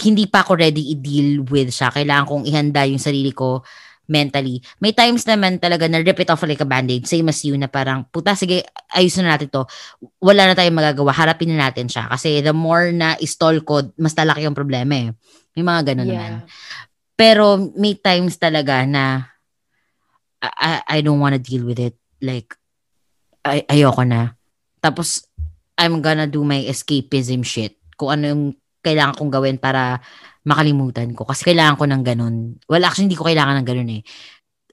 hindi 0.00 0.24
pa 0.24 0.40
ako 0.40 0.56
ready 0.56 0.96
i-deal 0.96 1.44
with 1.44 1.68
siya. 1.68 1.92
Kailangan 1.92 2.24
kong 2.24 2.44
ihanda 2.48 2.88
yung 2.88 3.02
sarili 3.02 3.32
ko 3.34 3.60
mentally. 4.08 4.60
May 4.80 4.92
times 4.92 5.24
naman 5.24 5.60
talaga 5.60 5.88
na 5.88 6.00
rip 6.00 6.20
it 6.20 6.28
off 6.32 6.42
like 6.44 6.60
a 6.60 6.68
band-aid. 6.68 7.06
Same 7.08 7.28
as 7.28 7.40
you 7.44 7.56
na 7.56 7.68
parang, 7.68 8.04
puta, 8.08 8.36
sige, 8.36 8.64
ayusin 8.92 9.24
na 9.24 9.36
natin 9.36 9.48
to. 9.52 9.62
Wala 10.20 10.48
na 10.48 10.56
tayong 10.56 10.74
magagawa. 10.74 11.12
Harapin 11.14 11.52
na 11.54 11.68
natin 11.68 11.88
siya. 11.88 12.08
Kasi 12.08 12.40
the 12.44 12.52
more 12.52 12.92
na 12.92 13.16
istall 13.20 13.60
ko, 13.64 13.92
mas 13.96 14.12
talaki 14.12 14.44
yung 14.44 14.56
problema 14.56 14.96
eh. 14.96 15.08
May 15.56 15.64
mga 15.64 15.92
ganun 15.92 16.08
naman. 16.08 16.32
Yeah. 16.40 16.48
Pero 17.16 17.44
may 17.76 17.94
times 17.96 18.36
talaga 18.40 18.84
na 18.88 19.32
I, 20.42 20.50
I- 20.50 20.84
I 20.88 20.98
don't 21.04 21.20
wanna 21.22 21.38
deal 21.38 21.62
with 21.64 21.78
it. 21.78 21.94
Like, 22.18 22.56
ay, 23.46 23.64
ayoko 23.70 24.02
na. 24.02 24.34
Tapos, 24.82 25.24
I'm 25.78 26.02
gonna 26.02 26.26
do 26.26 26.42
my 26.42 26.58
escapism 26.66 27.46
shit. 27.46 27.78
Kung 27.96 28.18
ano 28.18 28.24
yung 28.26 28.44
kailangan 28.82 29.14
kong 29.16 29.32
gawin 29.32 29.56
para 29.56 30.02
makalimutan 30.42 31.14
ko. 31.14 31.22
Kasi 31.24 31.46
kailangan 31.46 31.78
ko 31.78 31.86
ng 31.86 32.02
ganun. 32.02 32.34
Well, 32.66 32.82
actually, 32.82 33.08
hindi 33.08 33.18
ko 33.18 33.26
kailangan 33.26 33.62
ng 33.62 33.66
ganun 33.66 33.90
eh. 33.94 34.02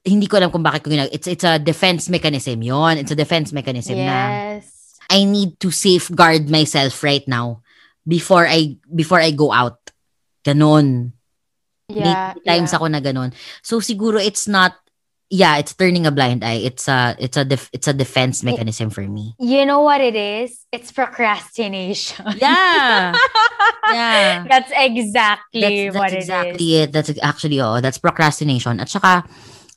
Hindi 0.02 0.26
ko 0.26 0.42
alam 0.42 0.50
kung 0.50 0.66
bakit 0.66 0.82
ko 0.82 0.90
ginag... 0.90 1.12
It's, 1.14 1.30
it's 1.30 1.46
a 1.46 1.62
defense 1.62 2.10
mechanism 2.10 2.60
yon 2.60 2.98
It's 2.98 3.12
a 3.12 3.18
defense 3.18 3.54
mechanism 3.54 3.96
na 4.00 4.18
Yes. 4.58 4.80
I 5.10 5.26
need 5.26 5.58
to 5.58 5.74
safeguard 5.74 6.46
myself 6.46 7.02
right 7.02 7.26
now 7.26 7.66
before 8.06 8.46
I 8.46 8.78
before 8.86 9.18
I 9.18 9.34
go 9.34 9.50
out. 9.50 9.90
Ganon. 10.46 11.12
Yeah. 11.90 12.38
May 12.38 12.46
times 12.46 12.70
yeah. 12.70 12.78
ako 12.78 12.86
na 12.86 13.02
ganun. 13.02 13.34
So 13.60 13.82
siguro 13.82 14.22
it's 14.22 14.46
not 14.46 14.78
yeah, 15.30 15.56
it's 15.62 15.72
turning 15.72 16.04
a 16.04 16.10
blind 16.10 16.42
eye. 16.42 16.60
It's 16.66 16.90
a 16.90 17.14
it's 17.16 17.38
a 17.38 17.46
def, 17.46 17.70
it's 17.72 17.86
a 17.86 17.94
defense 17.94 18.42
mechanism 18.42 18.90
for 18.90 19.06
me. 19.06 19.38
You 19.38 19.64
know 19.64 19.80
what 19.80 20.02
it 20.02 20.18
is? 20.18 20.66
It's 20.74 20.90
procrastination. 20.90 22.26
Yeah. 22.42 23.14
yeah. 23.86 24.44
That's 24.50 24.72
exactly 24.74 25.86
That's, 25.88 25.96
what 25.96 26.10
that's 26.10 26.14
it 26.14 26.18
exactly 26.26 26.68
is. 26.74 26.82
it. 26.82 26.88
That's 26.92 27.10
actually 27.22 27.60
oh, 27.62 27.80
that's 27.80 27.98
procrastination. 27.98 28.82
At 28.82 28.90
saka 28.90 29.24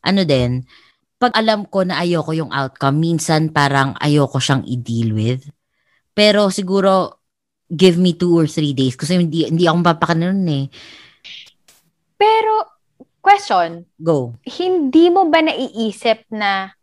ano 0.04 0.22
din, 0.26 0.66
pag 1.22 1.38
alam 1.38 1.70
ko 1.70 1.86
na 1.86 2.02
ayoko 2.02 2.34
yung 2.34 2.52
outcome, 2.52 3.00
minsan 3.00 3.54
parang 3.54 3.94
ayoko 4.02 4.42
siyang 4.42 4.66
i-deal 4.66 5.14
with. 5.14 5.46
Pero 6.14 6.50
siguro 6.50 7.22
give 7.70 7.98
me 7.98 8.14
two 8.14 8.38
or 8.38 8.46
three 8.50 8.74
days 8.74 8.94
kasi 8.98 9.18
hindi 9.18 9.46
hindi 9.46 9.66
ako 9.70 9.78
mapapakanon 9.86 10.42
eh. 10.50 10.66
Pero, 12.24 12.53
question, 13.24 13.88
Go. 14.04 14.36
hindi 14.44 15.08
mo 15.08 15.32
ba 15.32 15.40
naiisip 15.40 16.28
na, 16.28 16.76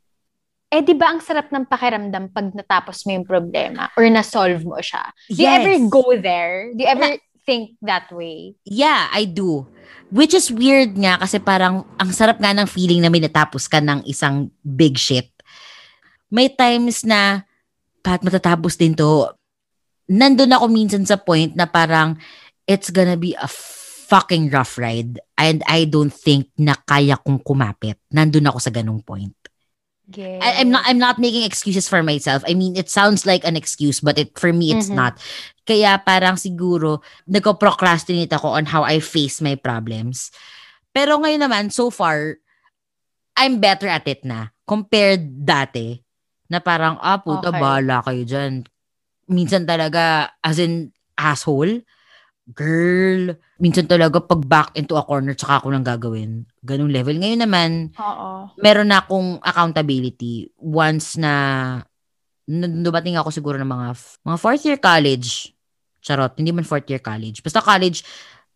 eh 0.72 0.80
di 0.80 0.96
ba 0.96 1.12
ang 1.12 1.20
sarap 1.20 1.52
ng 1.52 1.68
pakiramdam 1.68 2.32
pag 2.32 2.56
natapos 2.56 3.04
mo 3.04 3.12
yung 3.12 3.28
problema 3.28 3.92
or 4.00 4.08
na-solve 4.08 4.64
mo 4.64 4.80
siya? 4.80 5.12
Do 5.28 5.36
you 5.36 5.50
ever 5.52 5.76
go 5.92 6.16
there? 6.16 6.72
Do 6.72 6.80
you 6.80 6.88
ever 6.88 7.20
think 7.44 7.76
that 7.84 8.08
way? 8.08 8.56
Yeah, 8.64 9.12
I 9.12 9.28
do. 9.28 9.68
Which 10.08 10.32
is 10.32 10.48
weird 10.50 10.96
nga 10.96 11.20
kasi 11.20 11.38
parang 11.38 11.84
ang 12.00 12.10
sarap 12.10 12.40
nga 12.40 12.56
ng 12.56 12.66
feeling 12.66 13.04
na 13.04 13.12
may 13.12 13.20
natapos 13.20 13.68
ka 13.68 13.78
ng 13.78 14.06
isang 14.08 14.48
big 14.64 14.96
shit. 14.96 15.30
May 16.30 16.50
times 16.50 17.02
na 17.02 17.44
pat 18.00 18.22
matatapos 18.22 18.78
din 18.78 18.96
to. 18.96 19.28
Nandun 20.10 20.54
ako 20.54 20.66
minsan 20.70 21.04
sa 21.06 21.18
point 21.18 21.54
na 21.54 21.66
parang 21.66 22.18
it's 22.66 22.90
gonna 22.90 23.18
be 23.18 23.34
a 23.34 23.46
fucking 24.10 24.50
rough 24.50 24.74
ride 24.74 25.22
and 25.38 25.62
I 25.70 25.86
don't 25.86 26.10
think 26.10 26.50
na 26.58 26.74
kaya 26.74 27.14
kong 27.14 27.46
kumapit. 27.46 28.02
Nandun 28.10 28.50
ako 28.50 28.58
sa 28.58 28.74
ganung 28.74 29.06
point. 29.06 29.38
Yes. 30.10 30.42
I, 30.42 30.58
I'm 30.58 30.74
not 30.74 30.82
I'm 30.90 30.98
not 30.98 31.22
making 31.22 31.46
excuses 31.46 31.86
for 31.86 32.02
myself. 32.02 32.42
I 32.42 32.58
mean, 32.58 32.74
it 32.74 32.90
sounds 32.90 33.22
like 33.22 33.46
an 33.46 33.54
excuse, 33.54 34.02
but 34.02 34.18
it 34.18 34.34
for 34.34 34.50
me 34.50 34.74
it's 34.74 34.90
Mhm. 34.90 34.98
not. 34.98 35.14
Kaya 35.62 36.02
parang 36.02 36.34
siguro 36.34 37.06
nagko-procrastinate 37.30 38.34
ako 38.34 38.58
on 38.58 38.66
how 38.66 38.82
I 38.82 38.98
face 38.98 39.38
my 39.38 39.54
problems. 39.54 40.34
Pero 40.90 41.22
ngayon 41.22 41.46
naman, 41.46 41.64
so 41.70 41.94
far, 41.94 42.42
I'm 43.38 43.62
better 43.62 43.86
at 43.86 44.02
it 44.10 44.26
na 44.26 44.50
compared 44.66 45.46
dati 45.46 46.02
na 46.50 46.58
parang, 46.58 46.98
ah, 46.98 47.22
puta, 47.22 47.54
Okay. 47.54 47.62
bahala 47.62 48.02
kayo 48.02 48.26
dyan. 48.26 48.66
Minsan 49.30 49.62
talaga, 49.62 50.34
as 50.42 50.58
in, 50.58 50.90
asshole. 51.14 51.86
Girl. 52.54 53.36
Minsan 53.60 53.86
talaga, 53.86 54.18
pag 54.18 54.42
back 54.44 54.68
into 54.74 54.96
a 54.96 55.04
corner, 55.04 55.36
tsaka 55.36 55.62
ako 55.62 55.66
nang 55.70 55.86
gagawin. 55.86 56.44
Ganong 56.64 56.90
level. 56.90 57.16
Ngayon 57.16 57.40
naman, 57.44 57.70
Oo. 57.96 58.50
meron 58.58 58.88
na 58.90 59.04
akong 59.04 59.38
accountability 59.42 60.50
once 60.58 61.14
na 61.20 61.32
dumating 62.50 63.14
ako 63.14 63.30
siguro 63.30 63.56
ng 63.60 63.68
mga, 63.68 63.88
mga 64.26 64.38
fourth 64.40 64.62
year 64.66 64.78
college. 64.80 65.54
Charot, 66.00 66.34
hindi 66.40 66.50
man 66.50 66.66
fourth 66.66 66.88
year 66.90 67.02
college. 67.02 67.44
Basta 67.44 67.62
college, 67.62 68.02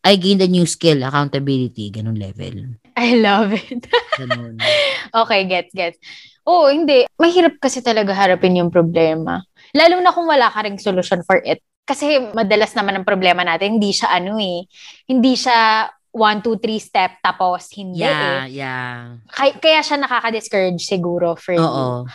I 0.04 0.20
gained 0.20 0.44
a 0.44 0.50
new 0.50 0.68
skill, 0.68 1.00
accountability, 1.00 1.88
ganun 1.88 2.20
level. 2.20 2.76
I 2.92 3.16
love 3.16 3.56
it. 3.56 3.88
Ganun. 4.20 4.60
okay, 5.24 5.40
gets, 5.48 5.72
gets. 5.72 5.96
Oo, 6.44 6.68
hindi. 6.68 7.08
Mahirap 7.16 7.56
kasi 7.56 7.80
talaga 7.80 8.12
harapin 8.12 8.60
yung 8.60 8.68
problema. 8.68 9.40
Lalo 9.72 9.96
na 10.04 10.12
kung 10.12 10.28
wala 10.28 10.52
ka 10.52 10.60
ring 10.60 10.76
solution 10.76 11.24
for 11.24 11.40
it. 11.40 11.64
Kasi 11.84 12.32
madalas 12.32 12.72
naman 12.72 12.96
ang 12.96 13.06
problema 13.06 13.44
natin, 13.44 13.76
hindi 13.76 13.92
siya 13.92 14.08
ano 14.16 14.40
eh. 14.40 14.64
Hindi 15.04 15.36
siya 15.36 15.88
one, 16.14 16.40
two, 16.40 16.56
three 16.56 16.80
step 16.80 17.20
tapos 17.20 17.68
hindi 17.76 18.00
Yeah, 18.00 18.48
eh. 18.48 18.56
yeah. 18.56 18.96
Kaya, 19.28 19.52
kaya 19.60 19.80
siya 19.84 19.96
nakaka-discourage 20.00 20.80
siguro 20.80 21.36
for 21.36 21.52
you. 21.52 21.60
Oo. 21.60 22.08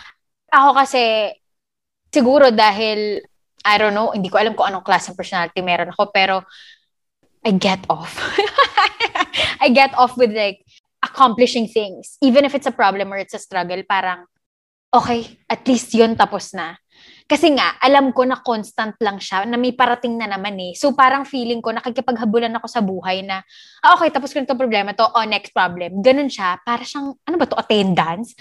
Ako 0.50 0.70
kasi, 0.74 1.30
siguro 2.10 2.50
dahil, 2.50 3.22
I 3.62 3.76
don't 3.78 3.94
know, 3.94 4.10
hindi 4.10 4.34
ko 4.34 4.42
alam 4.42 4.58
kung 4.58 4.72
anong 4.72 4.88
class 4.88 5.06
ng 5.12 5.20
personality 5.20 5.62
meron 5.62 5.94
ako, 5.94 6.10
pero 6.10 6.42
I 7.46 7.54
get 7.54 7.86
off. 7.88 8.18
I 9.64 9.70
get 9.70 9.94
off 9.94 10.18
with 10.18 10.34
like, 10.34 10.66
accomplishing 11.00 11.68
things. 11.68 12.20
Even 12.20 12.44
if 12.44 12.54
it's 12.56 12.68
a 12.68 12.76
problem 12.76 13.12
or 13.12 13.18
it's 13.18 13.34
a 13.34 13.40
struggle, 13.40 13.80
parang, 13.88 14.28
okay, 14.92 15.40
at 15.48 15.64
least 15.68 15.96
yun 15.96 16.16
tapos 16.16 16.52
na. 16.52 16.76
Kasi 17.30 17.54
nga, 17.54 17.78
alam 17.78 18.10
ko 18.10 18.26
na 18.26 18.42
constant 18.42 18.98
lang 18.98 19.22
siya, 19.22 19.46
na 19.46 19.54
may 19.54 19.70
parating 19.70 20.18
na 20.18 20.26
naman 20.26 20.58
eh. 20.58 20.74
So 20.74 20.98
parang 20.98 21.30
feeling 21.30 21.62
ko, 21.62 21.70
nakikipaghabulan 21.70 22.58
ako 22.58 22.66
sa 22.66 22.82
buhay 22.82 23.22
na, 23.22 23.46
ah, 23.86 23.94
okay, 23.94 24.10
tapos 24.10 24.34
ko 24.34 24.42
na 24.42 24.50
itong 24.50 24.58
problema 24.58 24.98
to, 24.98 25.06
oh, 25.06 25.26
next 25.30 25.54
problem. 25.54 26.02
Ganun 26.02 26.26
siya, 26.26 26.58
para 26.66 26.82
siyang, 26.82 27.14
ano 27.14 27.36
ba 27.38 27.46
to, 27.46 27.54
attendance? 27.54 28.34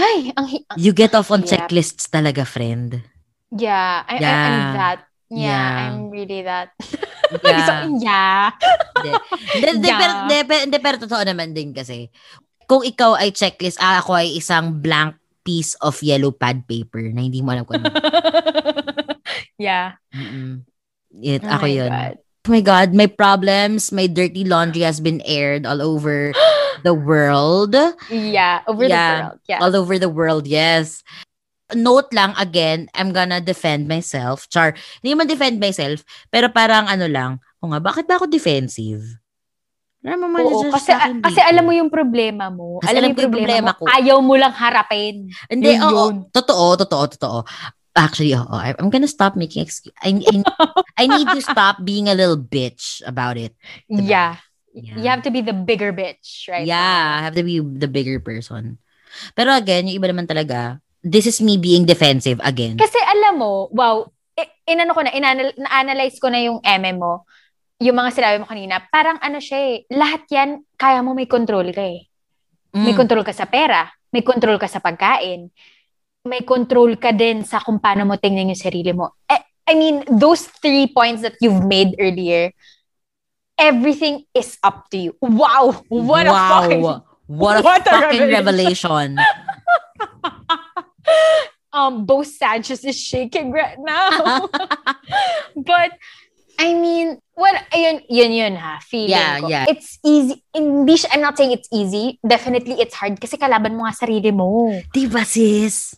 Ay, 0.00 0.32
ang, 0.32 0.48
ang 0.48 0.76
You 0.80 0.96
get 0.96 1.12
off 1.12 1.28
on 1.28 1.44
Yeah. 1.44 1.68
checklists 1.68 2.08
talaga, 2.08 2.48
friend. 2.48 3.04
yeah, 3.52 4.00
I, 4.08 4.16
I, 4.16 4.24
I'm 4.24 4.24
Yeah. 4.24 4.72
that. 4.72 4.98
Yeah, 5.26 5.36
Yeah. 5.36 5.68
I'm 5.84 5.98
really 6.08 6.40
that. 6.40 6.72
Yeah. 7.44 7.66
so, 7.66 7.72
yeah. 8.00 8.44
Hindi, 9.60 9.88
Yeah. 9.92 10.40
pero, 10.46 10.78
pero 10.80 10.96
totoo 11.04 11.20
naman 11.20 11.52
din 11.52 11.74
kasi. 11.76 12.08
Kung 12.64 12.80
ikaw 12.80 13.18
ay 13.18 13.30
checklist, 13.30 13.76
ah, 13.76 14.00
ako 14.00 14.16
ay 14.16 14.40
isang 14.40 14.72
blank 14.80 15.20
piece 15.46 15.78
of 15.78 15.94
yellow 16.02 16.34
pad 16.34 16.66
paper 16.66 17.06
na 17.14 17.22
hindi 17.22 17.38
mo 17.38 17.54
alam 17.54 17.62
kung 17.62 17.78
ano. 17.78 17.94
yeah. 19.62 19.94
Mm-mm. 20.10 20.66
It, 21.16 21.46
Oh 21.46 21.54
ako 21.54 21.66
yun. 21.70 21.88
God. 21.94 22.14
Oh 22.46 22.50
my 22.50 22.62
God, 22.62 22.88
my 22.94 23.06
problems, 23.10 23.90
my 23.90 24.06
dirty 24.06 24.42
laundry 24.46 24.82
has 24.82 24.98
been 24.98 25.22
aired 25.26 25.66
all 25.66 25.82
over 25.82 26.30
the 26.86 26.94
world. 26.94 27.74
Yeah, 28.10 28.62
over 28.66 28.86
Yeah. 28.86 28.90
the 28.90 29.22
world. 29.22 29.38
Yeah. 29.46 29.60
All 29.62 29.74
over 29.74 29.94
the 29.98 30.10
world, 30.10 30.44
yes. 30.46 31.02
Note 31.74 32.14
lang, 32.14 32.30
again, 32.38 32.86
I'm 32.94 33.10
gonna 33.10 33.42
defend 33.42 33.90
myself. 33.90 34.46
Char, 34.46 34.78
hindi 35.02 35.18
man 35.18 35.26
defend 35.26 35.58
myself, 35.58 36.06
pero 36.30 36.46
parang 36.46 36.86
ano 36.86 37.10
lang, 37.10 37.42
o 37.58 37.66
nga, 37.74 37.82
bakit 37.82 38.06
ba 38.06 38.22
ako 38.22 38.30
defensive? 38.30 39.02
Alam 40.04 40.28
mo, 40.28 40.38
Oo, 40.38 40.70
kasi, 40.70 40.92
akin 40.92 41.24
kasi 41.24 41.40
alam 41.40 41.64
mo 41.64 41.72
yung 41.72 41.90
problema 41.90 42.52
mo. 42.52 42.78
Kasi 42.84 42.94
alam 42.94 43.10
mo 43.10 43.18
yung 43.18 43.32
problema 43.32 43.70
mo. 43.72 43.78
ko. 43.80 43.84
Ayaw 43.88 44.18
mo 44.20 44.34
lang 44.36 44.52
harapin. 44.52 45.32
Hindi, 45.48 45.72
Yun 45.72 45.82
oo. 45.82 45.90
yun. 45.90 46.14
Totoo, 46.30 46.76
totoo, 46.84 47.04
totoo. 47.16 47.38
Actually, 47.96 48.36
oo. 48.36 48.44
I'm 48.52 48.92
gonna 48.92 49.08
stop 49.08 49.34
making 49.34 49.64
excuse. 49.64 49.96
I, 50.04 50.12
I, 50.20 50.36
I 51.00 51.04
need 51.08 51.26
to 51.32 51.40
stop 51.40 51.80
being 51.82 52.12
a 52.12 52.14
little 52.14 52.36
bitch 52.36 53.00
about 53.08 53.40
it. 53.40 53.56
Diba? 53.88 54.04
Yeah. 54.04 54.32
Yeah. 54.76 54.96
You 55.00 55.08
have 55.08 55.24
to 55.24 55.32
be 55.32 55.40
the 55.40 55.56
bigger 55.56 55.88
bitch, 55.96 56.52
right? 56.52 56.68
Yeah, 56.68 57.16
I 57.16 57.24
have 57.24 57.32
to 57.40 57.42
be 57.42 57.64
the 57.64 57.88
bigger 57.88 58.20
person. 58.20 58.76
Pero 59.32 59.56
again, 59.56 59.88
yung 59.88 59.96
iba 60.04 60.12
naman 60.12 60.28
talaga, 60.28 60.84
this 61.00 61.24
is 61.24 61.40
me 61.40 61.56
being 61.56 61.88
defensive 61.88 62.36
again. 62.44 62.76
Kasi 62.76 63.00
alam 63.00 63.40
mo, 63.40 63.72
wow, 63.72 64.04
inano 64.68 64.92
ko 64.92 65.00
na, 65.00 65.16
inanal- 65.16 65.56
na-analyze 65.56 66.20
ko 66.20 66.28
na 66.28 66.44
yung 66.44 66.60
MM 66.60 67.00
mo, 67.00 67.24
yung 67.76 67.96
mga 67.96 68.10
sinabi 68.12 68.36
mo 68.40 68.46
kanina, 68.48 68.80
parang 68.88 69.20
ano 69.20 69.36
siya 69.36 69.58
eh, 69.60 69.76
lahat 69.92 70.24
yan, 70.32 70.64
kaya 70.80 71.04
mo 71.04 71.12
may 71.12 71.28
control 71.28 71.68
ka 71.72 71.84
eh. 71.84 72.08
May 72.76 72.92
Mm. 72.92 73.00
control 73.04 73.24
ka 73.24 73.32
sa 73.32 73.48
pera, 73.48 73.88
may 74.12 74.24
control 74.24 74.56
ka 74.56 74.68
sa 74.68 74.80
pagkain, 74.80 75.48
may 76.24 76.42
control 76.44 76.96
ka 76.96 77.12
din 77.12 77.44
sa 77.44 77.60
kung 77.60 77.80
paano 77.80 78.08
mo 78.08 78.16
tingnan 78.16 78.52
yung 78.52 78.58
sarili 78.58 78.92
mo. 78.92 79.16
Eh, 79.28 79.40
I 79.68 79.74
mean, 79.76 80.04
those 80.08 80.48
three 80.60 80.88
points 80.88 81.20
that 81.20 81.36
you've 81.40 81.64
made 81.64 81.96
earlier, 82.00 82.52
everything 83.56 84.24
is 84.32 84.56
up 84.64 84.88
to 84.92 84.96
you. 84.96 85.12
Wow! 85.20 85.84
What 85.88 86.26
a 86.26 86.32
wow. 86.32 86.48
fucking... 86.48 86.82
What 87.26 87.58
a 87.58 87.62
what 87.66 87.82
a 87.82 87.90
fucking 87.90 88.30
revelation. 88.30 89.18
Um, 91.76 92.06
Bo 92.08 92.24
Sanchez 92.24 92.82
is 92.88 92.96
shaking 92.96 93.52
right 93.52 93.76
now. 93.76 94.48
but, 95.56 95.92
I 96.58 96.72
mean, 96.72 97.20
well, 97.36 97.54
ayun, 97.70 98.00
yun 98.08 98.32
yun 98.32 98.54
ha, 98.56 98.80
feeling 98.80 99.12
Yeah, 99.12 99.40
ko. 99.40 99.48
yeah. 99.48 99.64
It's 99.68 100.00
easy. 100.00 100.40
Hindi 100.50 100.96
siya, 100.96 101.12
I'm 101.12 101.20
not 101.20 101.36
saying 101.36 101.52
it's 101.52 101.68
easy. 101.70 102.16
Definitely, 102.20 102.80
it's 102.80 102.96
hard 102.96 103.20
kasi 103.20 103.36
kalaban 103.36 103.76
mo 103.76 103.84
nga 103.84 103.92
sarili 103.92 104.32
mo. 104.32 104.72
diba, 104.90 105.20
sis? 105.22 105.96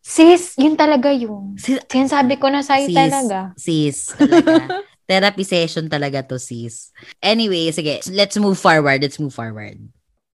Sis, 0.00 0.56
yun 0.56 0.72
talaga 0.74 1.12
yung. 1.12 1.60
Sis, 1.60 1.84
Sinasabi 1.84 2.40
ko 2.40 2.48
na 2.48 2.64
sa'yo 2.64 2.88
sis, 2.88 2.96
talaga. 2.96 3.38
sis, 3.60 3.96
talaga. 4.16 4.64
Therapy 5.08 5.44
session 5.44 5.88
talaga 5.88 6.24
to, 6.24 6.40
sis. 6.40 6.92
Anyway, 7.20 7.68
sige, 7.72 8.00
let's 8.12 8.36
move 8.40 8.56
forward. 8.56 9.00
Let's 9.04 9.20
move 9.20 9.32
forward. 9.36 9.76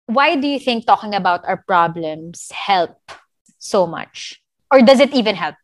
Why 0.08 0.36
do 0.36 0.44
you 0.48 0.60
think 0.60 0.84
talking 0.84 1.14
about 1.16 1.40
our 1.48 1.60
problems 1.64 2.52
help 2.52 3.00
so 3.56 3.86
much? 3.88 4.40
Or 4.68 4.80
does 4.84 5.00
it 5.00 5.12
even 5.16 5.36
help? 5.36 5.56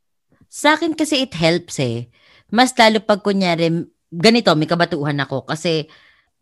Sa 0.48 0.76
akin 0.76 0.96
kasi 0.96 1.28
it 1.28 1.36
helps 1.36 1.76
eh. 1.76 2.08
Mas 2.48 2.72
lalo 2.76 3.00
pag 3.04 3.20
kunyari, 3.20 3.68
ganito, 4.08 4.52
may 4.56 4.68
kabatuhan 4.68 5.18
ako 5.20 5.44
kasi 5.48 5.88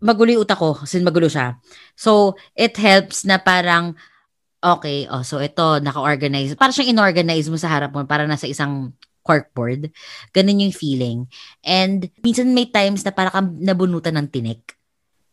magulo 0.01 0.37
yung 0.37 0.45
utak 0.45 0.61
ko 0.61 0.77
kasi 0.77 1.01
magulo 1.01 1.27
siya. 1.27 1.57
So, 1.97 2.37
it 2.53 2.77
helps 2.77 3.25
na 3.25 3.41
parang, 3.41 3.97
okay, 4.61 5.09
oh, 5.09 5.25
so 5.25 5.41
ito, 5.41 5.81
naka-organize. 5.81 6.57
Parang 6.59 6.75
siyang 6.75 6.97
inorganize 6.97 7.49
mo 7.49 7.57
sa 7.57 7.71
harap 7.73 7.93
mo, 7.93 8.05
parang 8.05 8.29
nasa 8.29 8.49
isang 8.49 8.93
corkboard. 9.27 9.91
Ganun 10.31 10.63
yung 10.63 10.75
feeling. 10.75 11.27
And 11.67 12.07
minsan 12.23 12.55
may 12.55 12.71
times 12.71 13.03
na 13.03 13.11
parang 13.11 13.35
kang 13.35 13.51
nabunutan 13.59 14.15
ng 14.15 14.31
tinik. 14.31 14.79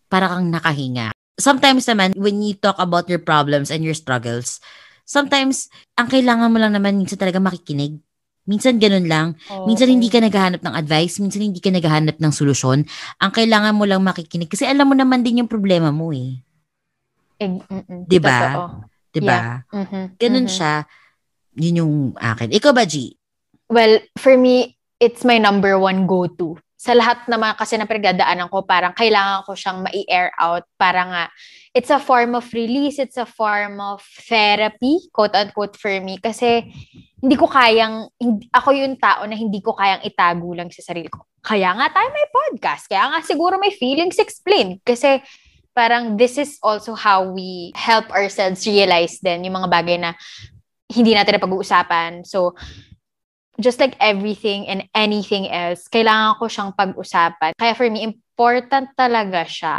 Parang 0.09 0.41
kang 0.41 0.49
nakahinga. 0.49 1.13
Sometimes 1.37 1.85
naman, 1.85 2.13
when 2.17 2.41
you 2.41 2.57
talk 2.57 2.77
about 2.77 3.09
your 3.09 3.21
problems 3.21 3.69
and 3.69 3.85
your 3.85 3.97
struggles, 3.97 4.61
sometimes, 5.05 5.69
ang 5.97 6.09
kailangan 6.09 6.49
mo 6.49 6.57
lang 6.61 6.73
naman 6.73 6.97
minsan 6.97 7.17
talaga 7.17 7.41
makikinig. 7.41 8.01
Minsan 8.43 8.75
ganun 8.75 9.07
lang. 9.07 9.39
Minsan 9.63 9.87
hindi 9.87 10.11
ka 10.11 10.19
naghahanap 10.19 10.59
ng 10.59 10.75
advice, 10.75 11.23
minsan 11.23 11.47
hindi 11.47 11.63
ka 11.63 11.71
naghahanap 11.71 12.19
ng 12.19 12.33
solusyon. 12.35 12.83
Ang 13.23 13.31
kailangan 13.31 13.71
mo 13.71 13.87
lang 13.87 14.03
makikinig 14.03 14.51
kasi 14.51 14.67
alam 14.67 14.91
mo 14.91 14.95
naman 14.95 15.23
din 15.23 15.43
yung 15.43 15.51
problema 15.51 15.95
mo 15.95 16.11
eh. 16.11 16.43
Eh, 17.39 17.47
mm-mm. 17.47 18.03
Diba? 18.03 18.35
Totoo. 18.35 18.67
'Di 19.13 19.21
ba? 19.21 19.63
Ganun 20.19 20.47
mhm. 20.49 20.51
siya. 20.51 20.73
Yun 21.53 21.79
yung 21.85 21.93
akin. 22.17 22.49
Ikaw 22.49 22.71
ba, 22.73 22.83
G? 22.89 23.13
Well, 23.69 24.01
for 24.17 24.33
me, 24.33 24.75
it's 24.97 25.21
my 25.21 25.37
number 25.37 25.77
one 25.77 26.09
go-to. 26.09 26.57
Sa 26.83 26.91
lahat 26.91 27.23
naman 27.31 27.55
kasi 27.55 27.79
na 27.79 27.87
pinagdadaanan 27.87 28.51
ko, 28.51 28.67
parang 28.67 28.91
kailangan 28.91 29.47
ko 29.47 29.55
siyang 29.55 29.87
ma-air 29.87 30.35
out. 30.35 30.67
Para 30.75 31.01
nga, 31.07 31.23
it's 31.71 31.87
a 31.87 31.95
form 31.95 32.35
of 32.35 32.43
release, 32.51 32.99
it's 32.99 33.15
a 33.15 33.23
form 33.23 33.79
of 33.79 34.03
therapy, 34.27 34.99
quote-unquote, 35.15 35.79
for 35.79 35.95
me. 36.03 36.19
Kasi 36.19 36.67
hindi 37.23 37.39
ko 37.39 37.47
kayang, 37.47 38.11
hindi, 38.19 38.51
ako 38.51 38.75
yung 38.75 38.99
tao 38.99 39.23
na 39.23 39.39
hindi 39.39 39.63
ko 39.63 39.71
kayang 39.79 40.03
itago 40.03 40.51
lang 40.51 40.67
sa 40.75 40.83
sarili 40.83 41.07
ko. 41.07 41.23
Kaya 41.39 41.71
nga 41.71 41.87
tayo 41.87 42.11
may 42.11 42.27
podcast. 42.27 42.91
Kaya 42.91 43.15
nga 43.15 43.23
siguro 43.23 43.55
may 43.55 43.71
feelings 43.71 44.19
explained. 44.19 44.83
Kasi 44.83 45.23
parang 45.71 46.19
this 46.19 46.35
is 46.35 46.59
also 46.59 46.99
how 46.99 47.23
we 47.31 47.71
help 47.79 48.11
ourselves 48.11 48.67
realize 48.67 49.23
din 49.23 49.47
yung 49.47 49.55
mga 49.55 49.71
bagay 49.71 49.97
na 50.03 50.19
hindi 50.91 51.15
natin 51.15 51.39
na 51.39 51.43
pag-uusapan. 51.47 52.27
So, 52.27 52.59
just 53.59 53.79
like 53.79 53.93
everything 54.01 54.65
and 54.65 54.85
anything 54.95 55.49
else, 55.49 55.85
kailangan 55.89 56.39
ko 56.41 56.45
siyang 56.49 56.71
pag-usapan. 56.73 57.53
Kaya 57.57 57.73
for 57.77 57.89
me, 57.89 58.01
important 58.01 58.89
talaga 58.97 59.45
siya. 59.45 59.77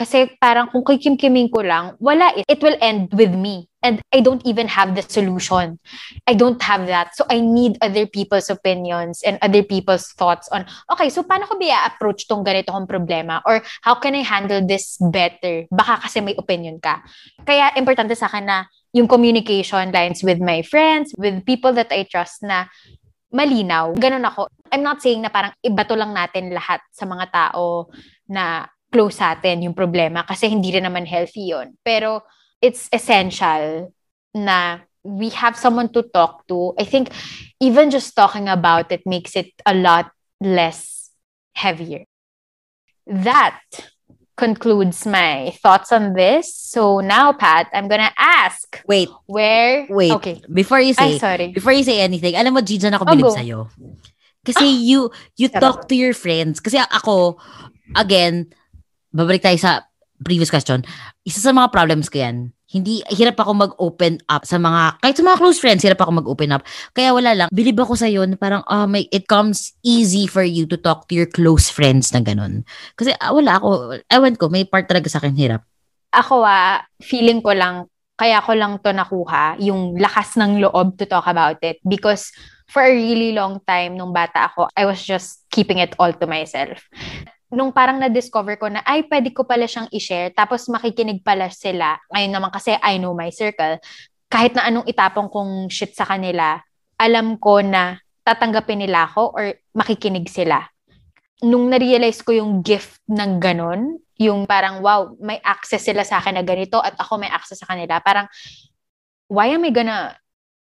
Kasi 0.00 0.32
parang 0.40 0.72
kung 0.72 0.80
kikimkiming 0.80 1.52
ko 1.52 1.60
lang, 1.60 1.92
wala 2.00 2.32
it. 2.32 2.48
It 2.48 2.64
will 2.64 2.78
end 2.80 3.12
with 3.12 3.36
me. 3.36 3.68
And 3.84 4.00
I 4.12 4.24
don't 4.24 4.40
even 4.48 4.68
have 4.68 4.96
the 4.96 5.04
solution. 5.04 5.76
I 6.24 6.32
don't 6.32 6.60
have 6.64 6.88
that. 6.88 7.16
So 7.16 7.28
I 7.28 7.40
need 7.40 7.76
other 7.80 8.08
people's 8.08 8.48
opinions 8.48 9.20
and 9.24 9.36
other 9.40 9.60
people's 9.60 10.12
thoughts 10.16 10.48
on, 10.52 10.64
okay, 10.92 11.08
so 11.08 11.20
paano 11.24 11.48
ko 11.48 11.60
ba 11.60 11.88
approach 11.88 12.28
tong 12.28 12.44
ganito 12.44 12.72
kong 12.72 12.88
problema? 12.88 13.44
Or 13.44 13.60
how 13.84 13.96
can 13.96 14.16
I 14.16 14.24
handle 14.24 14.64
this 14.64 14.96
better? 15.00 15.68
Baka 15.68 16.00
kasi 16.08 16.24
may 16.24 16.36
opinion 16.36 16.80
ka. 16.80 17.04
Kaya 17.44 17.72
importante 17.76 18.16
sa 18.16 18.28
akin 18.28 18.44
na 18.48 18.68
yung 18.90 19.06
communication 19.06 19.94
lines 19.94 20.22
with 20.22 20.42
my 20.42 20.62
friends, 20.66 21.14
with 21.14 21.46
people 21.46 21.72
that 21.74 21.90
I 21.94 22.06
trust 22.06 22.42
na 22.42 22.66
malinaw. 23.30 23.94
Ganun 23.94 24.26
ako. 24.26 24.50
I'm 24.74 24.82
not 24.82 24.98
saying 24.98 25.22
na 25.22 25.30
parang 25.30 25.54
ibato 25.62 25.94
lang 25.94 26.10
natin 26.10 26.50
lahat 26.50 26.82
sa 26.90 27.06
mga 27.06 27.30
tao 27.30 27.86
na 28.26 28.66
close 28.90 29.22
sa 29.22 29.38
atin 29.38 29.70
yung 29.70 29.76
problema 29.78 30.26
kasi 30.26 30.50
hindi 30.50 30.74
rin 30.74 30.82
naman 30.82 31.06
healthy 31.06 31.54
yon 31.54 31.78
Pero 31.86 32.26
it's 32.58 32.90
essential 32.90 33.94
na 34.34 34.82
we 35.06 35.30
have 35.30 35.54
someone 35.54 35.88
to 35.94 36.02
talk 36.10 36.42
to. 36.50 36.74
I 36.74 36.84
think 36.84 37.14
even 37.62 37.94
just 37.94 38.18
talking 38.18 38.50
about 38.50 38.90
it 38.90 39.06
makes 39.06 39.38
it 39.38 39.54
a 39.64 39.72
lot 39.72 40.10
less 40.42 41.10
heavier. 41.54 42.04
That 43.06 43.62
concludes 44.40 45.04
my 45.04 45.52
thoughts 45.60 45.92
on 45.92 46.16
this. 46.16 46.48
So 46.48 47.04
now, 47.04 47.36
Pat, 47.36 47.68
I'm 47.76 47.92
gonna 47.92 48.08
ask. 48.16 48.80
Wait. 48.88 49.12
Where? 49.28 49.84
Wait. 49.92 50.16
Okay. 50.16 50.40
Before 50.48 50.80
you 50.80 50.96
say, 50.96 51.14
Ay, 51.14 51.20
sorry. 51.20 51.48
before 51.52 51.76
you 51.76 51.84
say 51.84 52.00
anything, 52.00 52.32
alam 52.32 52.56
mo, 52.56 52.64
Gigi, 52.64 52.88
ako 52.88 53.04
Oh, 53.04 53.12
bilib 53.12 53.28
go. 53.28 53.36
sa'yo. 53.36 53.58
Kasi 54.40 54.64
you, 54.64 55.12
you 55.36 55.52
Sarap. 55.52 55.60
talk 55.60 55.78
to 55.92 55.94
your 55.94 56.16
friends. 56.16 56.64
Kasi 56.64 56.80
ako, 56.80 57.36
again, 57.92 58.48
babalik 59.12 59.44
tayo 59.44 59.60
sa 59.60 59.84
previous 60.24 60.48
question. 60.48 60.80
Isa 61.28 61.44
sa 61.44 61.52
mga 61.52 61.68
problems 61.68 62.08
ko 62.08 62.24
yan, 62.24 62.56
hindi, 62.70 63.02
hirap 63.10 63.42
ako 63.42 63.52
mag-open 63.66 64.22
up 64.30 64.46
sa 64.46 64.54
mga, 64.54 65.02
kahit 65.02 65.16
sa 65.18 65.26
mga 65.26 65.38
close 65.42 65.58
friends, 65.58 65.82
hirap 65.82 65.98
ako 65.98 66.22
mag-open 66.22 66.54
up. 66.54 66.62
Kaya 66.94 67.10
wala 67.10 67.34
lang, 67.34 67.48
bilib 67.50 67.74
ako 67.82 67.98
sa'yo 67.98 68.22
na 68.30 68.38
parang, 68.38 68.62
ah, 68.70 68.86
may, 68.86 69.10
it 69.10 69.26
comes 69.26 69.74
easy 69.82 70.30
for 70.30 70.46
you 70.46 70.70
to 70.70 70.78
talk 70.78 71.10
to 71.10 71.18
your 71.18 71.26
close 71.26 71.66
friends 71.66 72.14
na 72.14 72.22
ganun. 72.22 72.62
Kasi 72.94 73.10
ah, 73.18 73.34
wala 73.34 73.58
ako, 73.58 73.98
ewan 74.06 74.38
ko, 74.38 74.46
may 74.46 74.62
part 74.62 74.86
talaga 74.86 75.10
sa 75.10 75.18
akin 75.18 75.34
hirap. 75.34 75.66
Ako 76.14 76.46
ah, 76.46 76.86
feeling 77.02 77.42
ko 77.42 77.50
lang, 77.50 77.90
kaya 78.14 78.38
ko 78.38 78.54
lang 78.54 78.78
to 78.78 78.94
nakuha, 78.94 79.58
yung 79.58 79.98
lakas 79.98 80.38
ng 80.38 80.62
loob 80.62 80.94
to 80.94 81.10
talk 81.10 81.26
about 81.26 81.58
it. 81.66 81.82
Because 81.82 82.30
for 82.70 82.86
a 82.86 82.94
really 82.94 83.34
long 83.34 83.58
time, 83.66 83.98
nung 83.98 84.14
bata 84.14 84.46
ako, 84.46 84.70
I 84.78 84.86
was 84.86 85.02
just 85.02 85.42
keeping 85.50 85.82
it 85.82 85.98
all 85.98 86.14
to 86.14 86.26
myself. 86.30 86.86
Nung 87.50 87.74
parang 87.74 87.98
na-discover 87.98 88.54
ko 88.62 88.70
na, 88.70 88.78
ay, 88.86 89.10
pwede 89.10 89.34
ko 89.34 89.42
pala 89.42 89.66
siyang 89.66 89.90
i-share, 89.90 90.30
tapos 90.30 90.70
makikinig 90.70 91.26
pala 91.26 91.50
sila. 91.50 91.98
Ngayon 92.14 92.30
naman 92.30 92.50
kasi 92.54 92.78
I 92.78 93.02
know 93.02 93.10
my 93.10 93.34
circle. 93.34 93.82
Kahit 94.30 94.54
na 94.54 94.70
anong 94.70 94.86
itapong 94.86 95.26
kong 95.26 95.66
shit 95.66 95.90
sa 95.98 96.06
kanila, 96.06 96.62
alam 96.94 97.34
ko 97.42 97.58
na 97.58 97.98
tatanggapin 98.22 98.86
nila 98.86 99.10
ako 99.10 99.34
or 99.34 99.58
makikinig 99.74 100.30
sila. 100.30 100.62
Nung 101.42 101.66
na-realize 101.66 102.22
ko 102.22 102.30
yung 102.36 102.62
gift 102.62 103.02
ng 103.10 103.42
ganun, 103.42 103.98
yung 104.20 104.46
parang, 104.46 104.84
wow, 104.84 105.16
may 105.18 105.40
access 105.42 105.82
sila 105.82 106.06
sa 106.06 106.22
akin 106.22 106.38
na 106.38 106.44
ganito 106.44 106.78
at 106.78 106.94
ako 107.00 107.18
may 107.18 107.32
access 107.32 107.58
sa 107.58 107.66
kanila. 107.66 107.98
Parang, 107.98 108.30
why 109.26 109.50
am 109.50 109.66
I 109.66 109.72
gonna 109.74 110.14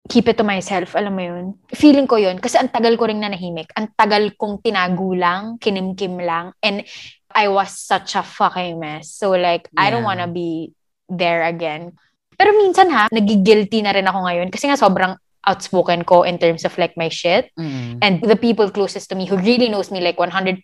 keep 0.10 0.30
it 0.30 0.38
to 0.38 0.46
myself? 0.46 0.94
Alam 0.96 1.14
mo 1.16 1.24
yun? 1.24 1.46
Feeling 1.74 2.06
ko 2.06 2.16
yun. 2.18 2.38
Kasi 2.38 2.58
ang 2.62 2.70
tagal 2.70 2.94
ko 2.98 3.10
rin 3.10 3.20
nanahimik. 3.20 3.74
Ang 3.74 3.90
tagal 3.98 4.34
kong 4.38 4.62
tinago 4.62 5.14
lang, 5.18 5.58
kinimkim 5.58 6.22
lang. 6.22 6.54
And 6.62 6.86
I 7.34 7.50
was 7.50 7.74
such 7.76 8.16
a 8.16 8.24
fucking 8.24 8.80
mess. 8.80 9.12
So 9.12 9.34
like, 9.34 9.68
I 9.76 9.90
don't 9.90 10.06
Yeah. 10.06 10.10
wanna 10.14 10.30
be 10.30 10.72
there 11.10 11.44
again. 11.44 11.98
Pero 12.36 12.52
minsan 12.54 12.92
ha, 12.92 13.08
nagigilty 13.12 13.80
na 13.82 13.96
rin 13.96 14.06
ako 14.08 14.28
ngayon 14.28 14.52
kasi 14.52 14.68
nga 14.68 14.76
sobrang 14.76 15.16
outspoken 15.46 16.02
ko 16.04 16.26
in 16.26 16.42
terms 16.42 16.66
of 16.66 16.74
like 16.82 16.98
my 16.98 17.06
shit 17.08 17.54
Mm. 17.54 18.02
and 18.02 18.14
the 18.26 18.36
people 18.36 18.66
closest 18.74 19.08
to 19.08 19.16
me 19.16 19.30
who 19.30 19.38
really 19.38 19.70
knows 19.70 19.94
me 19.94 20.02
like 20.02 20.18
100% 20.18 20.58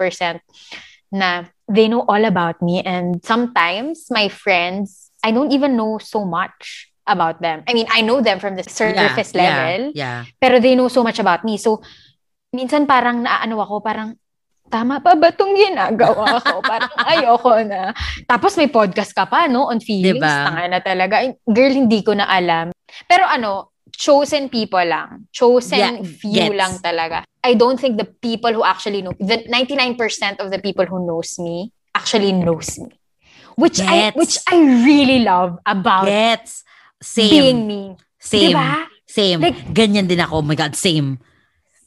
na 1.14 1.46
they 1.70 1.86
know 1.88 2.02
all 2.10 2.26
about 2.26 2.58
me 2.66 2.82
and 2.82 3.22
sometimes 3.24 4.10
my 4.10 4.26
friends 4.28 5.14
I 5.22 5.30
don't 5.30 5.54
even 5.54 5.78
know 5.78 6.02
so 6.02 6.26
much 6.26 6.91
about 7.06 7.42
them. 7.42 7.64
I 7.68 7.74
mean, 7.74 7.88
I 7.90 8.02
know 8.02 8.22
them 8.22 8.40
from 8.40 8.56
the 8.56 8.64
surface 8.64 9.34
Yeah, 9.34 9.42
level, 9.42 9.80
Yeah, 9.94 10.26
pero 10.40 10.60
they 10.60 10.76
know 10.76 10.88
so 10.88 11.02
much 11.02 11.18
about 11.18 11.44
me. 11.44 11.58
So 11.58 11.82
minsan 12.52 12.86
parang 12.86 13.24
naano 13.24 13.60
ako, 13.60 13.82
parang 13.82 14.16
tama 14.68 15.04
pa 15.04 15.16
ba 15.16 15.32
itong 15.32 15.52
ginagawa 15.52 16.40
ko? 16.40 16.62
parang 16.72 16.94
ayoko 17.04 17.54
na. 17.66 17.92
Tapos 18.24 18.56
may 18.56 18.68
podcast 18.68 19.12
ka 19.12 19.28
pa, 19.28 19.48
no? 19.48 19.68
On 19.68 19.80
feelings. 19.80 20.20
Diba? 20.22 20.48
Tanga 20.48 20.68
na 20.68 20.80
talaga. 20.80 21.16
Girl, 21.44 21.74
hindi 21.76 22.00
ko 22.02 22.16
na 22.16 22.28
alam. 22.28 22.72
Pero 23.08 23.28
ano, 23.28 23.76
chosen 23.92 24.48
people 24.48 24.84
lang. 24.84 25.28
Chosen 25.36 25.78
Yeah, 25.80 26.08
few 26.08 26.48
gets. 26.48 26.56
lang 26.56 26.74
talaga. 26.80 27.28
I 27.44 27.58
don't 27.58 27.76
think 27.76 27.98
the 27.98 28.08
people 28.08 28.54
who 28.54 28.64
actually 28.64 29.02
know, 29.02 29.12
the 29.20 29.44
99% 29.50 29.98
of 30.40 30.52
the 30.54 30.60
people 30.62 30.86
who 30.86 31.04
knows 31.04 31.36
me 31.42 31.74
actually 31.92 32.32
knows 32.32 32.80
me. 32.80 32.96
Which 33.60 33.84
I 33.84 34.08
Gets. 34.10 34.16
which 34.16 34.36
I 34.48 34.56
really 34.88 35.28
love 35.28 35.60
about 35.68 36.08
Gets. 36.08 36.64
Same. 37.02 37.30
being 37.34 37.62
me. 37.68 37.82
Same. 38.22 38.54
Diba? 38.54 38.86
Same. 39.10 39.40
Like- 39.42 39.74
Ganyan 39.74 40.08
din 40.08 40.22
ako. 40.22 40.40
Oh 40.40 40.46
my 40.46 40.56
God, 40.56 40.78
same. 40.78 41.18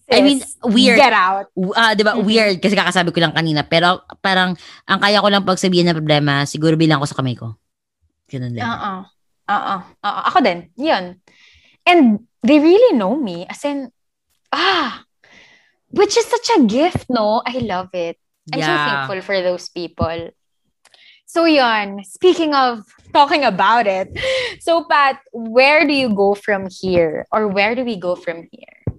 I 0.04 0.20
Sis, 0.20 0.26
mean, 0.26 0.40
weird. 0.68 1.00
Get 1.00 1.16
out. 1.16 1.48
Uh, 1.56 1.96
'di 1.96 2.04
ba? 2.04 2.12
Mhm. 2.12 2.28
Weird 2.28 2.56
kasi 2.60 2.76
kakasabi 2.76 3.08
ko 3.08 3.24
lang 3.24 3.32
kanina, 3.32 3.64
pero 3.64 4.04
parang 4.20 4.52
ang 4.84 5.00
kaya 5.00 5.24
ko 5.24 5.32
lang 5.32 5.48
pagsabihin 5.48 5.88
na 5.88 5.96
problema, 5.96 6.44
siguro 6.44 6.76
bilang 6.76 7.00
ko 7.00 7.08
sa 7.08 7.16
kamay 7.16 7.32
ko. 7.32 7.56
Ganun 8.28 8.52
din. 8.52 8.60
Oo. 8.60 8.92
Oo. 9.48 9.74
Oo. 9.80 10.20
Ako 10.28 10.44
din. 10.44 10.68
Yun. 10.76 11.16
And 11.88 12.00
they 12.44 12.60
really 12.60 12.92
know 13.00 13.16
me. 13.16 13.48
As 13.48 13.64
in, 13.64 13.88
ah, 14.52 15.08
which 15.88 16.20
is 16.20 16.28
such 16.28 16.52
a 16.52 16.68
gift, 16.68 17.08
no? 17.08 17.40
I 17.48 17.64
love 17.64 17.88
it. 17.96 18.20
I'm 18.52 18.60
so 18.60 18.68
Yeah. 18.68 18.84
thankful 18.84 19.20
for 19.24 19.36
those 19.40 19.72
people. 19.72 20.36
So 21.24 21.48
yun, 21.48 22.04
speaking 22.04 22.52
of 22.52 22.84
talking 23.14 23.46
about 23.46 23.86
it, 23.86 24.10
so 24.58 24.82
Pat, 24.90 25.22
where 25.30 25.86
do 25.86 25.94
you 25.94 26.10
go 26.10 26.34
from 26.34 26.66
here? 26.66 27.24
Or 27.30 27.46
where 27.46 27.78
do 27.78 27.86
we 27.86 27.94
go 27.94 28.18
from 28.18 28.50
here? 28.50 28.98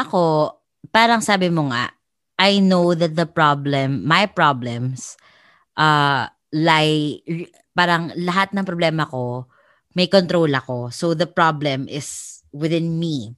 Ako, 0.00 0.56
parang 0.88 1.20
sabi 1.20 1.52
mo 1.52 1.68
nga, 1.68 1.92
I 2.40 2.58
know 2.64 2.96
that 2.96 3.12
the 3.14 3.28
problem, 3.28 4.08
my 4.08 4.24
problems, 4.24 5.20
uh, 5.76 6.26
lie, 6.50 7.20
parang 7.76 8.16
lahat 8.16 8.56
ng 8.56 8.64
problema 8.64 9.04
ko, 9.04 9.46
may 9.92 10.08
control 10.08 10.48
ako. 10.48 10.88
So 10.88 11.12
the 11.12 11.28
problem 11.28 11.84
is 11.92 12.40
within 12.50 12.96
me. 12.96 13.36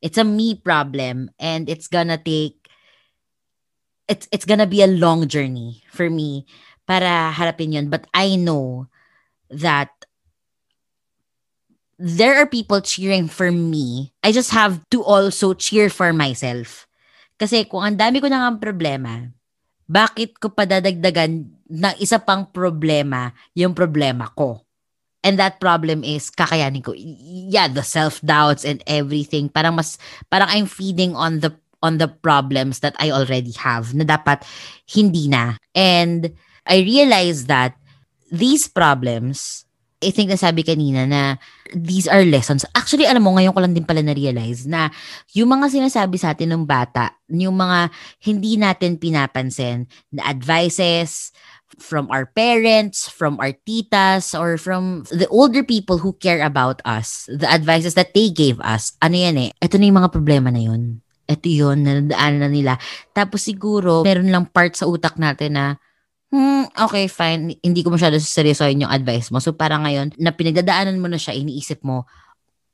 It's 0.00 0.16
a 0.16 0.24
me 0.24 0.56
problem 0.56 1.28
and 1.36 1.68
it's 1.68 1.88
gonna 1.88 2.16
take 2.20 2.68
it's 4.06 4.28
it's 4.30 4.46
gonna 4.46 4.68
be 4.68 4.80
a 4.82 4.88
long 4.88 5.26
journey 5.26 5.82
for 5.90 6.08
me 6.08 6.46
para 6.86 7.32
harapin 7.32 7.74
yun. 7.74 7.88
But 7.88 8.06
I 8.14 8.36
know 8.36 8.88
that 9.50 9.90
there 11.98 12.36
are 12.36 12.46
people 12.46 12.80
cheering 12.80 13.28
for 13.28 13.50
me. 13.50 14.12
I 14.22 14.32
just 14.32 14.52
have 14.52 14.80
to 14.92 15.02
also 15.02 15.54
cheer 15.54 15.88
for 15.88 16.12
myself. 16.12 16.84
Kasi 17.36 17.68
kung 17.68 17.84
ang 17.84 17.96
dami 17.96 18.20
ko 18.20 18.28
na 18.28 18.48
nga 18.48 18.60
problema, 18.60 19.28
bakit 19.88 20.36
ko 20.40 20.52
padadagdagan 20.52 21.46
ng 21.68 21.94
isa 22.00 22.20
pang 22.20 22.48
problema 22.48 23.32
yung 23.52 23.72
problema 23.76 24.28
ko? 24.32 24.64
And 25.26 25.42
that 25.42 25.58
problem 25.58 26.06
is 26.06 26.30
kakayanin 26.30 26.86
ko. 26.86 26.94
Yeah, 26.94 27.66
the 27.66 27.82
self-doubts 27.82 28.62
and 28.62 28.78
everything. 28.86 29.50
Parang 29.50 29.74
mas, 29.74 29.98
parang 30.30 30.46
I'm 30.46 30.70
feeding 30.70 31.18
on 31.18 31.42
the 31.42 31.50
on 31.82 31.98
the 31.98 32.08
problems 32.08 32.80
that 32.80 32.96
I 32.98 33.10
already 33.10 33.52
have 33.58 33.92
na 33.92 34.06
dapat 34.06 34.46
hindi 34.86 35.28
na. 35.28 35.58
And 35.74 36.30
I 36.66 36.82
realized 36.82 37.50
that 37.50 37.74
these 38.30 38.66
problems, 38.66 39.66
I 40.04 40.12
think 40.12 40.28
nasabi 40.28 40.60
kanina 40.60 41.08
na 41.08 41.40
these 41.72 42.04
are 42.04 42.20
lessons. 42.22 42.68
Actually, 42.76 43.08
alam 43.08 43.24
mo, 43.24 43.32
ngayon 43.32 43.56
ko 43.56 43.60
lang 43.64 43.72
din 43.72 43.88
pala 43.88 44.04
na-realize 44.04 44.68
na 44.68 44.92
yung 45.32 45.48
mga 45.48 45.72
sinasabi 45.72 46.20
sa 46.20 46.36
atin 46.36 46.52
ng 46.52 46.64
bata, 46.68 47.16
yung 47.32 47.56
mga 47.56 47.88
hindi 48.28 48.60
natin 48.60 49.00
pinapansin 49.00 49.88
na 50.12 50.28
advices 50.28 51.32
from 51.80 52.12
our 52.12 52.28
parents, 52.28 53.08
from 53.08 53.40
our 53.40 53.56
titas, 53.64 54.36
or 54.36 54.60
from 54.60 55.08
the 55.10 55.26
older 55.32 55.64
people 55.64 55.98
who 55.98 56.12
care 56.20 56.44
about 56.44 56.84
us, 56.84 57.24
the 57.32 57.48
advices 57.48 57.96
that 57.96 58.12
they 58.12 58.28
gave 58.28 58.60
us, 58.60 58.94
ano 59.00 59.16
yan 59.16 59.48
eh, 59.48 59.50
ito 59.58 59.80
na 59.80 59.88
yung 59.88 59.98
mga 60.04 60.12
problema 60.12 60.52
na 60.52 60.60
yun. 60.60 61.00
Ito 61.26 61.48
yun, 61.50 61.82
nadaan 61.82 62.38
na 62.38 62.48
nila. 62.52 62.78
Tapos 63.10 63.42
siguro, 63.42 64.06
meron 64.06 64.30
lang 64.30 64.46
part 64.46 64.78
sa 64.78 64.86
utak 64.86 65.18
natin 65.18 65.58
na, 65.58 65.66
hmm, 66.32 66.72
okay, 66.74 67.06
fine. 67.06 67.54
Hindi 67.62 67.80
ko 67.82 67.90
masyado 67.92 68.18
seryosohin 68.18 68.86
yung 68.86 68.92
advice 68.92 69.30
mo. 69.30 69.38
So 69.38 69.54
parang 69.54 69.84
ngayon, 69.86 70.16
na 70.18 70.34
pinagdadaanan 70.34 70.98
mo 70.98 71.06
na 71.10 71.20
siya, 71.20 71.36
iniisip 71.36 71.82
mo, 71.82 72.06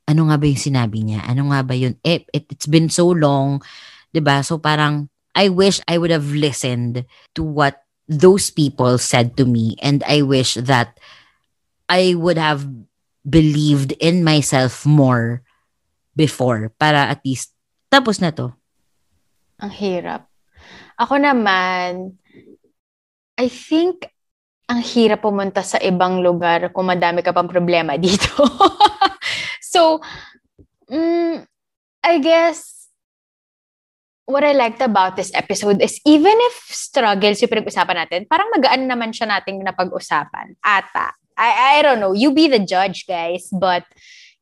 ano 0.09 0.29
nga 0.29 0.37
ba 0.37 0.45
yung 0.47 0.61
sinabi 0.61 0.99
niya? 1.05 1.25
Ano 1.25 1.51
nga 1.53 1.61
ba 1.63 1.75
yun? 1.77 1.97
Eh, 2.03 2.27
it, 2.35 2.45
it's 2.51 2.69
been 2.69 2.91
so 2.91 3.09
long, 3.11 3.63
ba 4.13 4.45
So 4.45 4.59
parang, 4.59 5.09
I 5.33 5.49
wish 5.49 5.81
I 5.89 5.97
would 5.97 6.13
have 6.13 6.29
listened 6.37 7.09
to 7.35 7.43
what 7.43 7.89
those 8.09 8.53
people 8.53 8.99
said 8.99 9.37
to 9.41 9.49
me. 9.49 9.77
And 9.81 10.05
I 10.05 10.21
wish 10.21 10.61
that 10.61 11.01
I 11.89 12.13
would 12.13 12.37
have 12.37 12.69
believed 13.25 13.93
in 14.03 14.25
myself 14.25 14.85
more 14.85 15.43
before 16.13 16.69
para 16.77 17.09
at 17.09 17.25
least 17.25 17.55
tapos 17.89 18.21
na 18.21 18.33
to. 18.33 18.53
Ang 19.61 19.73
hirap. 19.73 20.29
Ako 20.97 21.21
naman, 21.21 22.17
I 23.43 23.51
think 23.51 24.07
ang 24.71 24.79
hirap 24.79 25.27
pumunta 25.27 25.67
sa 25.67 25.83
ibang 25.83 26.23
lugar 26.23 26.71
kung 26.71 26.87
madami 26.87 27.27
ka 27.27 27.35
pang 27.35 27.51
problema 27.51 27.99
dito. 28.03 28.47
so, 29.59 29.99
mm, 30.87 31.43
I 32.07 32.15
guess, 32.23 32.87
what 34.31 34.47
I 34.47 34.55
liked 34.55 34.79
about 34.79 35.19
this 35.19 35.35
episode 35.35 35.83
is 35.83 35.99
even 36.07 36.39
if 36.55 36.71
struggles 36.71 37.43
yung 37.43 37.51
pinag-usapan 37.51 38.07
natin, 38.07 38.21
parang 38.31 38.55
magaan 38.55 38.87
naman 38.87 39.11
siya 39.11 39.27
nating 39.27 39.67
napag-usapan. 39.67 40.55
Ata. 40.63 41.19
I, 41.35 41.83
I 41.83 41.83
don't 41.83 41.99
know. 41.99 42.15
You 42.15 42.31
be 42.31 42.47
the 42.47 42.63
judge, 42.63 43.11
guys. 43.11 43.51
But 43.51 43.83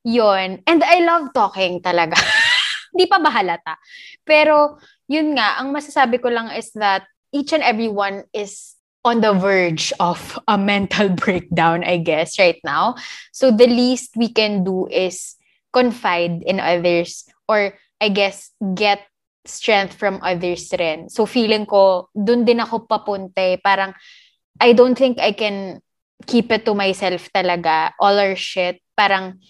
Yun. 0.04 0.64
And 0.64 0.80
I 0.80 1.04
love 1.04 1.32
talking 1.36 1.84
talaga. 1.84 2.16
Hindi 2.92 3.04
pa 3.06 3.20
bahalata. 3.20 3.76
Pero, 4.24 4.80
yun 5.06 5.36
nga, 5.36 5.60
ang 5.60 5.70
masasabi 5.70 6.18
ko 6.18 6.32
lang 6.32 6.50
is 6.56 6.72
that 6.74 7.04
each 7.30 7.52
and 7.52 7.62
everyone 7.62 8.24
is 8.32 8.79
on 9.04 9.20
the 9.20 9.32
verge 9.32 9.92
of 10.00 10.38
a 10.48 10.58
mental 10.58 11.08
breakdown, 11.22 11.84
I 11.84 11.98
guess, 11.98 12.38
right 12.38 12.60
now. 12.64 12.96
So 13.32 13.50
the 13.50 13.66
least 13.66 14.16
we 14.16 14.28
can 14.28 14.64
do 14.64 14.86
is 14.88 15.36
confide 15.72 16.42
in 16.42 16.60
others 16.60 17.24
or 17.48 17.74
I 18.00 18.08
guess 18.08 18.50
get 18.74 19.06
strength 19.44 19.94
from 19.94 20.20
others 20.22 20.68
rin. 20.78 21.08
So 21.08 21.24
feeling 21.24 21.64
ko, 21.64 22.08
dun 22.12 22.44
din 22.44 22.60
ako 22.60 22.84
papunta 22.84 23.40
eh. 23.40 23.56
Parang, 23.56 23.94
I 24.60 24.72
don't 24.72 24.96
think 24.96 25.18
I 25.18 25.32
can 25.32 25.80
keep 26.26 26.52
it 26.52 26.64
to 26.66 26.74
myself 26.74 27.32
talaga. 27.32 27.92
All 28.00 28.18
our 28.18 28.36
shit. 28.36 28.80
Parang, 28.96 29.40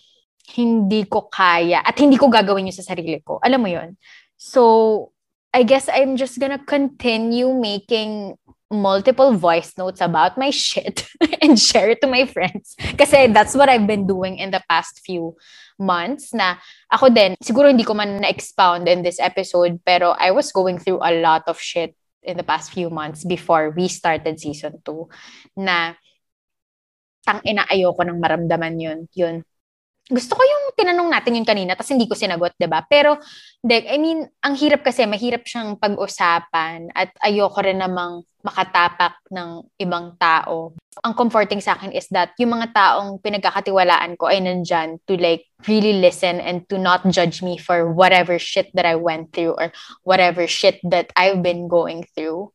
hindi 0.54 1.06
ko 1.06 1.30
kaya. 1.30 1.82
At 1.82 1.98
hindi 1.98 2.18
ko 2.18 2.26
gagawin 2.26 2.70
yun 2.70 2.74
sa 2.74 2.86
sarili 2.86 3.22
ko. 3.22 3.38
Alam 3.42 3.60
mo 3.62 3.70
yun? 3.70 3.94
So, 4.34 5.12
I 5.54 5.62
guess 5.62 5.90
I'm 5.90 6.14
just 6.14 6.38
gonna 6.38 6.62
continue 6.62 7.50
making 7.50 8.38
multiple 8.70 9.34
voice 9.34 9.74
notes 9.76 10.00
about 10.00 10.38
my 10.38 10.50
shit 10.50 11.10
and 11.42 11.58
share 11.58 11.90
it 11.90 12.00
to 12.00 12.06
my 12.06 12.24
friends. 12.24 12.78
Kasi 12.96 13.26
that's 13.34 13.54
what 13.54 13.68
I've 13.68 13.86
been 13.86 14.06
doing 14.06 14.38
in 14.38 14.54
the 14.54 14.62
past 14.70 15.02
few 15.02 15.34
months 15.78 16.30
na 16.30 16.56
ako 16.92 17.10
din, 17.10 17.34
siguro 17.42 17.66
hindi 17.66 17.82
ko 17.82 17.94
man 17.98 18.22
na-expound 18.22 18.86
in 18.86 19.02
this 19.02 19.18
episode, 19.18 19.80
pero 19.82 20.14
I 20.14 20.30
was 20.30 20.52
going 20.52 20.78
through 20.78 21.02
a 21.02 21.18
lot 21.18 21.42
of 21.50 21.58
shit 21.58 21.98
in 22.22 22.36
the 22.36 22.46
past 22.46 22.70
few 22.70 22.92
months 22.92 23.24
before 23.24 23.74
we 23.74 23.88
started 23.88 24.38
season 24.38 24.78
2 24.84 25.64
na 25.64 25.96
tang 27.24 27.40
ina 27.42 27.64
ayoko 27.66 28.04
nang 28.04 28.20
maramdaman 28.20 28.76
yun. 28.78 28.98
Yun 29.16 29.42
gusto 30.10 30.34
ko 30.34 30.42
yung 30.42 30.74
tinanong 30.74 31.06
natin 31.06 31.38
yung 31.38 31.46
kanina, 31.46 31.78
tapos 31.78 31.94
hindi 31.94 32.10
ko 32.10 32.18
sinagot, 32.18 32.58
di 32.58 32.66
ba? 32.66 32.82
Pero, 32.82 33.22
dek, 33.62 33.86
I 33.86 33.96
mean, 34.02 34.26
ang 34.42 34.58
hirap 34.58 34.82
kasi, 34.82 35.06
mahirap 35.06 35.46
siyang 35.46 35.78
pag-usapan 35.78 36.90
at 36.90 37.14
ayoko 37.22 37.62
rin 37.62 37.78
namang 37.78 38.26
makatapak 38.42 39.20
ng 39.30 39.66
ibang 39.80 40.16
tao. 40.16 40.74
Ang 41.04 41.14
comforting 41.14 41.62
sa 41.62 41.78
akin 41.78 41.92
is 41.92 42.08
that 42.10 42.34
yung 42.36 42.56
mga 42.56 42.72
taong 42.74 43.20
pinagkakatiwalaan 43.22 44.18
ko 44.18 44.28
ay 44.28 44.42
nandyan 44.42 44.98
to 45.06 45.16
like 45.16 45.46
really 45.68 45.96
listen 46.00 46.40
and 46.40 46.66
to 46.68 46.76
not 46.76 47.04
judge 47.08 47.40
me 47.40 47.56
for 47.56 47.88
whatever 47.92 48.36
shit 48.40 48.68
that 48.74 48.84
I 48.84 48.96
went 48.96 49.32
through 49.32 49.54
or 49.56 49.72
whatever 50.02 50.44
shit 50.50 50.80
that 50.88 51.12
I've 51.14 51.44
been 51.44 51.68
going 51.68 52.08
through. 52.16 52.52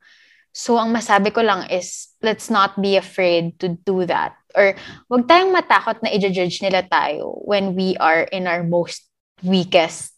So, 0.55 0.79
ang 0.79 0.95
masabi 0.95 1.35
ko 1.35 1.43
lang 1.43 1.67
is, 1.67 2.15
let's 2.23 2.47
not 2.47 2.79
be 2.79 2.95
afraid 2.95 3.59
to 3.59 3.75
do 3.75 4.07
that 4.07 4.39
or 4.55 4.73
wag 5.11 5.27
tayong 5.27 5.51
matakot 5.51 5.99
na 5.99 6.09
i-judge 6.09 6.63
nila 6.63 6.87
tayo 6.87 7.35
when 7.43 7.75
we 7.75 7.99
are 7.99 8.23
in 8.31 8.47
our 8.47 8.63
most 8.63 9.05
weakest 9.43 10.15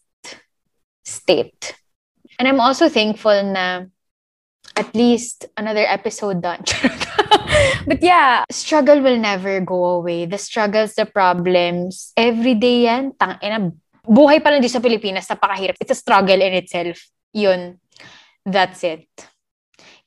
state. 1.02 1.74
And 2.38 2.46
I'm 2.46 2.62
also 2.62 2.86
thankful 2.86 3.34
na 3.50 3.90
at 4.78 4.94
least 4.94 5.46
another 5.56 5.82
episode 5.82 6.40
done. 6.40 6.62
but 7.86 8.00
yeah, 8.02 8.44
struggle 8.50 9.02
will 9.02 9.18
never 9.18 9.60
go 9.60 9.98
away. 9.98 10.26
The 10.26 10.38
struggles, 10.38 10.94
the 10.94 11.06
problems, 11.06 12.12
every 12.16 12.54
day 12.54 12.86
yan, 12.86 13.12
tang 13.18 13.42
ina, 13.42 13.74
buhay 14.06 14.38
pa 14.38 14.54
lang 14.54 14.62
di 14.62 14.70
sa 14.70 14.78
Pilipinas, 14.78 15.26
napakahirap. 15.26 15.76
It's 15.82 15.90
a 15.90 15.98
struggle 15.98 16.38
in 16.38 16.54
itself. 16.54 17.02
Yun. 17.34 17.82
That's 18.46 18.80
it. 18.86 19.10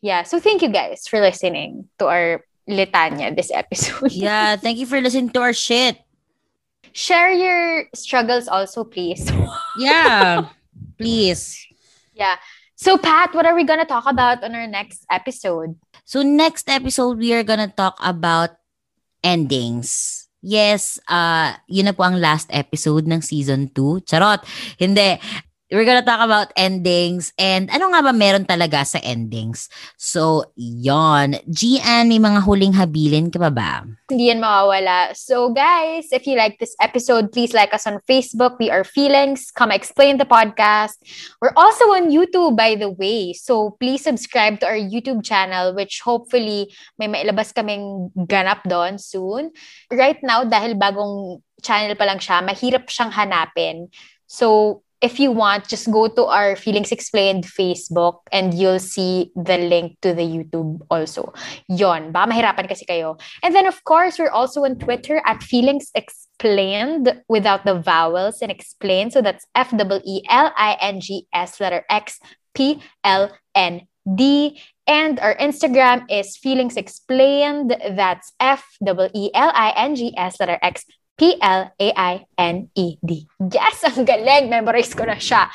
Yeah, 0.01 0.23
so 0.23 0.39
thank 0.39 0.63
you 0.63 0.69
guys 0.73 1.05
for 1.05 1.21
listening 1.21 1.85
to 1.99 2.09
our 2.09 2.41
litanya 2.65 3.35
this 3.35 3.51
episode. 3.53 4.09
yeah, 4.15 4.55
thank 4.55 4.79
you 4.79 4.87
for 4.87 4.97
listening 4.97 5.29
to 5.37 5.41
our 5.41 5.53
shit. 5.53 6.01
Share 6.91 7.31
your 7.31 7.85
struggles 7.93 8.47
also, 8.47 8.83
please. 8.83 9.29
yeah, 9.77 10.49
please. 10.97 11.53
Yeah. 12.17 12.41
So, 12.81 12.97
Pat, 12.97 13.29
what 13.37 13.45
are 13.45 13.53
we 13.53 13.61
gonna 13.61 13.85
talk 13.85 14.09
about 14.09 14.41
on 14.41 14.57
our 14.57 14.65
next 14.65 15.05
episode? 15.13 15.77
So, 16.01 16.25
next 16.25 16.65
episode, 16.65 17.21
we 17.21 17.29
are 17.29 17.45
gonna 17.45 17.69
talk 17.69 17.93
about 18.01 18.57
endings. 19.21 20.25
Yes, 20.41 20.97
uh, 21.05 21.53
yun 21.69 21.85
na 21.85 21.93
po 21.93 22.09
ang 22.09 22.17
last 22.17 22.49
episode 22.49 23.05
ng 23.05 23.21
season 23.21 23.69
2. 23.69 24.01
Charot! 24.09 24.41
Hindi. 24.81 25.21
We're 25.71 25.87
gonna 25.87 26.03
talk 26.03 26.19
about 26.19 26.51
endings 26.59 27.31
and 27.39 27.71
ano 27.71 27.95
nga 27.95 28.03
ba 28.03 28.11
meron 28.11 28.43
talaga 28.43 28.83
sa 28.83 28.99
endings. 29.07 29.71
So, 29.95 30.51
yon. 30.59 31.39
Gian, 31.47 32.11
may 32.11 32.19
mga 32.19 32.43
huling 32.43 32.75
habilin 32.75 33.31
ka 33.31 33.39
ba 33.39 33.47
ba? 33.47 33.87
Hindi 34.11 34.35
yan 34.35 34.43
mawawala. 34.43 35.15
So, 35.15 35.55
guys, 35.55 36.11
if 36.11 36.27
you 36.27 36.35
like 36.35 36.59
this 36.59 36.75
episode, 36.83 37.31
please 37.31 37.55
like 37.55 37.71
us 37.71 37.87
on 37.87 38.03
Facebook. 38.03 38.59
We 38.59 38.67
are 38.67 38.83
Feelings. 38.83 39.47
Come 39.55 39.71
explain 39.71 40.19
the 40.19 40.27
podcast. 40.27 40.99
We're 41.39 41.55
also 41.55 41.95
on 41.95 42.11
YouTube, 42.11 42.59
by 42.59 42.75
the 42.75 42.91
way. 42.91 43.31
So, 43.31 43.79
please 43.79 44.03
subscribe 44.03 44.59
to 44.59 44.67
our 44.67 44.75
YouTube 44.75 45.23
channel, 45.23 45.71
which 45.71 46.03
hopefully 46.03 46.67
may 46.99 47.07
mailabas 47.07 47.55
kaming 47.55 48.11
ganap 48.27 48.67
doon 48.67 48.99
soon. 48.99 49.55
Right 49.87 50.19
now, 50.19 50.43
dahil 50.43 50.75
bagong 50.75 51.39
channel 51.63 51.95
pa 51.95 52.11
lang 52.11 52.19
siya, 52.19 52.43
mahirap 52.43 52.91
siyang 52.91 53.15
hanapin. 53.15 53.87
So, 54.27 54.83
if 55.01 55.19
you 55.19 55.31
want, 55.31 55.67
just 55.67 55.91
go 55.91 56.07
to 56.07 56.25
our 56.25 56.55
Feelings 56.55 56.91
Explained 56.91 57.45
Facebook 57.45 58.21
and 58.31 58.53
you'll 58.53 58.79
see 58.79 59.31
the 59.35 59.57
link 59.57 59.97
to 60.01 60.13
the 60.13 60.21
YouTube 60.21 60.79
also. 60.89 61.33
Yon, 61.67 62.11
baka 62.11 62.31
mahirapan 62.31 62.69
kasi 62.69 62.85
kayo. 62.85 63.19
And 63.41 63.53
then, 63.53 63.65
of 63.65 63.83
course, 63.83 64.19
we're 64.19 64.29
also 64.29 64.63
on 64.63 64.77
Twitter 64.77 65.21
at 65.25 65.41
Feelings 65.41 65.89
Explained 65.95 67.21
without 67.27 67.65
the 67.65 67.81
vowels 67.81 68.41
and 68.41 68.51
explain. 68.51 69.09
So 69.09 69.21
that's 69.21 69.45
F 69.55 69.73
W 69.75 70.01
E 70.05 70.21
L 70.29 70.53
I 70.55 70.77
N 70.79 71.01
G 71.01 71.25
S 71.33 71.59
letter 71.59 71.83
X 71.89 72.19
P 72.53 72.81
L 73.03 73.33
N 73.55 73.87
D. 74.05 74.61
And 74.85 75.19
our 75.19 75.35
Instagram 75.37 76.05
is 76.09 76.37
Feelings 76.37 76.77
Explained. 76.77 77.73
That's 77.97 78.33
F 78.39 78.65
W 78.85 79.09
E 79.13 79.29
L 79.33 79.51
I 79.53 79.73
N 79.77 79.95
G 79.95 80.13
S 80.17 80.39
letter 80.39 80.57
X 80.61 80.85
P-L-A-I-N-E-D. 81.21 83.09
Yes, 83.53 83.85
ang 83.85 84.01
galing. 84.01 84.49
Memorize 84.49 84.97
ko 84.97 85.05
na 85.05 85.21
siya. 85.21 85.53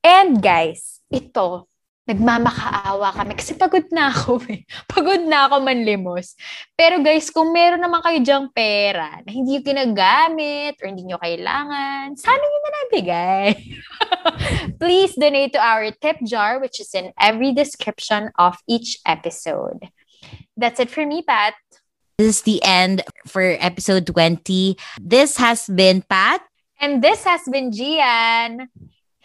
And 0.00 0.40
guys, 0.40 1.04
ito, 1.12 1.68
nagmamakaawa 2.08 3.14
kami 3.14 3.36
kasi 3.36 3.52
pagod 3.60 3.84
na 3.92 4.08
ako 4.08 4.40
eh. 4.56 4.64
Pagod 4.88 5.20
na 5.28 5.52
ako 5.52 5.60
manlimos. 5.60 6.32
Pero 6.72 7.04
guys, 7.04 7.28
kung 7.28 7.52
meron 7.52 7.84
naman 7.84 8.00
kayo 8.00 8.24
dyang 8.24 8.48
pera 8.56 9.20
na 9.20 9.30
hindi 9.30 9.60
yung 9.60 9.68
ginagamit 9.68 10.80
or 10.80 10.88
hindi 10.88 11.04
nyo 11.04 11.20
kailangan, 11.20 12.16
sana 12.16 12.40
nyo 12.40 12.58
na 12.64 12.72
nabigay. 12.72 13.52
Please 14.80 15.12
donate 15.12 15.52
to 15.52 15.60
our 15.60 15.92
tip 15.92 16.16
jar 16.24 16.56
which 16.56 16.80
is 16.80 16.88
in 16.96 17.12
every 17.20 17.52
description 17.52 18.32
of 18.40 18.56
each 18.64 18.96
episode. 19.04 19.92
That's 20.56 20.80
it 20.80 20.88
for 20.88 21.04
me, 21.04 21.20
Pat. 21.20 21.52
This 22.22 22.36
is 22.38 22.42
the 22.42 22.62
end 22.62 23.02
for 23.26 23.42
episode 23.42 24.06
20. 24.06 24.78
This 25.02 25.36
has 25.38 25.66
been 25.66 26.06
Pat. 26.06 26.38
And 26.78 27.02
this 27.02 27.24
has 27.24 27.42
been 27.50 27.72
Gian. 27.74 28.70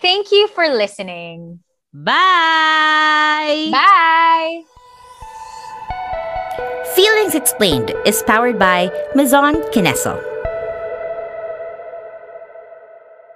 Thank 0.02 0.32
you 0.32 0.48
for 0.48 0.68
listening. 0.68 1.62
Bye. 1.94 3.70
Bye. 3.70 4.64
Feelings 6.96 7.36
Explained 7.36 7.94
is 8.04 8.24
powered 8.26 8.58
by 8.58 8.90
Maison 9.14 9.62
Kineso. 9.70 10.18